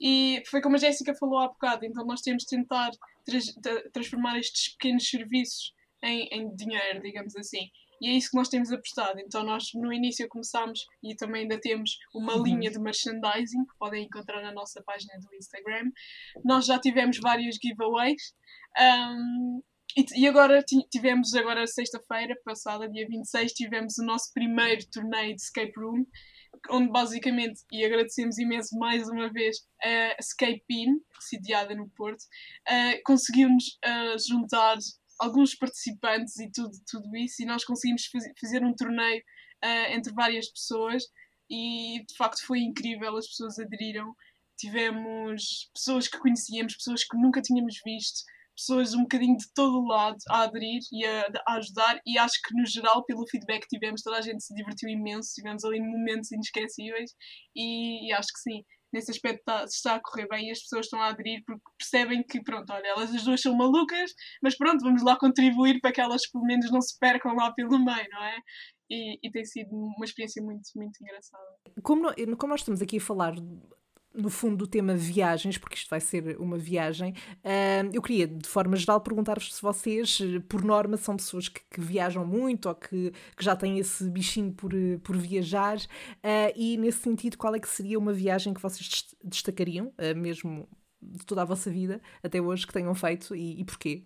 E 0.00 0.42
foi 0.46 0.60
como 0.60 0.76
a 0.76 0.78
Jéssica 0.78 1.14
falou 1.14 1.38
há 1.38 1.48
bocado, 1.48 1.84
então 1.84 2.04
nós 2.06 2.22
temos 2.22 2.44
de 2.44 2.48
tentar 2.48 2.90
transformar 3.92 4.38
estes 4.38 4.70
pequenos 4.70 5.08
serviços 5.08 5.74
em, 6.02 6.28
em 6.32 6.54
dinheiro, 6.54 7.00
digamos 7.02 7.36
assim. 7.36 7.70
E 8.00 8.08
é 8.08 8.12
isso 8.12 8.30
que 8.30 8.36
nós 8.36 8.48
temos 8.48 8.72
apostado. 8.72 9.20
Então, 9.20 9.44
nós 9.44 9.70
no 9.74 9.92
início 9.92 10.28
começámos 10.28 10.86
e 11.02 11.14
também 11.14 11.42
ainda 11.42 11.60
temos 11.60 11.98
uma 12.14 12.36
uhum. 12.36 12.44
linha 12.44 12.70
de 12.70 12.80
merchandising 12.80 13.64
que 13.64 13.78
podem 13.78 14.04
encontrar 14.04 14.42
na 14.42 14.52
nossa 14.52 14.82
página 14.82 15.12
do 15.20 15.34
Instagram. 15.34 15.90
Nós 16.44 16.66
já 16.66 16.78
tivemos 16.78 17.18
vários 17.18 17.56
giveaways. 17.62 18.34
Um, 18.78 19.62
e, 19.96 20.26
agora 20.26 20.62
tivemos, 20.90 21.34
agora 21.34 21.66
sexta-feira 21.66 22.36
passada, 22.44 22.88
dia 22.88 23.06
26, 23.08 23.52
tivemos 23.52 23.98
o 23.98 24.04
nosso 24.04 24.32
primeiro 24.32 24.88
torneio 24.88 25.34
de 25.34 25.42
escape 25.42 25.72
room, 25.76 26.06
onde 26.70 26.90
basicamente, 26.90 27.62
e 27.72 27.84
agradecemos 27.84 28.38
imenso 28.38 28.78
mais 28.78 29.08
uma 29.08 29.30
vez 29.32 29.56
a 29.82 30.16
Escape 30.18 30.62
In, 30.70 31.00
sediada 31.18 31.74
no 31.74 31.88
Porto, 31.90 32.22
uh, 32.22 33.00
conseguiu-nos 33.04 33.78
uh, 33.84 34.18
juntar 34.28 34.76
alguns 35.20 35.54
participantes 35.54 36.38
e 36.38 36.50
tudo, 36.50 36.72
tudo 36.90 37.16
isso, 37.16 37.42
e 37.42 37.46
nós 37.46 37.64
conseguimos 37.64 38.10
fazer 38.40 38.64
um 38.64 38.74
torneio 38.74 39.22
uh, 39.64 39.92
entre 39.92 40.12
várias 40.12 40.48
pessoas 40.48 41.04
e 41.50 42.04
de 42.08 42.16
facto 42.16 42.44
foi 42.46 42.60
incrível, 42.60 43.16
as 43.16 43.26
pessoas 43.26 43.58
aderiram. 43.58 44.14
Tivemos 44.58 45.70
pessoas 45.74 46.06
que 46.06 46.18
conhecíamos, 46.18 46.76
pessoas 46.76 47.04
que 47.04 47.16
nunca 47.16 47.40
tínhamos 47.40 47.80
visto, 47.84 48.20
pessoas 48.56 48.94
um 48.94 49.02
bocadinho 49.02 49.36
de 49.36 49.46
todo 49.54 49.80
o 49.80 49.86
lado 49.86 50.18
a 50.28 50.42
aderir 50.42 50.80
e 50.92 51.04
a, 51.04 51.26
a, 51.48 51.54
ajudar, 51.54 52.00
e 52.06 52.18
acho 52.18 52.40
que 52.42 52.54
no 52.54 52.66
geral, 52.66 53.04
pelo 53.04 53.26
feedback 53.26 53.62
que 53.62 53.78
tivemos, 53.78 54.02
toda 54.02 54.18
a 54.18 54.20
gente 54.20 54.44
se 54.44 54.54
divertiu 54.54 54.88
imenso, 54.88 55.34
tivemos 55.34 55.64
ali 55.64 55.80
momentos 55.80 56.30
inesquecíveis, 56.30 57.12
e, 57.56 58.08
e 58.08 58.12
acho 58.12 58.28
que 58.28 58.40
sim, 58.40 58.64
nesse 58.92 59.10
aspecto 59.10 59.38
está, 59.40 59.64
está 59.64 59.94
a 59.96 60.00
correr 60.00 60.26
bem 60.28 60.48
e 60.48 60.50
as 60.50 60.60
pessoas 60.60 60.86
estão 60.86 61.00
a 61.00 61.08
aderir 61.08 61.42
porque 61.44 61.62
percebem 61.78 62.22
que, 62.22 62.42
pronto, 62.42 62.72
olha, 62.72 62.86
elas 62.86 63.14
as 63.14 63.24
duas 63.24 63.40
são 63.40 63.56
malucas, 63.56 64.12
mas 64.42 64.56
pronto, 64.56 64.82
vamos 64.82 65.02
lá 65.02 65.16
contribuir 65.18 65.80
para 65.80 65.92
que 65.92 66.00
elas 66.00 66.28
pelo 66.30 66.44
menos 66.44 66.70
não 66.70 66.80
se 66.80 66.98
percam 66.98 67.34
lá 67.34 67.52
pelo 67.52 67.78
meio, 67.78 68.08
não 68.10 68.24
é? 68.24 68.38
E, 68.90 69.18
e 69.22 69.30
tem 69.30 69.44
sido 69.44 69.70
uma 69.72 70.04
experiência 70.04 70.42
muito, 70.42 70.68
muito 70.74 71.00
engraçada. 71.00 71.44
Como, 71.82 72.08
como 72.36 72.52
nós 72.52 72.60
estamos 72.60 72.82
aqui 72.82 72.98
a 72.98 73.00
falar 73.00 73.34
no 74.22 74.30
fundo 74.30 74.56
do 74.56 74.66
tema 74.66 74.94
viagens, 74.94 75.58
porque 75.58 75.76
isto 75.76 75.88
vai 75.88 76.00
ser 76.00 76.36
uma 76.38 76.58
viagem, 76.58 77.12
uh, 77.44 77.90
eu 77.92 78.02
queria, 78.02 78.26
de 78.26 78.48
forma 78.48 78.76
geral, 78.76 79.00
perguntar-vos 79.00 79.54
se 79.54 79.62
vocês, 79.62 80.18
por 80.48 80.62
norma, 80.62 80.96
são 80.96 81.16
pessoas 81.16 81.48
que, 81.48 81.60
que 81.70 81.80
viajam 81.80 82.26
muito 82.26 82.68
ou 82.68 82.74
que, 82.74 83.12
que, 83.36 83.44
já 83.44 83.56
têm 83.56 83.78
esse 83.78 84.08
bichinho 84.08 84.52
por, 84.52 84.72
por 85.02 85.16
viajar, 85.16 85.76
uh, 85.76 86.52
e 86.54 86.76
nesse 86.76 86.98
sentido, 86.98 87.36
qual 87.36 87.54
é 87.54 87.58
que 87.58 87.68
seria 87.68 87.98
uma 87.98 88.12
viagem 88.12 88.54
que 88.54 88.62
vocês 88.62 89.06
destacariam, 89.22 89.86
uh, 89.86 90.16
mesmo 90.16 90.68
de 91.02 91.24
toda 91.24 91.42
a 91.42 91.46
vossa 91.46 91.70
vida, 91.70 92.00
até 92.22 92.40
hoje, 92.40 92.66
que 92.66 92.72
tenham 92.72 92.94
feito 92.94 93.34
e, 93.34 93.60
e 93.60 93.64
porquê? 93.64 94.04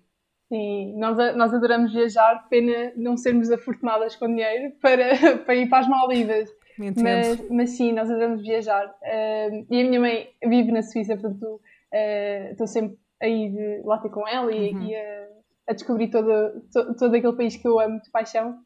Sim, 0.49 0.97
nós, 0.99 1.17
nós 1.37 1.53
adoramos 1.53 1.93
viajar, 1.93 2.47
pena 2.49 2.93
não 2.97 3.17
sermos 3.17 3.51
afortunadas 3.51 4.15
com 4.15 4.29
dinheiro 4.29 4.73
para, 4.81 5.39
para 5.45 5.57
ir 5.57 5.69
para 5.69 5.81
as 5.81 5.89
Maldivas. 5.89 6.51
Mas, 6.79 7.51
mas 7.51 7.71
sim, 7.71 7.93
nós 7.93 8.11
adoramos 8.11 8.43
viajar. 8.43 8.87
Uh, 8.87 9.67
e 9.71 9.81
a 9.81 9.85
minha 9.85 10.01
mãe 10.01 10.29
vive 10.45 10.73
na 10.73 10.83
Suíça, 10.83 11.17
portanto 11.17 11.45
uh, 11.45 12.51
estou 12.51 12.67
sempre 12.67 12.99
a 13.23 13.29
ir 13.29 13.83
lá 13.85 13.99
ter 13.99 14.11
com 14.11 14.27
ela 14.27 14.53
e, 14.53 14.73
uhum. 14.73 14.83
e 14.83 14.97
a, 14.97 15.27
a, 15.69 15.73
descobrir 15.73 16.09
todo, 16.09 16.63
todo, 16.73 16.97
todo 16.97 17.15
aquele 17.15 17.37
país 17.37 17.57
que 17.57 17.67
eu 17.67 17.79
amo 17.79 18.01
de 18.01 18.11
paixão. 18.11 18.59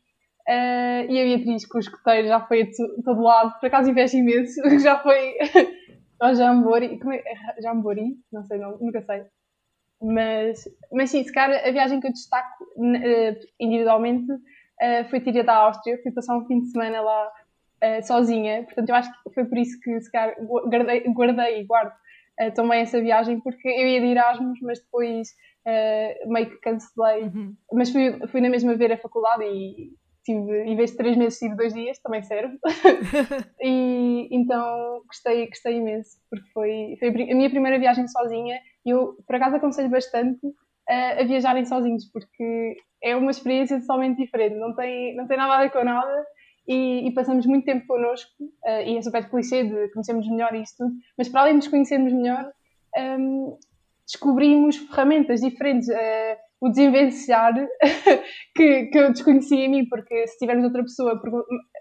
Uh, 0.49 1.05
e 1.11 1.21
a 1.21 1.25
Beatriz, 1.25 1.67
com 1.67 1.77
o 1.77 1.81
escoteiro, 1.81 2.29
já 2.29 2.41
foi 2.41 2.63
a 2.63 2.67
todo 3.05 3.21
lado, 3.21 3.59
por 3.61 3.67
acaso 3.67 3.91
inveja 3.91 4.17
imenso, 4.17 4.61
já 4.81 4.99
foi 4.99 5.35
ao 6.19 6.35
Jambori. 6.35 6.99
Como 6.99 7.13
é? 7.13 7.19
é? 7.19 7.63
Jambori? 7.63 8.17
Não 8.33 8.43
sei, 8.45 8.59
não, 8.59 8.79
nunca 8.79 9.03
sei. 9.03 9.25
Mas, 10.01 10.65
mas 10.93 11.11
sim, 11.11 11.23
se 11.25 11.33
calhar 11.33 11.67
a 11.67 11.71
viagem 11.73 12.01
que 12.01 12.07
eu 12.07 12.13
destaco 12.13 12.65
individualmente 13.59 14.33
foi 15.11 15.19
Tíria 15.19 15.43
da 15.43 15.57
Áustria. 15.57 15.99
Fui 16.01 16.13
passar 16.13 16.39
um 16.39 16.47
fim 16.47 16.61
de 16.61 16.71
semana 16.71 17.01
lá 17.01 17.33
uh, 17.83 18.07
sozinha. 18.07 18.65
Portanto, 18.65 18.89
eu 18.89 18.95
acho 18.95 19.11
que 19.11 19.31
foi 19.35 19.45
por 19.45 19.59
isso 19.59 19.79
que 19.81 20.01
se 20.01 20.11
calhar 20.11 20.35
guardei, 20.41 21.01
guardei 21.09 21.61
e 21.61 21.65
guardo 21.65 21.93
uh, 22.41 22.53
também 22.55 22.81
essa 22.81 23.01
viagem, 23.01 23.41
porque 23.41 23.69
eu 23.69 23.87
ia 23.87 24.01
de 24.01 24.07
Erasmus, 24.07 24.59
mas 24.63 24.81
depois 24.81 25.29
uh, 25.67 26.33
meio 26.33 26.51
que 26.51 26.57
cancelei. 26.59 27.25
Uhum. 27.25 27.55
Mas 27.73 27.91
fui, 27.91 28.27
fui 28.29 28.41
na 28.41 28.49
mesma 28.49 28.75
ver 28.77 28.93
a 28.93 28.99
faculdade 28.99 29.45
e 29.45 29.93
tive, 30.25 30.65
em 30.65 30.77
vez 30.77 30.91
de 30.91 30.97
três 30.97 31.17
meses, 31.17 31.39
tive 31.39 31.57
dois 31.57 31.73
dias, 31.73 31.99
também 32.01 32.23
serve. 32.23 32.59
e 33.63 34.29
então 34.31 35.03
gostei, 35.07 35.47
gostei 35.47 35.77
imenso, 35.77 36.19
porque 36.31 36.49
foi, 36.53 36.97
foi 36.99 37.09
a 37.09 37.35
minha 37.35 37.51
primeira 37.51 37.79
viagem 37.79 38.07
sozinha 38.09 38.61
e 38.85 38.91
eu, 38.91 39.17
por 39.27 39.37
acaso, 39.37 39.57
aconselho 39.57 39.89
bastante 39.89 40.41
a 40.91 41.23
viajarem 41.23 41.67
sozinhos, 41.67 42.07
porque 42.11 42.77
é 43.03 43.15
uma 43.15 43.31
experiência 43.31 43.79
totalmente 43.79 44.17
diferente, 44.17 44.57
não 44.57 44.75
tem, 44.75 45.15
não 45.15 45.27
tem 45.27 45.37
nada 45.37 45.55
a 45.55 45.63
ver 45.63 45.71
com 45.71 45.85
nada 45.85 46.25
e, 46.69 47.09
e, 47.09 47.15
passamos 47.15 47.47
muito 47.47 47.65
tempo 47.65 47.87
connosco, 47.87 48.31
uh, 48.41 48.83
e 48.87 48.99
é 48.99 49.03
super 49.03 49.29
clichê 49.31 49.65
de 49.65 49.91
conhecermos 49.91 50.29
melhor 50.29 50.55
isto 50.55 50.77
tudo, 50.85 50.95
mas 51.17 51.29
para 51.29 51.41
além 51.41 51.55
de 51.55 51.57
nos 51.59 51.69
conhecermos 51.69 52.13
melhor, 52.13 52.53
um, 53.19 53.57
descobrimos 54.07 54.77
ferramentas 54.77 55.41
diferentes, 55.41 55.89
uh, 55.89 56.37
o 56.61 56.69
desenvencilhar 56.69 57.55
que, 58.55 58.87
que 58.87 58.99
eu 58.99 59.13
desconhecia 59.13 59.65
em 59.65 59.69
mim, 59.69 59.89
porque 59.89 60.27
se 60.27 60.39
tivermos 60.39 60.65
outra 60.65 60.83
pessoa, 60.83 61.21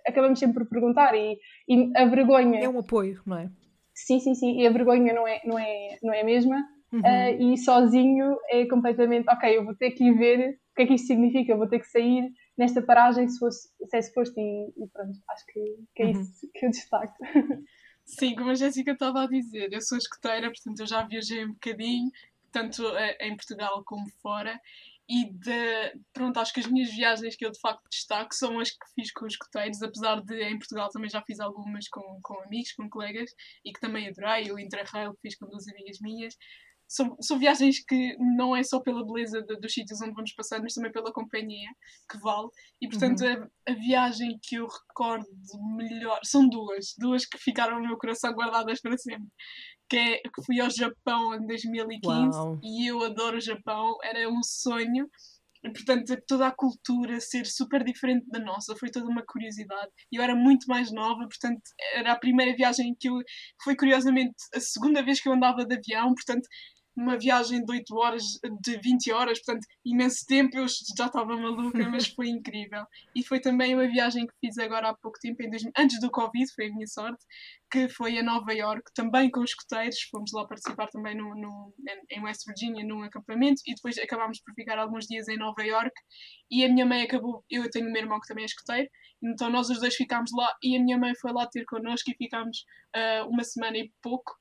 acabamos 0.07 0.39
sempre 0.39 0.63
por 0.63 0.69
perguntar 0.69 1.13
e, 1.15 1.37
e, 1.67 1.91
a 1.95 2.05
vergonha... 2.05 2.59
É 2.59 2.69
um 2.69 2.79
apoio, 2.79 3.21
não 3.25 3.37
é? 3.37 3.49
Sim, 3.93 4.19
sim, 4.19 4.35
sim, 4.35 4.61
e 4.61 4.67
a 4.67 4.69
vergonha 4.69 5.13
não 5.13 5.27
é, 5.27 5.41
não 5.43 5.59
é, 5.59 5.97
não 6.01 6.13
é 6.13 6.21
a 6.21 6.23
mesma, 6.23 6.63
uhum. 6.93 6.99
uh, 6.99 7.53
e 7.53 7.57
sozinho 7.57 8.37
é 8.49 8.65
completamente, 8.67 9.29
ok, 9.29 9.57
eu 9.57 9.65
vou 9.65 9.75
ter 9.75 9.91
que 9.91 10.05
ir 10.05 10.13
ver 10.13 10.57
o 10.71 10.75
que 10.75 10.83
é 10.83 10.85
que 10.85 10.93
isto 10.93 11.07
significa, 11.07 11.51
eu 11.51 11.57
vou 11.57 11.67
ter 11.67 11.79
que 11.79 11.87
sair 11.87 12.29
nesta 12.57 12.81
paragem 12.81 13.27
se, 13.29 13.39
fosse, 13.39 13.69
se 13.85 13.97
é 13.97 14.01
suposto 14.01 14.39
e, 14.39 14.73
e 14.77 14.87
pronto, 14.87 15.19
acho 15.29 15.45
que, 15.45 15.85
que 15.95 16.03
é 16.03 16.05
uhum. 16.07 16.21
isso 16.21 16.49
que 16.53 16.65
eu 16.65 16.71
destaco. 16.71 17.15
Sim, 18.05 18.35
como 18.35 18.51
a 18.51 18.55
Jéssica 18.55 18.91
estava 18.91 19.23
a 19.23 19.27
dizer, 19.27 19.71
eu 19.71 19.81
sou 19.81 19.97
escoteira, 19.97 20.49
portanto 20.49 20.79
eu 20.79 20.87
já 20.87 21.03
viajei 21.03 21.45
um 21.45 21.51
bocadinho, 21.53 22.09
tanto 22.51 22.87
eh, 22.95 23.17
em 23.27 23.35
Portugal 23.35 23.83
como 23.83 24.09
fora, 24.21 24.59
e 25.09 25.25
de, 25.31 26.01
pronto, 26.13 26.37
acho 26.37 26.53
que 26.53 26.59
as 26.59 26.67
minhas 26.67 26.89
viagens 26.89 27.35
que 27.35 27.45
eu 27.45 27.51
de 27.51 27.59
facto 27.59 27.87
destaco 27.89 28.33
são 28.33 28.59
as 28.59 28.71
que 28.71 28.85
fiz 28.93 29.11
com 29.11 29.25
os 29.25 29.33
escoteiros, 29.33 29.81
apesar 29.81 30.21
de 30.21 30.41
em 30.43 30.57
Portugal 30.57 30.89
também 30.89 31.09
já 31.09 31.21
fiz 31.21 31.39
algumas 31.39 31.87
com, 31.87 32.19
com 32.21 32.41
amigos, 32.43 32.73
com 32.73 32.89
colegas, 32.89 33.33
e 33.63 33.71
que 33.71 33.79
também 33.79 34.07
adorei, 34.07 34.51
o 34.51 34.59
Interrail 34.59 35.13
que 35.13 35.21
fiz 35.21 35.37
com 35.37 35.47
duas 35.47 35.67
amigas 35.67 35.99
minhas, 36.01 36.37
são, 36.87 37.17
são 37.21 37.37
viagens 37.37 37.83
que 37.85 38.15
não 38.37 38.55
é 38.55 38.63
só 38.63 38.79
pela 38.79 39.05
beleza 39.05 39.41
de, 39.41 39.59
dos 39.59 39.73
sítios 39.73 40.01
onde 40.01 40.13
vamos 40.13 40.33
passando, 40.33 40.63
mas 40.63 40.73
também 40.73 40.91
pela 40.91 41.11
companhia 41.11 41.69
que 42.09 42.17
vale. 42.19 42.47
E 42.81 42.87
portanto, 42.87 43.21
uhum. 43.21 43.47
a, 43.67 43.71
a, 43.71 43.75
viagem 43.75 44.39
que 44.41 44.55
eu 44.55 44.67
recordo 44.67 45.27
melhor 45.75 46.19
são 46.23 46.47
duas, 46.47 46.93
duas 46.97 47.25
que 47.25 47.37
ficaram 47.37 47.79
no 47.79 47.87
meu 47.87 47.97
coração 47.97 48.31
guardadas 48.31 48.79
para 48.81 48.97
sempre. 48.97 49.27
Que, 49.89 49.97
é, 49.97 50.17
que 50.21 50.43
fui 50.45 50.59
ao 50.59 50.69
Japão 50.69 51.33
em 51.35 51.45
2015 51.45 52.37
Uau. 52.37 52.59
e 52.61 52.87
eu 52.87 53.03
adoro 53.03 53.37
o 53.37 53.41
Japão, 53.41 53.97
era 54.03 54.29
um 54.29 54.41
sonho. 54.43 55.09
E, 55.63 55.71
portanto, 55.71 56.15
toda 56.27 56.47
a 56.47 56.55
cultura 56.55 57.19
ser 57.19 57.45
super 57.45 57.83
diferente 57.83 58.27
da 58.29 58.39
nossa 58.39 58.75
foi 58.75 58.89
toda 58.89 59.07
uma 59.07 59.23
curiosidade. 59.25 59.91
Eu 60.11 60.21
era 60.21 60.35
muito 60.35 60.67
mais 60.67 60.91
nova, 60.91 61.27
portanto, 61.27 61.61
era 61.93 62.11
a 62.11 62.19
primeira 62.19 62.55
viagem 62.55 62.95
que 62.99 63.09
eu. 63.09 63.15
Foi 63.63 63.75
curiosamente 63.75 64.35
a 64.53 64.59
segunda 64.59 65.01
vez 65.01 65.19
que 65.19 65.27
eu 65.27 65.33
andava 65.33 65.65
de 65.65 65.75
avião, 65.75 66.13
portanto, 66.13 66.47
uma 66.97 67.17
viagem 67.17 67.63
de 67.63 67.71
8 67.71 67.95
horas, 67.95 68.23
de 68.59 68.77
20 68.79 69.11
horas, 69.11 69.39
portanto, 69.39 69.67
imenso 69.85 70.25
tempo, 70.25 70.57
eu 70.57 70.65
já 70.67 71.05
estava 71.05 71.37
maluca, 71.37 71.87
mas 71.87 72.07
foi 72.13 72.27
incrível. 72.27 72.83
E 73.15 73.23
foi 73.23 73.39
também 73.39 73.75
uma 73.75 73.87
viagem 73.87 74.25
que 74.25 74.33
fiz 74.41 74.57
agora 74.57 74.89
há 74.89 74.93
pouco 74.95 75.19
tempo, 75.19 75.41
em 75.43 75.49
2000, 75.49 75.71
antes 75.77 76.01
do 76.01 76.09
Covid, 76.09 76.51
foi 76.55 76.67
a 76.67 76.73
minha 76.73 76.87
sorte, 76.87 77.23
que 77.69 77.89
foi 77.89 78.17
a 78.17 78.23
Nova 78.23 78.53
York, 78.53 78.83
também 78.93 79.29
com 79.29 79.43
escoteiros, 79.43 80.01
fomos 80.09 80.31
lá 80.33 80.47
participar 80.47 80.87
também 80.87 81.15
no, 81.15 81.35
no, 81.35 81.73
em 82.09 82.23
West 82.23 82.45
Virginia 82.47 82.85
num 82.85 83.03
acampamento 83.03 83.61
e 83.65 83.75
depois 83.75 83.97
acabámos 83.97 84.39
por 84.41 84.53
ficar 84.53 84.79
alguns 84.79 85.05
dias 85.05 85.27
em 85.27 85.37
Nova 85.37 85.61
York 85.63 85.91
e 86.49 86.63
a 86.63 86.69
minha 86.69 86.85
mãe 86.85 87.03
acabou, 87.03 87.43
eu 87.49 87.69
tenho 87.69 87.87
um 87.87 87.91
meu 87.91 88.01
irmão 88.01 88.19
que 88.21 88.27
também 88.27 88.43
é 88.43 88.45
escoteiro, 88.45 88.89
então 89.21 89.49
nós 89.49 89.69
os 89.69 89.79
dois 89.79 89.95
ficámos 89.95 90.31
lá 90.33 90.49
e 90.63 90.77
a 90.77 90.79
minha 90.79 90.97
mãe 90.97 91.13
foi 91.19 91.33
lá 91.33 91.47
ter 91.47 91.65
connosco 91.65 92.09
e 92.09 92.15
ficámos 92.15 92.59
uh, 92.95 93.27
uma 93.29 93.43
semana 93.43 93.77
e 93.77 93.91
pouco 94.01 94.33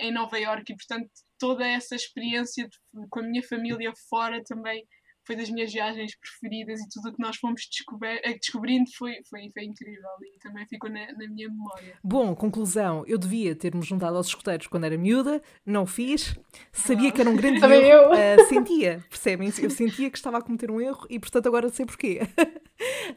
em 0.00 0.12
Nova 0.12 0.38
York 0.38 0.72
e 0.72 0.76
portanto 0.76 1.08
toda 1.38 1.66
essa 1.66 1.94
experiência 1.94 2.68
de, 2.68 3.08
com 3.10 3.20
a 3.20 3.22
minha 3.22 3.42
família 3.42 3.92
fora 4.08 4.42
também 4.44 4.84
foi 5.24 5.36
das 5.36 5.48
minhas 5.50 5.72
viagens 5.72 6.16
preferidas 6.16 6.80
e 6.80 6.88
tudo 6.88 7.08
o 7.08 7.12
que 7.12 7.20
nós 7.20 7.36
fomos 7.36 7.62
eh, 8.02 8.34
descobrindo 8.34 8.90
foi, 8.92 9.14
foi, 9.28 9.50
foi 9.52 9.64
incrível 9.64 10.10
e 10.22 10.38
também 10.38 10.66
ficou 10.66 10.90
na, 10.90 11.06
na, 11.12 11.28
minha 11.28 11.48
memória. 11.48 11.96
Bom, 12.02 12.34
conclusão, 12.34 13.04
eu 13.06 13.18
devia 13.18 13.54
ter-me 13.54 13.82
juntado 13.82 14.16
aos 14.16 14.26
escuteiros 14.26 14.66
quando 14.66 14.84
era 14.84 14.98
miúda, 14.98 15.40
não 15.64 15.86
fiz, 15.86 16.36
sabia 16.72 17.10
ah. 17.10 17.12
que 17.12 17.20
era 17.20 17.30
um 17.30 17.36
grande 17.36 17.60
erro, 17.64 18.12
uh, 18.12 18.48
sentia, 18.48 19.04
percebem? 19.08 19.52
Eu 19.60 19.70
sentia 19.70 20.10
que 20.10 20.18
estava 20.18 20.38
a 20.38 20.42
cometer 20.42 20.70
um 20.70 20.80
erro 20.80 21.06
e 21.08 21.18
portanto 21.18 21.46
agora 21.46 21.68
sei 21.68 21.86
porquê. 21.86 22.20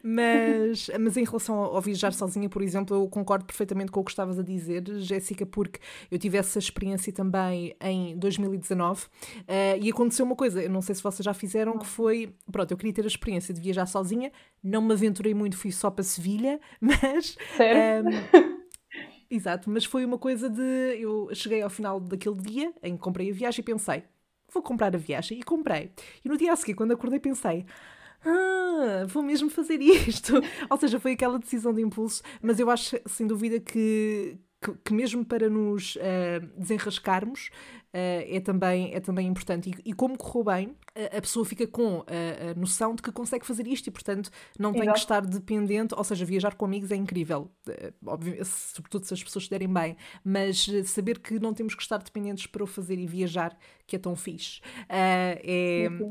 mas, 0.02 0.90
mas 1.00 1.16
em 1.16 1.24
relação 1.24 1.56
ao, 1.56 1.76
ao 1.76 1.82
viajar 1.82 2.12
sozinha, 2.12 2.48
por 2.48 2.62
exemplo, 2.62 2.96
eu 2.96 3.08
concordo 3.08 3.44
perfeitamente 3.44 3.90
com 3.90 4.00
o 4.00 4.04
que 4.04 4.10
estavas 4.10 4.38
a 4.38 4.42
dizer, 4.42 4.84
Jéssica, 4.98 5.44
porque 5.44 5.80
eu 6.10 6.18
tive 6.18 6.38
essa 6.38 6.58
experiência 6.58 7.12
também 7.12 7.74
em 7.80 8.16
2019 8.16 9.04
uh, 9.04 9.08
e 9.80 9.90
aconteceu 9.90 10.24
uma 10.24 10.36
coisa, 10.36 10.62
eu 10.62 10.70
não 10.70 10.82
sei 10.82 10.94
se 10.94 11.02
vocês 11.02 11.24
já 11.24 11.34
fizeram, 11.34 11.78
que 11.78 11.86
foi, 11.96 12.34
pronto, 12.52 12.70
eu 12.70 12.76
queria 12.76 12.92
ter 12.92 13.04
a 13.04 13.06
experiência 13.06 13.54
de 13.54 13.60
viajar 13.60 13.86
sozinha, 13.86 14.30
não 14.62 14.82
me 14.82 14.92
aventurei 14.92 15.32
muito, 15.32 15.56
fui 15.56 15.72
só 15.72 15.90
para 15.90 16.04
Sevilha, 16.04 16.60
mas... 16.78 17.38
Sério? 17.56 18.10
Um, 18.10 18.66
exato, 19.30 19.70
mas 19.70 19.86
foi 19.86 20.04
uma 20.04 20.18
coisa 20.18 20.50
de, 20.50 21.00
eu 21.00 21.30
cheguei 21.32 21.62
ao 21.62 21.70
final 21.70 21.98
daquele 21.98 22.36
dia 22.36 22.74
em 22.82 22.96
que 22.96 23.02
comprei 23.02 23.30
a 23.30 23.34
viagem 23.34 23.62
e 23.62 23.64
pensei, 23.64 24.04
vou 24.52 24.62
comprar 24.62 24.94
a 24.94 24.98
viagem, 24.98 25.38
e 25.38 25.42
comprei. 25.42 25.90
E 26.22 26.28
no 26.28 26.36
dia 26.36 26.52
a 26.52 26.56
seguir, 26.56 26.74
quando 26.74 26.92
acordei, 26.92 27.18
pensei, 27.18 27.64
ah, 28.22 29.06
vou 29.06 29.22
mesmo 29.22 29.48
fazer 29.48 29.80
isto. 29.80 30.34
Ou 30.68 30.76
seja, 30.76 31.00
foi 31.00 31.12
aquela 31.12 31.38
decisão 31.38 31.72
de 31.72 31.80
impulso, 31.80 32.22
mas 32.42 32.60
eu 32.60 32.68
acho 32.68 32.96
sem 33.06 33.26
dúvida 33.26 33.58
que, 33.58 34.36
que, 34.60 34.74
que 34.84 34.92
mesmo 34.92 35.24
para 35.24 35.48
nos 35.48 35.96
uh, 35.96 36.46
desenrascarmos 36.58 37.50
é, 37.98 38.40
também, 38.40 38.94
é 38.94 39.00
também 39.00 39.26
importante. 39.26 39.70
E, 39.70 39.90
e 39.90 39.92
como 39.92 40.16
correu 40.16 40.44
bem, 40.44 40.76
a, 40.94 41.18
a 41.18 41.20
pessoa 41.20 41.44
fica 41.44 41.66
com 41.66 42.04
a, 42.06 42.50
a, 42.50 42.54
noção 42.54 42.94
de 42.94 43.02
que 43.02 43.10
consegue 43.10 43.46
fazer 43.46 43.66
isto 43.66 43.86
e, 43.86 43.90
portanto, 43.90 44.30
não 44.58 44.72
tem 44.72 44.82
Exato. 44.82 44.94
que 44.94 45.00
estar 45.00 45.26
dependente. 45.26 45.94
Ou 45.94 46.04
seja, 46.04 46.24
viajar 46.24 46.54
com 46.54 46.64
amigos 46.64 46.90
é 46.90 46.96
incrível, 46.96 47.50
uh, 47.68 48.44
sobretudo 48.44 49.06
se 49.06 49.14
as 49.14 49.22
pessoas 49.22 49.44
estiverem 49.44 49.72
bem, 49.72 49.96
mas 50.24 50.66
saber 50.86 51.18
que 51.18 51.38
não 51.38 51.54
temos 51.54 51.74
que 51.74 51.82
estar 51.82 51.98
dependentes 51.98 52.46
para 52.46 52.62
o 52.62 52.66
fazer 52.66 52.98
e 52.98 53.06
viajar, 53.06 53.56
que 53.86 53.96
é 53.96 53.98
tão 53.98 54.14
fixe, 54.16 54.60
é, 54.88 55.40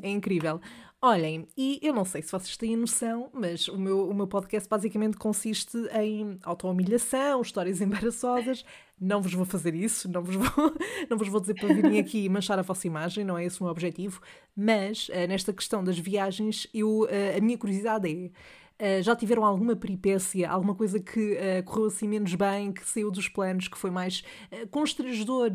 é 0.02 0.10
incrível. 0.10 0.60
Olhem, 1.02 1.48
e 1.56 1.80
eu 1.84 1.94
não 1.94 2.04
sei 2.04 2.24
se 2.24 2.32
vocês 2.32 2.58
têm 2.58 2.76
noção, 2.76 3.30
mas 3.32 3.68
o 3.68 3.78
meu, 3.78 4.10
o 4.10 4.14
meu 4.14 4.26
podcast 4.26 4.68
basicamente 4.68 5.18
consiste 5.18 5.78
em 5.94 6.40
auto-humilhação, 6.42 7.42
histórias 7.42 7.80
embaraçosas. 7.82 8.66
Não 9.00 9.22
vos 9.22 9.34
vou 9.34 9.46
fazer 9.46 9.76
isso, 9.76 10.10
não 10.10 10.24
vos 10.24 10.36
vou, 10.36 10.74
não 11.10 11.18
vos 11.18 11.28
vou 11.28 11.42
dizer 11.42 11.56
para 11.56 11.74
virem 11.74 12.00
aqui 12.00 12.30
manchar 12.30 12.58
a 12.58 12.62
vossa 12.62 12.88
imagem, 12.88 13.26
não 13.26 13.38
é 13.38 13.46
esse 13.46 13.60
o 13.60 13.64
meu 13.64 13.72
objetivo. 13.72 14.22
Mas 14.56 15.10
uh, 15.10 15.28
nesta 15.28 15.52
questão 15.52 15.84
das 15.84 16.00
viagens, 16.00 16.68
eu, 16.74 17.02
uh, 17.02 17.38
a 17.38 17.42
minha 17.42 17.58
curiosidade 17.58 18.10
é. 18.10 18.32
Uh, 18.78 19.02
já 19.02 19.16
tiveram 19.16 19.46
alguma 19.46 19.74
peripécia, 19.74 20.50
alguma 20.50 20.76
coisa 20.76 21.00
que 21.00 21.38
correu 21.64 21.86
assim 21.86 22.10
menos 22.10 22.36
bem, 22.36 22.74
que 22.74 22.86
saiu 22.86 23.10
dos 23.10 23.30
planos, 23.30 23.70
que 23.70 23.78
foi 23.78 23.90
mais 23.90 24.22
constrangedor 24.70 25.50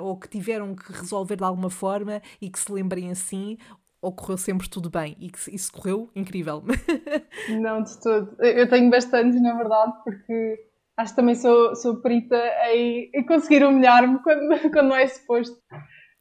ou 0.00 0.16
que 0.16 0.28
tiveram 0.28 0.72
que 0.72 0.92
resolver 0.92 1.34
de 1.34 1.42
alguma 1.42 1.68
forma 1.68 2.22
e 2.40 2.48
que 2.48 2.60
se 2.60 2.70
lembrem 2.70 3.10
assim? 3.10 3.58
ocorreu 4.02 4.36
sempre 4.36 4.68
tudo 4.68 4.90
bem 4.90 5.16
e 5.20 5.30
que 5.30 5.54
isso 5.54 5.72
correu 5.72 6.10
incrível. 6.14 6.64
Não, 7.48 7.82
de 7.82 8.00
todo. 8.00 8.36
Eu 8.40 8.68
tenho 8.68 8.90
bastante, 8.90 9.38
na 9.38 9.56
verdade, 9.56 9.92
porque 10.04 10.71
acho 10.96 11.12
que 11.12 11.16
também 11.16 11.34
sou, 11.34 11.74
sou 11.76 12.00
perita 12.00 12.36
em, 12.72 13.10
em 13.14 13.24
conseguir 13.24 13.64
humilhar-me 13.64 14.18
quando, 14.22 14.48
quando 14.72 14.88
não 14.88 14.96
é 14.96 15.06
suposto. 15.06 15.56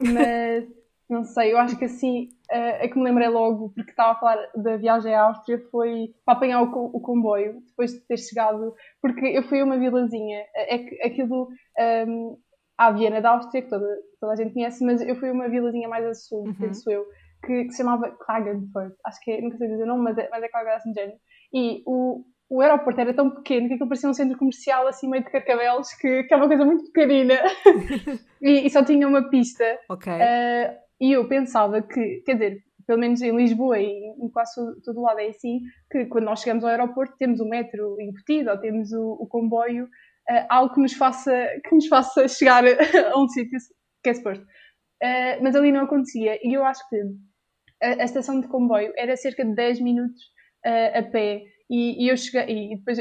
Mas 0.01 0.65
não 1.09 1.24
sei, 1.24 1.51
eu 1.53 1.57
acho 1.57 1.78
que 1.78 1.86
assim, 1.86 2.30
é 2.49 2.88
que 2.88 2.97
me 2.97 3.03
lembrei 3.03 3.28
logo, 3.28 3.69
porque 3.76 3.91
estava 3.91 4.13
a 4.13 4.15
falar 4.15 4.49
da 4.55 4.78
viagem 4.78 5.13
à 5.13 5.24
Áustria, 5.24 5.59
foi 5.69 6.13
para 6.26 6.38
apanhar 6.38 6.63
o, 6.63 6.86
o 6.86 6.99
comboio, 7.01 7.61
depois 7.67 7.91
de 7.91 7.99
ter 8.07 8.17
chegado, 8.17 8.74
porque 9.01 9.26
eu 9.26 9.43
fui 9.43 9.59
a 9.59 9.65
uma 9.65 9.78
vilazinha, 9.78 10.45
é 10.55 10.78
que 10.78 11.01
aquilo. 11.03 11.49
Um, 12.07 12.38
à 12.82 12.91
Viena 12.91 13.22
da 13.22 13.32
Áustria, 13.32 13.61
que 13.61 13.69
toda, 13.69 13.86
toda 14.19 14.34
a 14.34 14.36
gente 14.36 14.53
conhece, 14.53 14.84
mas 14.84 15.01
eu 15.01 15.15
fui 15.15 15.30
a 15.30 15.34
uma 15.34 15.47
vilazinha 15.47 15.88
mais 15.88 16.03
a 16.03 16.15
sul, 16.15 16.47
uhum. 16.47 16.55
penso 16.55 16.89
eu, 16.89 17.05
que, 17.45 17.65
que 17.65 17.72
se 17.72 17.78
chamava 17.78 18.09
Klagenfurt. 18.09 18.95
Acho 19.05 19.19
que 19.22 19.32
é, 19.32 19.41
nunca 19.41 19.57
sei 19.57 19.67
dizer 19.67 19.84
o 19.84 19.88
nome, 19.88 20.03
mas 20.03 20.17
é, 20.17 20.28
mas 20.32 20.41
é 20.41 20.49
qualquer 20.49 20.76
assim 20.76 20.91
género. 20.91 21.17
E 21.53 21.84
o, 21.86 22.24
o 22.52 22.60
aeroporto 22.60 22.99
era 22.99 23.14
tão 23.14 23.32
pequeno 23.32 23.70
que 23.70 23.76
aquilo 23.76 23.88
parecia 23.88 24.10
um 24.10 24.14
centro 24.14 24.38
comercial 24.38 24.86
assim 24.86 25.10
meio 25.10 25.24
de 25.24 25.32
carcavelos, 25.32 25.93
que, 25.93 26.24
que 26.24 26.34
é 26.34 26.38
uma 26.38 26.49
coisa 26.49 26.66
muito 26.66 26.84
pequenina. 26.91 27.36
e, 28.41 28.68
e, 28.68 28.70
só 28.70 28.84
tinha 28.84 29.08
uma 29.08 29.30
pista. 29.30 29.64
Ok. 29.89 30.12
Uh, 30.12 30.76
e 30.99 31.14
eu 31.14 31.26
pensava 31.30 31.82
que, 31.82 32.22
quer 32.26 32.34
dizer, 32.34 32.64
pelo 32.86 32.99
menos 32.99 33.22
em 33.22 33.34
Lisboa 33.34 33.80
e 33.80 33.88
em 33.88 34.30
quase 34.30 34.54
todo 34.84 35.02
lado 35.02 35.22
é 35.22 35.30
assim, 35.30 35.62
que 35.89 36.06
quando 36.08 36.26
nós 36.26 36.41
chegamos 36.41 36.66
ao 36.66 36.72
aeroporto 36.72 37.16
temos 37.18 37.39
o 37.39 37.47
metro 37.47 37.95
embutido 38.02 38.49
ou 38.49 38.60
temos 38.60 38.91
o, 38.91 39.14
o 39.22 39.28
comboio, 39.28 39.86
uh, 39.86 40.45
algo 40.49 40.74
que 40.74 40.82
nos, 40.82 40.93
faça, 40.93 41.32
que 41.64 41.74
nos 41.74 41.88
faça 41.88 42.28
chegar 42.28 42.66
a 42.68 43.18
um 43.18 43.30
sítio 43.30 43.58
que 44.04 44.10
é 44.10 44.14
suposto. 44.14 44.43
Uh, 44.43 45.41
mas 45.41 45.56
ali 45.56 45.72
não 45.72 45.86
acontecia. 45.86 46.38
E 46.43 46.54
eu 46.54 46.66
acho 46.66 46.82
que 46.89 46.97
a, 47.82 48.02
a, 48.02 48.04
estação 48.04 48.41
de 48.41 48.49
comboio 48.49 48.91
era 48.97 49.16
cerca 49.16 49.45
de 49.45 49.56
10 49.56 49.80
minutos 49.80 50.22
uh, 50.66 50.99
a 50.99 51.04
pé 51.04 51.45
e, 51.72 52.05
e, 52.05 52.09
eu 52.09 52.17
cheguei, 52.17 52.74
e 52.74 52.76
depois, 52.76 52.99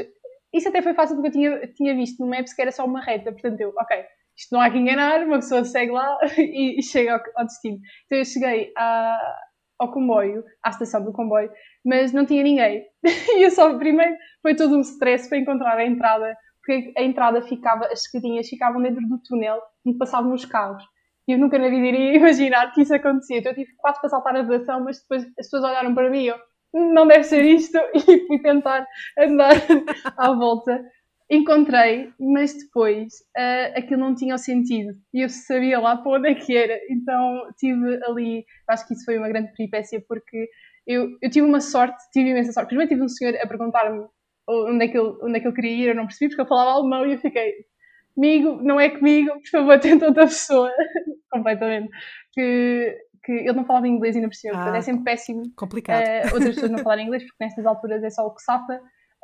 isso 0.53 0.69
até 0.69 0.81
foi 0.81 0.93
fácil 0.93 1.17
porque 1.17 1.27
eu 1.27 1.31
tinha, 1.33 1.67
tinha 1.73 1.95
visto 1.95 2.23
no 2.23 2.29
Maps 2.29 2.53
que 2.53 2.61
era 2.61 2.71
só 2.71 2.85
uma 2.85 3.01
reta, 3.01 3.31
portanto 3.31 3.59
eu, 3.59 3.73
ok, 3.77 4.03
isto 4.37 4.53
não 4.53 4.61
há 4.61 4.69
que 4.69 4.77
enganar, 4.77 5.23
uma 5.23 5.37
pessoa 5.37 5.63
segue 5.63 5.91
lá 5.91 6.17
e, 6.37 6.79
e 6.79 6.83
chega 6.83 7.13
ao, 7.13 7.21
ao, 7.35 7.45
destino. 7.45 7.79
Então 8.05 8.17
eu 8.17 8.25
cheguei 8.25 8.71
à, 8.77 9.19
ao 9.79 9.91
comboio, 9.91 10.43
à 10.63 10.69
estação 10.69 11.03
do 11.03 11.11
comboio, 11.11 11.51
mas 11.85 12.13
não 12.13 12.25
tinha 12.25 12.43
ninguém. 12.43 12.85
e 13.37 13.43
eu 13.43 13.51
só, 13.51 13.77
primeiro, 13.77 14.15
foi 14.41 14.55
todo 14.55 14.75
um 14.75 14.81
stress 14.81 15.27
para 15.27 15.37
encontrar 15.37 15.77
a 15.77 15.85
entrada, 15.85 16.35
porque 16.65 16.93
a 16.97 17.03
entrada 17.03 17.41
ficava, 17.41 17.85
as 17.87 18.01
escadinhas 18.01 18.47
ficavam 18.47 18.81
dentro 18.81 19.01
do 19.07 19.19
túnel 19.21 19.61
onde 19.85 19.97
passavam 19.97 20.33
os 20.33 20.45
carros. 20.45 20.83
E 21.27 21.33
eu 21.33 21.37
nunca 21.37 21.59
na 21.59 21.69
vida 21.69 21.85
iria 21.85 22.15
imaginar 22.17 22.71
que 22.71 22.81
isso 22.81 22.93
acontecia. 22.93 23.39
Então 23.39 23.51
eu 23.51 23.55
tive 23.55 23.71
quase 23.77 23.99
para 23.99 24.09
saltar 24.09 24.35
a 24.35 24.41
redação, 24.41 24.83
mas 24.83 25.01
depois 25.01 25.23
as 25.23 25.33
pessoas 25.35 25.63
olharam 25.63 25.93
para 25.93 26.09
mim 26.09 26.23
e 26.23 26.27
eu, 26.27 26.37
não 26.73 27.07
deve 27.07 27.23
ser 27.23 27.43
isto, 27.43 27.77
e 27.95 28.27
fui 28.27 28.39
tentar 28.41 28.85
andar 29.17 29.55
à 30.17 30.33
volta 30.33 30.81
encontrei, 31.31 32.11
mas 32.19 32.53
depois 32.53 33.13
uh, 33.37 33.77
aquilo 33.77 34.01
não 34.01 34.13
tinha 34.13 34.37
sentido 34.37 34.93
e 35.13 35.21
eu 35.21 35.29
sabia 35.29 35.79
lá 35.79 35.95
para 35.95 36.11
onde 36.11 36.29
é 36.29 36.35
que 36.35 36.55
era. 36.55 36.77
Então 36.89 37.47
tive 37.57 38.03
ali, 38.03 38.45
acho 38.67 38.85
que 38.85 38.93
isso 38.93 39.05
foi 39.05 39.17
uma 39.17 39.29
grande 39.29 39.53
peripécia 39.53 40.03
porque 40.05 40.49
eu, 40.85 41.07
eu 41.21 41.29
tive 41.29 41.47
uma 41.47 41.61
sorte, 41.61 41.97
tive 42.11 42.31
imensa 42.31 42.51
sorte. 42.51 42.67
Primeiro 42.67 42.89
tive 42.89 43.03
um 43.03 43.07
senhor 43.07 43.33
a 43.35 43.47
perguntar-me 43.47 44.05
onde, 44.45 44.83
é 44.83 44.87
que 44.89 44.97
ele, 44.97 45.15
onde 45.21 45.37
é 45.37 45.39
que 45.39 45.47
eu 45.47 45.53
queria 45.53 45.71
ir, 45.71 45.87
eu 45.89 45.95
não 45.95 46.05
percebi 46.05 46.29
porque 46.29 46.41
eu 46.41 46.47
falava 46.47 46.71
alemão 46.71 47.07
e 47.07 47.13
eu 47.13 47.19
fiquei, 47.19 47.53
comigo, 48.13 48.59
não 48.61 48.77
é 48.77 48.89
comigo, 48.89 49.31
por 49.31 49.49
favor, 49.49 49.79
tenta 49.79 50.07
outra 50.07 50.25
pessoa. 50.25 50.69
Completamente. 51.31 51.89
Que, 52.33 52.97
que 53.23 53.31
ele 53.31 53.53
não 53.53 53.65
falava 53.65 53.87
inglês 53.87 54.15
ainda 54.15 54.27
por 54.27 54.35
cima, 54.35 54.71
ah, 54.71 54.77
é 54.77 54.81
sempre 54.81 55.03
péssimo. 55.03 55.43
Complicado. 55.55 56.03
Uh, 56.03 56.33
outras 56.33 56.55
pessoas 56.55 56.71
não 56.71 56.79
falarem 56.79 57.05
inglês 57.05 57.23
porque 57.23 57.43
nestas 57.43 57.65
alturas 57.65 58.03
é 58.03 58.09
só 58.09 58.25
o 58.25 58.33
que 58.33 58.41
safa. 58.41 58.75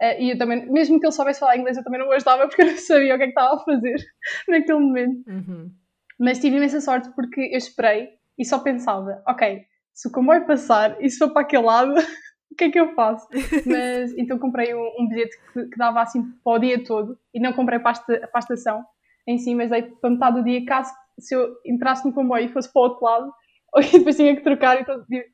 Uh, 0.02 0.20
e 0.20 0.32
eu 0.32 0.38
também, 0.38 0.72
mesmo 0.72 1.00
que 1.00 1.06
ele 1.06 1.14
soubesse 1.14 1.40
falar 1.40 1.58
inglês, 1.58 1.78
eu 1.78 1.84
também 1.84 2.00
não 2.00 2.08
o 2.08 2.12
ajudava 2.12 2.46
porque 2.48 2.62
eu 2.62 2.68
não 2.68 2.78
sabia 2.78 3.16
o 3.16 3.18
que 3.18 3.24
é 3.24 3.28
que 3.28 3.32
estava 3.32 3.56
a 3.56 3.64
fazer 3.64 3.96
naquele 4.48 4.80
momento. 4.80 5.30
Uhum. 5.30 5.72
Mas 6.20 6.40
tive 6.40 6.58
imensa 6.58 6.82
sorte 6.82 7.10
porque 7.16 7.42
eu 7.42 7.58
esperei 7.58 8.10
e 8.38 8.46
só 8.46 8.60
pensava, 8.60 9.22
ok, 9.28 9.64
se 9.94 10.08
o 10.08 10.12
comboio 10.12 10.46
passar 10.46 10.96
e 11.02 11.10
se 11.10 11.18
for 11.18 11.32
para 11.32 11.42
aquele 11.42 11.64
lado, 11.64 11.94
o 12.52 12.56
que 12.56 12.66
é 12.66 12.72
que 12.72 12.80
eu 12.80 12.94
faço? 12.94 13.28
Mas 13.66 14.14
então 14.18 14.38
comprei 14.38 14.76
um, 14.76 14.92
um 15.00 15.08
bilhete 15.08 15.36
que, 15.54 15.66
que, 15.66 15.78
dava 15.78 16.02
assim 16.02 16.24
para 16.44 16.54
o 16.54 16.60
dia 16.60 16.84
todo 16.84 17.18
e 17.34 17.40
não 17.40 17.54
comprei 17.54 17.80
para 17.80 17.98
a, 17.98 18.04
para 18.04 18.30
a 18.34 18.40
estação 18.40 18.84
em 19.28 19.38
si, 19.40 19.56
mas 19.56 19.72
dei 19.72 19.84
para 19.84 20.10
metade 20.10 20.38
do 20.38 20.44
dia 20.44 20.64
caso 20.66 20.92
se 21.20 21.36
eu 21.36 21.56
entrasse 21.66 22.06
no 22.06 22.14
comboio 22.14 22.46
e 22.46 22.54
fosse 22.54 22.72
para 22.72 22.80
o 22.80 22.84
outro 22.84 23.04
lado, 23.04 23.34
depois 23.92 24.16
tinha 24.16 24.36
que 24.36 24.44
trocar, 24.44 24.80
então 24.82 25.04
tive, 25.06 25.26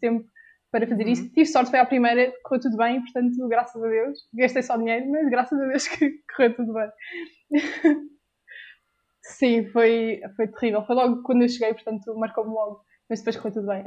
tempo 0.00 0.26
para 0.70 0.86
fazer 0.86 1.06
isso. 1.06 1.22
Uhum. 1.24 1.28
Tive 1.30 1.46
sorte, 1.46 1.70
foi 1.70 1.80
a 1.80 1.86
primeira, 1.86 2.32
correu 2.44 2.62
tudo 2.62 2.76
bem, 2.76 3.00
portanto, 3.02 3.48
graças 3.48 3.82
a 3.82 3.86
Deus. 3.86 4.18
Gastei 4.34 4.62
só 4.62 4.76
dinheiro, 4.76 5.10
mas 5.10 5.28
graças 5.28 5.60
a 5.60 5.66
Deus 5.66 5.86
que 5.88 6.18
correu 6.34 6.56
tudo 6.56 6.72
bem. 6.72 6.90
Sim, 9.22 9.66
foi, 9.70 10.20
foi 10.34 10.48
terrível. 10.48 10.84
Foi 10.84 10.96
logo 10.96 11.22
quando 11.22 11.42
eu 11.42 11.48
cheguei, 11.48 11.74
portanto, 11.74 12.14
marcou-me 12.18 12.50
logo, 12.52 12.84
mas 13.08 13.20
depois 13.20 13.36
correu 13.36 13.54
tudo 13.54 13.66
bem. 13.68 13.84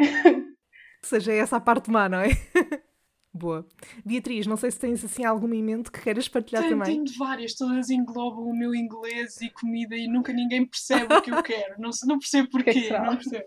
Ou 1.04 1.10
seja, 1.10 1.34
é 1.34 1.38
essa 1.38 1.58
a 1.58 1.62
parte 1.62 1.92
má, 1.92 2.08
não 2.08 2.20
é? 2.20 2.30
Boa. 3.36 3.68
Beatriz, 4.06 4.48
não 4.48 4.56
sei 4.56 4.72
se 4.72 4.80
tens 4.80 5.04
assim 5.04 5.26
alguma 5.26 5.54
em 5.58 5.62
mente 5.62 5.92
que 5.92 6.00
queiras 6.00 6.26
partilhar 6.30 6.64
tenho, 6.64 6.80
também. 6.80 7.04
Tenho 7.04 7.18
várias, 7.18 7.54
todas 7.54 7.90
englobam 7.90 8.46
o 8.46 8.58
meu 8.58 8.74
inglês 8.74 9.42
e 9.42 9.50
comida 9.50 9.94
e 9.94 10.08
nunca 10.08 10.32
ninguém 10.32 10.66
percebe 10.66 11.14
o 11.14 11.22
que 11.22 11.32
eu 11.32 11.44
quero. 11.44 11.76
Não, 11.78 11.90
não 12.06 12.18
percebo 12.18 12.50
porquê, 12.50 12.88
é 12.88 12.98
não 12.98 13.18
percebo. 13.18 13.44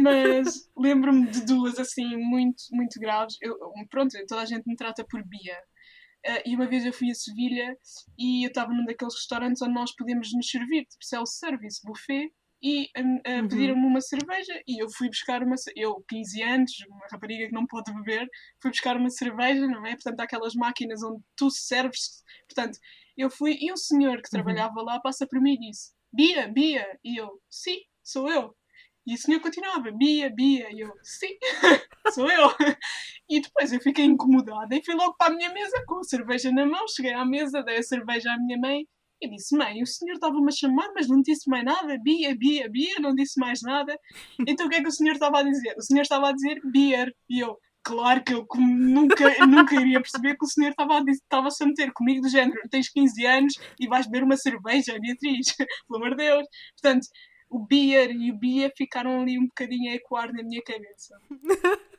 Mas 0.00 0.70
lembro-me 0.76 1.26
de 1.26 1.44
duas 1.44 1.80
assim 1.80 2.16
muito, 2.16 2.62
muito 2.70 3.00
graves. 3.00 3.36
Eu, 3.42 3.58
pronto, 3.90 4.16
toda 4.28 4.42
a 4.42 4.46
gente 4.46 4.64
me 4.64 4.76
trata 4.76 5.04
por 5.04 5.20
Bia. 5.26 5.58
Uh, 6.24 6.42
e 6.46 6.54
uma 6.54 6.68
vez 6.68 6.86
eu 6.86 6.92
fui 6.92 7.10
a 7.10 7.14
Sevilha 7.14 7.76
e 8.16 8.44
eu 8.44 8.48
estava 8.48 8.72
num 8.72 8.84
daqueles 8.84 9.14
restaurantes 9.14 9.60
onde 9.60 9.74
nós 9.74 9.92
podemos 9.96 10.32
nos 10.32 10.48
servir, 10.48 10.84
tipo 10.84 11.04
self-service, 11.04 11.80
buffet, 11.84 12.30
e 12.62 12.84
uh, 12.96 13.48
pediram-me 13.48 13.86
uma 13.86 14.00
cerveja 14.00 14.60
e 14.66 14.82
eu 14.82 14.88
fui 14.90 15.08
buscar 15.08 15.42
uma 15.42 15.54
eu 15.74 16.04
15 16.08 16.42
anos 16.42 16.72
uma 16.88 17.06
rapariga 17.10 17.46
que 17.46 17.54
não 17.54 17.66
pode 17.66 17.92
beber 17.94 18.28
fui 18.60 18.70
buscar 18.70 18.96
uma 18.96 19.10
cerveja 19.10 19.66
não 19.66 19.86
é? 19.86 19.92
Portanto 19.92 20.20
há 20.20 20.24
aquelas 20.24 20.54
máquinas 20.54 21.02
onde 21.02 21.22
tu 21.36 21.50
serves 21.50 22.22
portanto 22.46 22.78
eu 23.16 23.30
fui 23.30 23.56
e 23.60 23.72
um 23.72 23.76
senhor 23.76 24.16
que 24.22 24.28
uhum. 24.28 24.42
trabalhava 24.42 24.82
lá 24.82 25.00
passa 25.00 25.26
por 25.26 25.40
mim 25.40 25.54
e 25.54 25.70
disse 25.70 25.92
Bia 26.12 26.48
Bia. 26.48 26.86
E 27.04 27.20
eu 27.20 27.40
sim 27.48 27.80
sou 28.02 28.30
eu. 28.30 28.54
E 29.06 29.14
o 29.14 29.18
senhor 29.18 29.40
continuava 29.40 29.90
Bia 29.92 30.30
Bia. 30.30 30.68
E 30.72 30.80
eu 30.80 30.92
sim 31.02 31.36
sou 32.14 32.30
eu. 32.30 32.50
E 33.28 33.40
depois 33.40 33.72
eu 33.72 33.80
fiquei 33.80 34.04
incomodada 34.04 34.74
e 34.74 34.84
fui 34.84 34.94
logo 34.94 35.14
para 35.16 35.32
a 35.32 35.36
minha 35.36 35.52
mesa 35.52 35.84
com 35.86 35.98
a 35.98 36.04
cerveja 36.04 36.50
na 36.50 36.66
mão 36.66 36.86
cheguei 36.88 37.12
à 37.12 37.24
mesa 37.24 37.62
dei 37.62 37.78
a 37.78 37.82
cerveja 37.82 38.32
à 38.32 38.38
minha 38.38 38.58
mãe 38.58 38.86
eu 39.20 39.30
disse, 39.30 39.56
mãe, 39.56 39.82
o 39.82 39.86
senhor 39.86 40.14
estava-me 40.14 40.48
a 40.48 40.50
chamar, 40.50 40.88
mas 40.94 41.08
não 41.08 41.20
disse 41.20 41.48
mais 41.48 41.64
nada. 41.64 41.98
Bia, 42.02 42.34
Bia, 42.34 42.68
Bia, 42.70 42.94
não 43.00 43.14
disse 43.14 43.38
mais 43.38 43.60
nada. 43.62 43.94
Então 44.46 44.66
o 44.66 44.70
que 44.70 44.76
é 44.76 44.82
que 44.82 44.88
o 44.88 44.92
senhor 44.92 45.12
estava 45.12 45.40
a 45.40 45.42
dizer? 45.42 45.74
O 45.76 45.82
senhor 45.82 46.02
estava 46.02 46.28
a 46.28 46.32
dizer 46.32 46.60
beer. 46.64 47.14
E 47.28 47.40
eu, 47.40 47.58
claro 47.82 48.22
que 48.24 48.32
eu 48.32 48.46
nunca, 48.56 49.46
nunca 49.46 49.74
iria 49.74 50.00
perceber 50.00 50.36
que 50.36 50.44
o 50.44 50.48
senhor 50.48 50.70
estava 50.70 50.98
a, 50.98 51.04
estava 51.10 51.50
-se 51.50 51.62
a 51.62 51.66
meter 51.66 51.92
comigo 51.92 52.22
do 52.22 52.28
género. 52.28 52.60
Tens 52.70 52.88
15 52.88 53.26
anos 53.26 53.54
e 53.78 53.86
vais 53.86 54.06
beber 54.06 54.24
uma 54.24 54.36
cerveja, 54.36 54.98
Beatriz. 54.98 55.54
Pelo 55.86 56.02
amor 56.02 56.16
de 56.16 56.24
Deus. 56.24 56.46
Portanto, 56.80 57.06
o 57.50 57.66
beer 57.66 58.10
e 58.12 58.30
o 58.30 58.38
Bia 58.38 58.72
ficaram 58.76 59.20
ali 59.20 59.38
um 59.38 59.46
bocadinho 59.46 59.92
a 59.92 59.96
ecoar 59.96 60.32
na 60.32 60.42
minha 60.42 60.62
cabeça. 60.62 61.14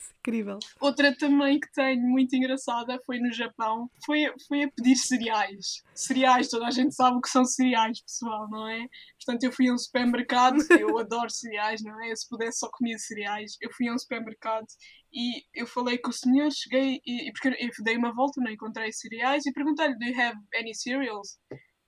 Incrível. 0.20 0.58
Outra 0.80 1.16
também 1.16 1.58
que 1.58 1.70
tenho 1.72 2.02
muito 2.02 2.34
engraçada 2.34 2.98
foi 3.06 3.18
no 3.18 3.32
Japão, 3.32 3.90
foi, 4.04 4.32
foi 4.46 4.64
a 4.64 4.70
pedir 4.70 4.96
cereais. 4.96 5.82
Cereais, 5.94 6.48
toda 6.48 6.66
a 6.66 6.70
gente 6.70 6.94
sabe 6.94 7.16
o 7.16 7.20
que 7.20 7.28
são 7.28 7.44
cereais, 7.44 8.02
pessoal, 8.02 8.48
não 8.50 8.68
é? 8.68 8.86
Portanto, 9.24 9.44
eu 9.44 9.52
fui 9.52 9.68
a 9.68 9.74
um 9.74 9.78
supermercado, 9.78 10.56
eu 10.78 10.98
adoro 10.98 11.30
cereais, 11.30 11.82
não 11.82 12.02
é? 12.04 12.14
Se 12.14 12.28
pudesse 12.28 12.58
só 12.58 12.68
comia 12.70 12.98
cereais. 12.98 13.56
Eu 13.60 13.70
fui 13.72 13.88
a 13.88 13.94
um 13.94 13.98
supermercado 13.98 14.66
e 15.12 15.42
eu 15.54 15.66
falei 15.66 15.98
com 15.98 16.10
o 16.10 16.12
senhor, 16.12 16.50
cheguei, 16.52 17.00
e, 17.04 17.32
porque 17.32 17.48
eu 17.48 17.84
dei 17.84 17.96
uma 17.96 18.14
volta, 18.14 18.40
não 18.40 18.50
encontrei 18.50 18.92
cereais, 18.92 19.44
e 19.44 19.52
perguntei-lhe, 19.52 19.98
do 19.98 20.04
you 20.04 20.20
have 20.20 20.38
any 20.54 20.74
cereals? 20.74 21.38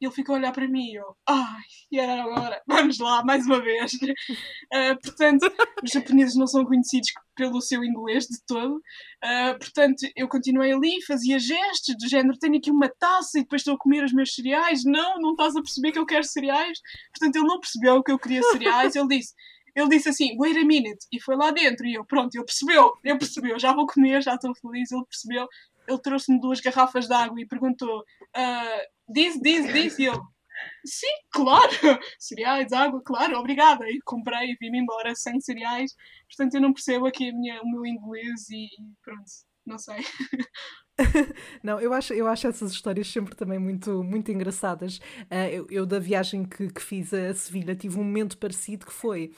Ele 0.04 0.12
ficou 0.12 0.34
a 0.34 0.38
olhar 0.38 0.52
para 0.52 0.66
mim 0.68 0.90
e 0.90 0.96
eu, 0.96 1.16
ai, 1.28 1.62
e 1.90 1.98
era 1.98 2.22
agora, 2.22 2.60
vamos 2.66 2.98
lá, 2.98 3.24
mais 3.24 3.46
uma 3.46 3.60
vez. 3.60 3.92
Uh, 3.94 4.98
portanto, 5.02 5.52
os 5.82 5.90
japoneses 5.90 6.34
não 6.34 6.46
são 6.46 6.64
conhecidos 6.64 7.08
pelo 7.36 7.60
seu 7.60 7.84
inglês 7.84 8.26
de 8.26 8.38
todo. 8.46 8.76
Uh, 8.76 9.58
portanto, 9.58 10.06
eu 10.16 10.28
continuei 10.28 10.72
ali, 10.72 11.02
fazia 11.06 11.38
gestos 11.38 11.96
do 11.96 12.08
género: 12.08 12.38
tenho 12.38 12.56
aqui 12.56 12.70
uma 12.70 12.88
taça 12.88 13.38
e 13.38 13.42
depois 13.42 13.60
estou 13.60 13.74
a 13.74 13.78
comer 13.78 14.04
os 14.04 14.12
meus 14.12 14.34
cereais. 14.34 14.84
Não, 14.84 15.18
não 15.20 15.32
estás 15.32 15.56
a 15.56 15.62
perceber 15.62 15.92
que 15.92 15.98
eu 15.98 16.06
quero 16.06 16.24
cereais. 16.24 16.78
Portanto, 17.12 17.36
ele 17.36 17.46
não 17.46 17.60
percebeu 17.60 18.02
que 18.02 18.12
eu 18.12 18.18
queria 18.18 18.42
cereais. 18.42 18.96
Ele 18.96 19.08
disse. 19.08 19.34
Ele 19.74 19.88
disse 19.88 20.10
assim, 20.10 20.36
wait 20.36 20.54
a 20.54 20.66
minute, 20.66 21.06
e 21.10 21.18
foi 21.18 21.34
lá 21.34 21.50
dentro, 21.50 21.86
e 21.86 21.94
eu, 21.94 22.04
pronto, 22.04 22.34
ele 22.34 22.44
percebeu, 22.44 22.92
ele 23.02 23.16
percebeu, 23.16 23.58
já 23.58 23.72
vou 23.72 23.86
comer, 23.86 24.22
já 24.22 24.34
estou 24.34 24.54
feliz, 24.54 24.92
ele 24.92 25.04
percebeu, 25.06 25.48
ele 25.88 25.98
trouxe-me 25.98 26.40
duas 26.40 26.60
garrafas 26.60 27.06
de 27.06 27.14
água 27.14 27.40
e 27.40 27.46
perguntou, 27.46 28.04
uh, 28.36 29.12
diz, 29.12 29.40
diz, 29.40 29.72
diz, 29.72 29.98
e 29.98 30.04
eu, 30.04 30.14
sim, 30.84 31.06
claro, 31.30 31.70
cereais, 32.18 32.72
água, 32.72 33.02
claro, 33.04 33.38
obrigada. 33.38 33.88
E 33.88 34.00
comprei 34.04 34.50
e 34.50 34.56
vim-me 34.60 34.78
embora 34.80 35.14
sem 35.14 35.40
cereais. 35.40 35.94
Portanto, 36.28 36.54
eu 36.54 36.60
não 36.60 36.72
percebo 36.72 37.06
aqui 37.06 37.32
minha, 37.32 37.60
o 37.62 37.70
meu 37.70 37.86
inglês 37.86 38.48
e, 38.50 38.64
e 38.66 38.94
pronto, 39.02 39.30
não 39.66 39.78
sei. 39.78 39.98
Não, 41.62 41.80
eu 41.80 41.92
acho, 41.92 42.12
eu 42.12 42.26
acho 42.26 42.46
essas 42.46 42.72
histórias 42.72 43.10
sempre 43.10 43.34
também 43.34 43.58
muito, 43.58 44.04
muito 44.04 44.30
engraçadas. 44.30 44.98
Uh, 44.98 45.48
eu, 45.50 45.66
eu, 45.70 45.86
da 45.86 45.98
viagem 45.98 46.44
que, 46.44 46.68
que 46.68 46.82
fiz 46.82 47.12
a 47.14 47.34
Sevilha, 47.34 47.74
tive 47.74 47.98
um 47.98 48.04
momento 48.04 48.36
parecido 48.36 48.86
que 48.86 48.92
foi 48.92 49.32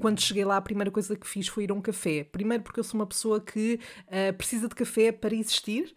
quando 0.00 0.20
cheguei 0.20 0.44
lá, 0.44 0.56
a 0.56 0.60
primeira 0.60 0.90
coisa 0.90 1.16
que 1.16 1.26
fiz 1.26 1.48
foi 1.48 1.64
ir 1.64 1.70
a 1.70 1.74
um 1.74 1.80
café. 1.80 2.24
Primeiro, 2.24 2.62
porque 2.62 2.80
eu 2.80 2.84
sou 2.84 2.98
uma 3.00 3.06
pessoa 3.06 3.40
que 3.40 3.78
uh, 4.06 4.32
precisa 4.36 4.68
de 4.68 4.74
café 4.74 5.12
para 5.12 5.34
existir. 5.34 5.94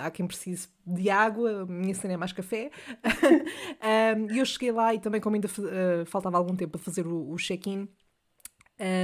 Há 0.00 0.10
quem 0.10 0.26
precise 0.26 0.68
de 0.86 1.10
água, 1.10 1.62
a 1.62 1.66
minha 1.66 1.94
cena 1.94 2.14
é 2.14 2.16
mais 2.16 2.32
café. 2.32 2.70
E 4.32 4.38
eu 4.38 4.44
cheguei 4.44 4.72
lá 4.72 4.94
e 4.94 5.00
também, 5.00 5.20
como 5.20 5.36
ainda 5.36 5.48
faltava 6.06 6.36
algum 6.36 6.54
tempo 6.56 6.72
para 6.72 6.80
fazer 6.80 7.06
o, 7.06 7.30
o 7.30 7.36
check-in, 7.36 7.88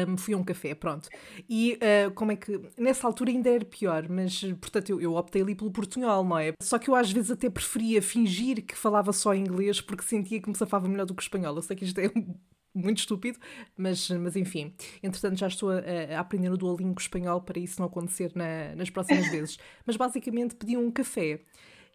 um, 0.08 0.16
fui 0.16 0.34
a 0.34 0.36
um 0.36 0.44
café, 0.44 0.74
pronto. 0.74 1.08
E 1.48 1.78
uh, 2.06 2.10
como 2.12 2.32
é 2.32 2.36
que. 2.36 2.60
Nessa 2.76 3.06
altura 3.06 3.30
ainda 3.30 3.50
era 3.50 3.64
pior, 3.64 4.08
mas 4.08 4.40
portanto 4.60 4.90
eu, 4.90 5.00
eu 5.00 5.14
optei 5.14 5.42
ali 5.42 5.54
pelo 5.54 5.70
portunhol, 5.70 6.24
não 6.24 6.38
é? 6.38 6.52
Só 6.60 6.78
que 6.78 6.90
eu 6.90 6.94
às 6.94 7.10
vezes 7.10 7.30
até 7.30 7.48
preferia 7.48 8.02
fingir 8.02 8.64
que 8.64 8.76
falava 8.76 9.12
só 9.12 9.34
inglês 9.34 9.80
porque 9.80 10.02
sentia 10.02 10.40
que 10.40 10.48
me 10.48 10.56
safava 10.56 10.88
melhor 10.88 11.06
do 11.06 11.14
que 11.14 11.22
o 11.22 11.24
espanhol. 11.24 11.54
Eu 11.54 11.62
sei 11.62 11.76
que 11.76 11.84
isto 11.84 11.98
é 12.00 12.10
muito 12.74 12.98
estúpido, 12.98 13.38
mas, 13.76 14.08
mas 14.10 14.36
enfim. 14.36 14.74
Entretanto, 15.02 15.38
já 15.38 15.46
estou 15.46 15.70
a, 15.70 15.80
a 16.16 16.20
aprender 16.20 16.50
o 16.50 16.56
Duolingo 16.56 17.00
espanhol 17.00 17.40
para 17.40 17.58
isso 17.58 17.80
não 17.80 17.86
acontecer 17.86 18.32
na, 18.34 18.74
nas 18.74 18.90
próximas 18.90 19.30
vezes. 19.30 19.58
Mas 19.86 19.96
basicamente 19.96 20.54
pedi 20.54 20.76
um 20.76 20.90
café. 20.90 21.40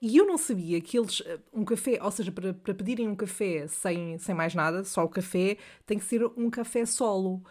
E 0.01 0.17
eu 0.17 0.25
não 0.25 0.37
sabia 0.37 0.81
que 0.81 0.99
eles, 0.99 1.23
eh, 1.25 1.39
um 1.53 1.63
café, 1.63 1.97
ou 2.01 2.11
seja, 2.11 2.29
para, 2.29 2.53
para 2.53 2.73
pedirem 2.73 3.07
um 3.07 3.15
café 3.15 3.67
sem, 3.67 4.17
sem 4.17 4.35
mais 4.35 4.53
nada, 4.53 4.83
só 4.83 5.05
o 5.05 5.07
café, 5.07 5.55
tem 5.85 5.97
que 5.97 6.03
ser 6.03 6.25
um 6.35 6.49
café 6.49 6.85
solo. 6.85 7.41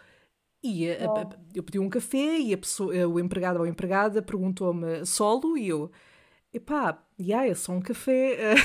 E 0.63 0.89
a, 0.89 1.05
a, 1.05 1.29
eu 1.53 1.61
pedi 1.61 1.77
um 1.77 1.89
café 1.89 2.39
e 2.39 2.53
a 2.53 2.57
pessoa, 2.57 2.95
o 3.07 3.19
empregado 3.19 3.57
ou 3.57 3.65
a 3.65 3.69
empregada 3.69 4.21
perguntou-me 4.21 5.05
solo 5.05 5.57
e 5.57 5.67
eu, 5.67 5.91
epá, 6.53 7.03
yeah, 7.19 7.47
é 7.47 7.55
só 7.55 7.71
um 7.71 7.81
café. 7.81 8.55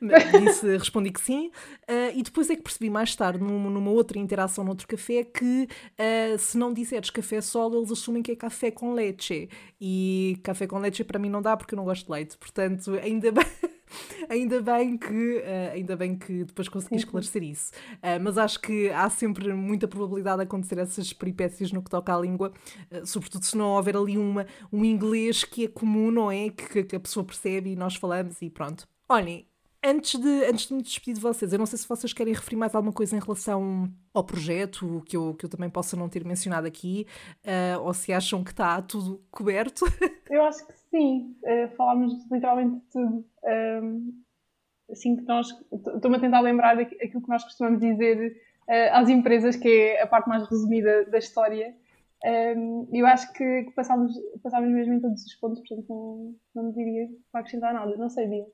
Disse, 0.44 0.76
respondi 0.76 1.10
que 1.10 1.20
sim. 1.20 1.48
Uh, 1.88 2.14
e 2.14 2.22
depois 2.22 2.48
é 2.48 2.56
que 2.56 2.62
percebi 2.62 2.88
mais 2.88 3.14
tarde, 3.14 3.42
numa, 3.42 3.68
numa 3.68 3.90
outra 3.90 4.18
interação 4.18 4.64
noutro 4.64 4.86
café, 4.86 5.24
que 5.24 5.68
uh, 5.98 6.38
se 6.38 6.56
não 6.56 6.72
disseres 6.72 7.10
café 7.10 7.40
solo, 7.40 7.78
eles 7.78 7.90
assumem 7.90 8.22
que 8.22 8.32
é 8.32 8.36
café 8.36 8.70
com 8.70 8.94
leite. 8.94 9.48
E 9.80 10.38
café 10.42 10.66
com 10.66 10.78
leite 10.78 11.04
para 11.04 11.18
mim 11.18 11.28
não 11.28 11.42
dá 11.42 11.56
porque 11.56 11.74
eu 11.74 11.76
não 11.76 11.84
gosto 11.84 12.06
de 12.06 12.12
leite. 12.12 12.38
Portanto, 12.38 12.92
ainda 13.02 13.32
bem. 13.32 13.44
ainda 14.28 14.60
bem 14.60 14.96
que 14.96 15.38
uh, 15.38 15.72
ainda 15.74 15.96
bem 15.96 16.16
que 16.16 16.44
depois 16.44 16.68
consegui 16.68 16.96
esclarecer 16.96 17.42
isso. 17.42 17.72
Uh, 17.94 18.20
mas 18.22 18.38
acho 18.38 18.60
que 18.60 18.90
há 18.90 19.08
sempre 19.10 19.52
muita 19.52 19.88
probabilidade 19.88 20.38
de 20.38 20.42
acontecer 20.44 20.78
essas 20.78 21.12
peripécias 21.12 21.72
no 21.72 21.82
que 21.82 21.90
toca 21.90 22.14
à 22.14 22.18
língua, 22.18 22.52
uh, 22.90 23.06
sobretudo 23.06 23.44
se 23.44 23.56
não 23.56 23.70
houver 23.70 23.96
ali 23.96 24.16
uma, 24.18 24.46
um 24.72 24.84
inglês 24.84 25.44
que 25.44 25.64
é 25.64 25.68
comum, 25.68 26.10
não 26.10 26.30
é? 26.30 26.50
Que, 26.50 26.84
que 26.84 26.96
a 26.96 27.00
pessoa 27.00 27.24
percebe 27.24 27.70
e 27.70 27.76
nós 27.76 27.96
falamos 27.96 28.40
e 28.42 28.50
pronto. 28.50 28.86
Olhem, 29.08 29.46
Antes 29.84 30.18
de, 30.20 30.44
antes 30.44 30.66
de 30.66 30.74
me 30.74 30.82
despedir 30.82 31.14
de 31.14 31.20
vocês, 31.20 31.52
eu 31.52 31.58
não 31.58 31.64
sei 31.64 31.78
se 31.78 31.86
vocês 31.86 32.12
querem 32.12 32.34
referir 32.34 32.56
mais 32.56 32.74
alguma 32.74 32.92
coisa 32.92 33.16
em 33.16 33.20
relação 33.20 33.88
ao 34.12 34.24
projeto, 34.24 35.00
que 35.06 35.16
eu, 35.16 35.34
que 35.34 35.44
eu 35.44 35.48
também 35.48 35.70
possa 35.70 35.96
não 35.96 36.08
ter 36.08 36.24
mencionado 36.24 36.66
aqui, 36.66 37.06
uh, 37.44 37.80
ou 37.82 37.94
se 37.94 38.12
acham 38.12 38.42
que 38.42 38.50
está 38.50 38.82
tudo 38.82 39.22
coberto. 39.30 39.84
Eu 40.28 40.42
acho 40.44 40.66
que 40.66 40.74
sim, 40.90 41.34
uh, 41.42 41.74
falámos 41.76 42.12
literalmente 42.30 42.74
de 42.74 42.90
tudo. 42.90 43.24
Assim 44.90 45.16
que 45.16 45.22
nós. 45.22 45.48
Estou-me 45.72 46.16
a 46.16 46.20
tentar 46.20 46.40
lembrar 46.40 46.78
aquilo 46.78 47.22
que 47.22 47.28
nós 47.28 47.44
costumamos 47.44 47.80
dizer 47.80 48.36
uh, 48.68 48.92
às 48.92 49.08
empresas, 49.08 49.56
que 49.56 49.68
é 49.68 50.02
a 50.02 50.06
parte 50.06 50.28
mais 50.28 50.48
resumida 50.48 51.04
da 51.06 51.18
história. 51.18 51.74
Um, 52.24 52.88
eu 52.92 53.06
acho 53.06 53.32
que, 53.32 53.64
que 53.64 53.70
passámos, 53.72 54.12
passámos 54.42 54.70
mesmo 54.70 54.94
em 54.94 55.00
todos 55.00 55.24
os 55.24 55.34
pontos, 55.36 55.60
portanto 55.60 55.86
não, 55.88 56.34
não 56.54 56.62
me 56.64 56.72
diria 56.72 57.08
para 57.30 57.42
acrescentar 57.42 57.72
nada. 57.72 57.96
Não 57.96 58.08
sei, 58.08 58.26
Bia. 58.26 58.46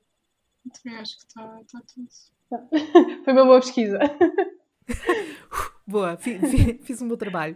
Também 0.83 0.99
acho 0.99 1.17
que 1.17 1.25
está 1.25 1.59
tá 1.71 1.81
tudo. 1.93 2.07
Foi 3.23 3.33
uma 3.33 3.45
boa 3.45 3.59
pesquisa. 3.59 3.99
Boa, 5.87 6.17
fiz, 6.81 6.99
um 6.99 7.07
bom 7.07 7.15
trabalho. 7.15 7.55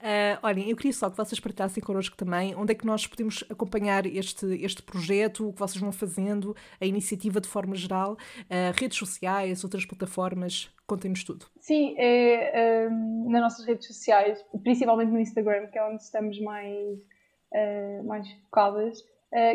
Uh, 0.00 0.38
olhem, 0.42 0.68
eu 0.68 0.76
queria 0.76 0.92
só 0.92 1.08
que 1.08 1.16
vocês 1.16 1.38
partilhassem 1.38 1.80
connosco 1.80 2.16
também 2.16 2.52
onde 2.56 2.72
é 2.72 2.74
que 2.74 2.84
nós 2.84 3.06
podemos 3.06 3.44
acompanhar 3.48 4.04
este, 4.04 4.46
este 4.64 4.82
projeto, 4.82 5.48
o 5.48 5.52
que 5.52 5.60
vocês 5.60 5.80
vão 5.80 5.92
fazendo, 5.92 6.56
a 6.80 6.86
iniciativa 6.86 7.40
de 7.40 7.46
forma 7.46 7.76
geral, 7.76 8.14
uh, 8.14 8.74
redes 8.74 8.98
sociais, 8.98 9.62
outras 9.62 9.86
plataformas, 9.86 10.68
contem-nos 10.88 11.22
tudo. 11.22 11.46
Sim, 11.60 11.94
é 11.98 12.88
um, 12.90 13.30
nas 13.30 13.42
nossas 13.42 13.64
redes 13.64 13.86
sociais, 13.86 14.44
principalmente 14.64 15.12
no 15.12 15.20
Instagram, 15.20 15.68
que 15.68 15.78
é 15.78 15.84
onde 15.84 16.02
estamos 16.02 16.40
mais, 16.40 16.98
uh, 17.54 18.04
mais 18.04 18.28
focadas, 18.44 18.98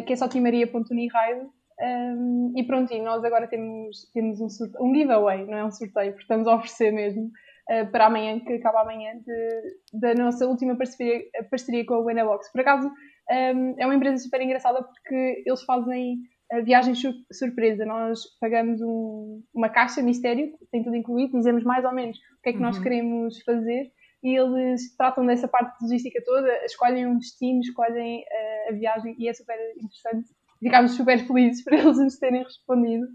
que 0.05 0.13
é 0.13 0.15
só 0.15 0.27
timaria.uniraio 0.27 1.49
um, 1.81 2.53
e 2.55 2.63
pronto, 2.63 2.93
e 2.93 3.01
nós 3.01 3.23
agora 3.25 3.47
temos, 3.47 4.09
temos 4.13 4.39
um, 4.39 4.47
um 4.79 4.95
giveaway, 4.95 5.45
não 5.45 5.57
é 5.57 5.65
um 5.65 5.71
sorteio, 5.71 6.11
porque 6.11 6.23
estamos 6.23 6.47
a 6.47 6.55
oferecer 6.55 6.91
mesmo 6.91 7.31
uh, 7.69 7.91
para 7.91 8.07
amanhã, 8.07 8.39
que 8.39 8.53
acaba 8.53 8.81
amanhã, 8.81 9.13
de, 9.25 9.99
da 9.99 10.13
nossa 10.13 10.47
última 10.47 10.75
parceria, 10.75 11.23
parceria 11.49 11.85
com 11.85 11.95
a 11.95 12.05
Winnerbox. 12.05 12.51
Por 12.51 12.61
acaso, 12.61 12.87
um, 12.87 13.75
é 13.77 13.85
uma 13.85 13.95
empresa 13.95 14.23
super 14.23 14.41
engraçada 14.41 14.83
porque 14.83 15.43
eles 15.45 15.63
fazem 15.63 16.17
a 16.51 16.59
viagem 16.61 16.93
surpresa. 17.31 17.85
Nós 17.85 18.19
pagamos 18.39 18.81
um, 18.81 19.41
uma 19.53 19.69
caixa 19.69 20.01
mistério, 20.01 20.53
tem 20.71 20.83
tudo 20.83 20.95
incluído, 20.95 21.37
dizemos 21.37 21.63
mais 21.63 21.83
ou 21.85 21.93
menos 21.93 22.17
o 22.17 22.41
que 22.43 22.49
é 22.49 22.51
que 22.51 22.59
uhum. 22.59 22.65
nós 22.65 22.79
queremos 22.79 23.41
fazer 23.43 23.91
e 24.21 24.37
eles 24.37 24.95
tratam 24.95 25.25
dessa 25.25 25.49
parte 25.49 25.77
de 25.77 25.83
logística 25.83 26.21
toda, 26.23 26.65
escolhem 26.65 27.07
um 27.07 27.17
destino, 27.17 27.59
escolhem 27.59 28.21
uh, 28.21 28.69
a 28.69 28.71
viagem 28.73 29.15
e 29.19 29.27
é 29.27 29.33
super 29.33 29.57
interessante 29.75 30.29
ficámos 30.63 30.91
super 30.95 31.19
felizes 31.27 31.63
por 31.63 31.73
eles 31.73 31.97
nos 31.97 32.17
terem 32.17 32.43
respondido. 32.43 33.05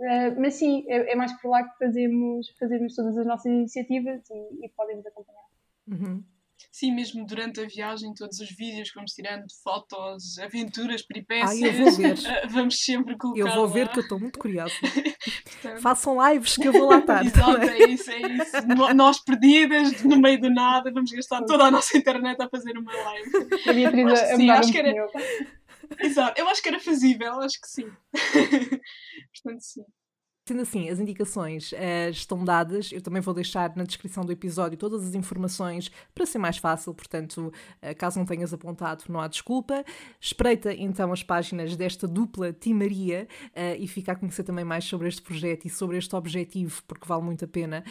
Uh, 0.00 0.40
mas 0.40 0.54
sim, 0.54 0.82
é, 0.88 1.12
é, 1.12 1.14
mais 1.14 1.30
por 1.42 1.50
lá 1.50 1.62
que 1.62 1.76
fazemos, 1.78 2.48
fazemos 2.58 2.94
todas 2.94 3.18
as 3.18 3.26
nossas 3.26 3.52
iniciativas 3.52 4.22
e, 4.30 4.64
e 4.64 4.68
podem 4.70 4.96
nos 4.96 5.06
acompanhar. 5.06 5.44
Uhum. 5.86 6.24
Sim, 6.72 6.94
mesmo 6.94 7.26
durante 7.26 7.60
a 7.60 7.66
viagem, 7.66 8.14
todos 8.14 8.38
os 8.40 8.50
vídeos 8.50 8.90
que 8.90 8.94
vamos 8.94 9.12
tirando, 9.12 9.44
fotos, 9.62 10.38
aventuras, 10.38 11.02
peripécias, 11.02 11.60
eu 11.60 11.84
vou 11.84 11.92
ver. 11.92 12.16
vamos 12.48 12.78
sempre 12.82 13.16
colocar. 13.16 13.40
Eu 13.40 13.54
vou 13.54 13.66
lá. 13.66 13.72
ver 13.72 13.88
que 13.88 13.98
eu 13.98 14.02
estou 14.02 14.18
muito 14.18 14.38
curiosa. 14.38 14.74
Façam 15.82 16.16
lives 16.28 16.56
que 16.56 16.66
eu 16.66 16.72
vou 16.72 16.88
lá 16.88 16.98
estar. 16.98 17.24
Exato, 17.26 17.62
é 17.62 17.90
isso, 17.90 18.10
é 18.10 18.20
isso. 18.20 18.94
Nós 18.94 19.18
perdidas, 19.22 20.02
no 20.02 20.16
meio 20.18 20.40
do 20.40 20.48
nada, 20.48 20.90
vamos 20.90 21.10
gastar 21.10 21.42
toda 21.42 21.64
a 21.64 21.70
nossa 21.70 21.96
internet 21.98 22.40
a 22.40 22.48
fazer 22.48 22.78
uma 22.78 22.92
live. 22.94 23.30
A 23.68 23.72
Beatriz 23.72 24.20
a, 24.20 24.32
a 24.32 24.36
sim, 24.36 24.50
acho 24.50 24.72
que 24.72 24.78
era. 24.78 25.06
Exato, 25.98 26.40
eu 26.40 26.48
acho 26.48 26.62
que 26.62 26.68
era 26.68 26.80
fazível, 26.80 27.40
acho 27.40 27.60
que 27.60 27.68
sim. 27.68 27.90
Portanto, 29.32 29.60
sim. 29.60 29.84
Sendo 30.50 30.62
assim, 30.62 30.88
as 30.88 30.98
indicações 30.98 31.70
uh, 31.70 32.10
estão 32.10 32.44
dadas. 32.44 32.90
Eu 32.90 33.00
também 33.00 33.22
vou 33.22 33.32
deixar 33.32 33.76
na 33.76 33.84
descrição 33.84 34.24
do 34.24 34.32
episódio 34.32 34.76
todas 34.76 35.06
as 35.06 35.14
informações 35.14 35.92
para 36.12 36.26
ser 36.26 36.38
mais 36.38 36.56
fácil, 36.56 36.92
portanto, 36.92 37.52
uh, 37.82 37.96
caso 37.96 38.18
não 38.18 38.26
tenhas 38.26 38.52
apontado, 38.52 39.04
não 39.08 39.20
há 39.20 39.28
desculpa. 39.28 39.84
Espreita 40.20 40.74
então 40.74 41.12
as 41.12 41.22
páginas 41.22 41.76
desta 41.76 42.08
dupla 42.08 42.52
Timaria 42.52 43.28
uh, 43.50 43.76
e 43.78 43.86
fica 43.86 44.10
a 44.10 44.16
conhecer 44.16 44.42
também 44.42 44.64
mais 44.64 44.84
sobre 44.84 45.06
este 45.06 45.22
projeto 45.22 45.66
e 45.66 45.70
sobre 45.70 45.98
este 45.98 46.16
objetivo, 46.16 46.82
porque 46.88 47.06
vale 47.06 47.22
muito 47.22 47.44
a 47.44 47.48
pena. 47.48 47.84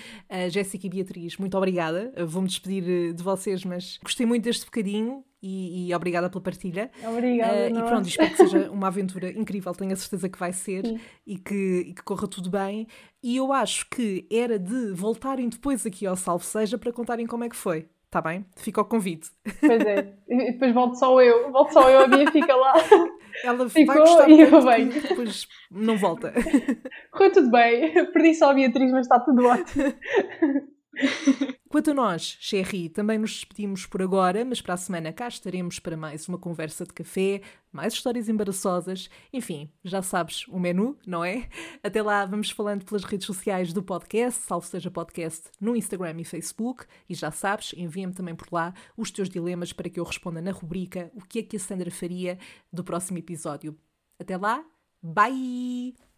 Jéssica 0.49 0.85
e 0.85 0.89
Beatriz, 0.89 1.37
muito 1.37 1.57
obrigada. 1.57 2.11
Vou-me 2.27 2.47
despedir 2.47 3.13
de 3.13 3.23
vocês, 3.23 3.63
mas 3.63 3.97
gostei 4.03 4.25
muito 4.25 4.43
deste 4.43 4.65
bocadinho 4.65 5.23
e, 5.41 5.87
e, 5.87 5.95
obrigada 5.95 6.29
pela 6.29 6.41
partilha. 6.41 6.91
Obrigada. 7.03 7.73
Uh, 7.73 7.79
e 7.79 7.83
pronto, 7.83 8.07
espero 8.07 8.29
que 8.31 8.37
seja 8.37 8.69
uma 8.71 8.87
aventura 8.87 9.29
incrível, 9.31 9.73
tenho 9.73 9.93
a 9.93 9.95
certeza 9.95 10.27
que 10.27 10.37
vai 10.37 10.51
ser 10.51 10.99
e 11.25 11.37
que, 11.37 11.85
e 11.87 11.93
que, 11.93 12.03
corra 12.03 12.27
tudo 12.27 12.49
bem. 12.49 12.87
E 13.23 13.37
eu 13.37 13.53
acho 13.53 13.89
que 13.89 14.27
era 14.31 14.59
de 14.59 14.91
voltarem 14.91 15.47
depois 15.49 15.85
aqui 15.85 16.05
ao 16.05 16.15
Salve 16.15 16.45
Seja 16.45 16.77
para 16.77 16.91
contarem 16.91 17.25
como 17.25 17.43
é 17.43 17.49
que 17.49 17.55
foi. 17.55 17.87
Está 18.09 18.21
bem? 18.21 18.43
Fica 18.55 18.81
o 18.81 18.85
convite. 18.85 19.29
Pois 19.59 19.85
é, 19.85 20.15
e 20.27 20.51
depois 20.53 20.73
volto 20.73 20.95
só 20.95 21.21
eu, 21.21 21.51
volto 21.51 21.71
só 21.71 21.87
eu, 21.91 21.99
a 22.01 22.07
Bia 22.07 22.31
fica 22.31 22.55
lá. 22.55 22.73
Ela 23.45 23.69
Ficou 23.69 23.93
vai 23.93 24.03
gostar 24.03 24.29
e 24.29 24.41
eu 24.41 24.61
venho. 24.61 25.01
depois 25.01 25.47
não 25.69 25.95
volta. 25.95 26.33
Correu 27.11 27.31
tudo 27.31 27.51
bem, 27.51 27.93
perdi 28.11 28.33
só 28.33 28.49
a 28.49 28.53
Beatriz, 28.55 28.91
mas 28.91 29.05
está 29.05 29.19
tudo 29.19 29.45
ótimo. 29.45 29.93
Quanto 31.69 31.91
a 31.91 31.93
nós, 31.93 32.35
Sherry, 32.39 32.89
também 32.89 33.19
nos 33.19 33.31
despedimos 33.31 33.85
por 33.85 34.01
agora, 34.01 34.43
mas 34.43 34.59
para 34.59 34.73
a 34.73 34.77
semana 34.77 35.13
cá 35.13 35.27
estaremos 35.27 35.77
para 35.77 35.95
mais 35.95 36.27
uma 36.27 36.39
conversa 36.39 36.83
de 36.83 36.91
café, 36.91 37.41
mais 37.71 37.93
histórias 37.93 38.27
embaraçosas, 38.27 39.07
enfim, 39.31 39.69
já 39.83 40.01
sabes 40.01 40.47
o 40.47 40.59
menu, 40.59 40.97
não 41.05 41.23
é? 41.23 41.47
Até 41.83 42.01
lá 42.01 42.25
vamos 42.25 42.49
falando 42.49 42.83
pelas 42.83 43.03
redes 43.03 43.27
sociais 43.27 43.71
do 43.71 43.83
podcast, 43.83 44.41
salvo 44.41 44.65
seja 44.65 44.89
podcast, 44.89 45.51
no 45.61 45.75
Instagram 45.75 46.19
e 46.19 46.25
Facebook, 46.25 46.85
e 47.07 47.13
já 47.13 47.29
sabes, 47.29 47.71
envia-me 47.77 48.15
também 48.15 48.33
por 48.33 48.47
lá 48.51 48.73
os 48.97 49.11
teus 49.11 49.29
dilemas 49.29 49.71
para 49.71 49.91
que 49.91 49.99
eu 49.99 50.03
responda 50.03 50.41
na 50.41 50.51
rubrica 50.51 51.11
o 51.13 51.21
que 51.21 51.37
é 51.37 51.43
que 51.43 51.57
a 51.57 51.59
Sandra 51.59 51.91
faria 51.91 52.39
do 52.73 52.83
próximo 52.83 53.19
episódio. 53.19 53.77
Até 54.19 54.35
lá, 54.37 54.65
bye! 55.03 56.08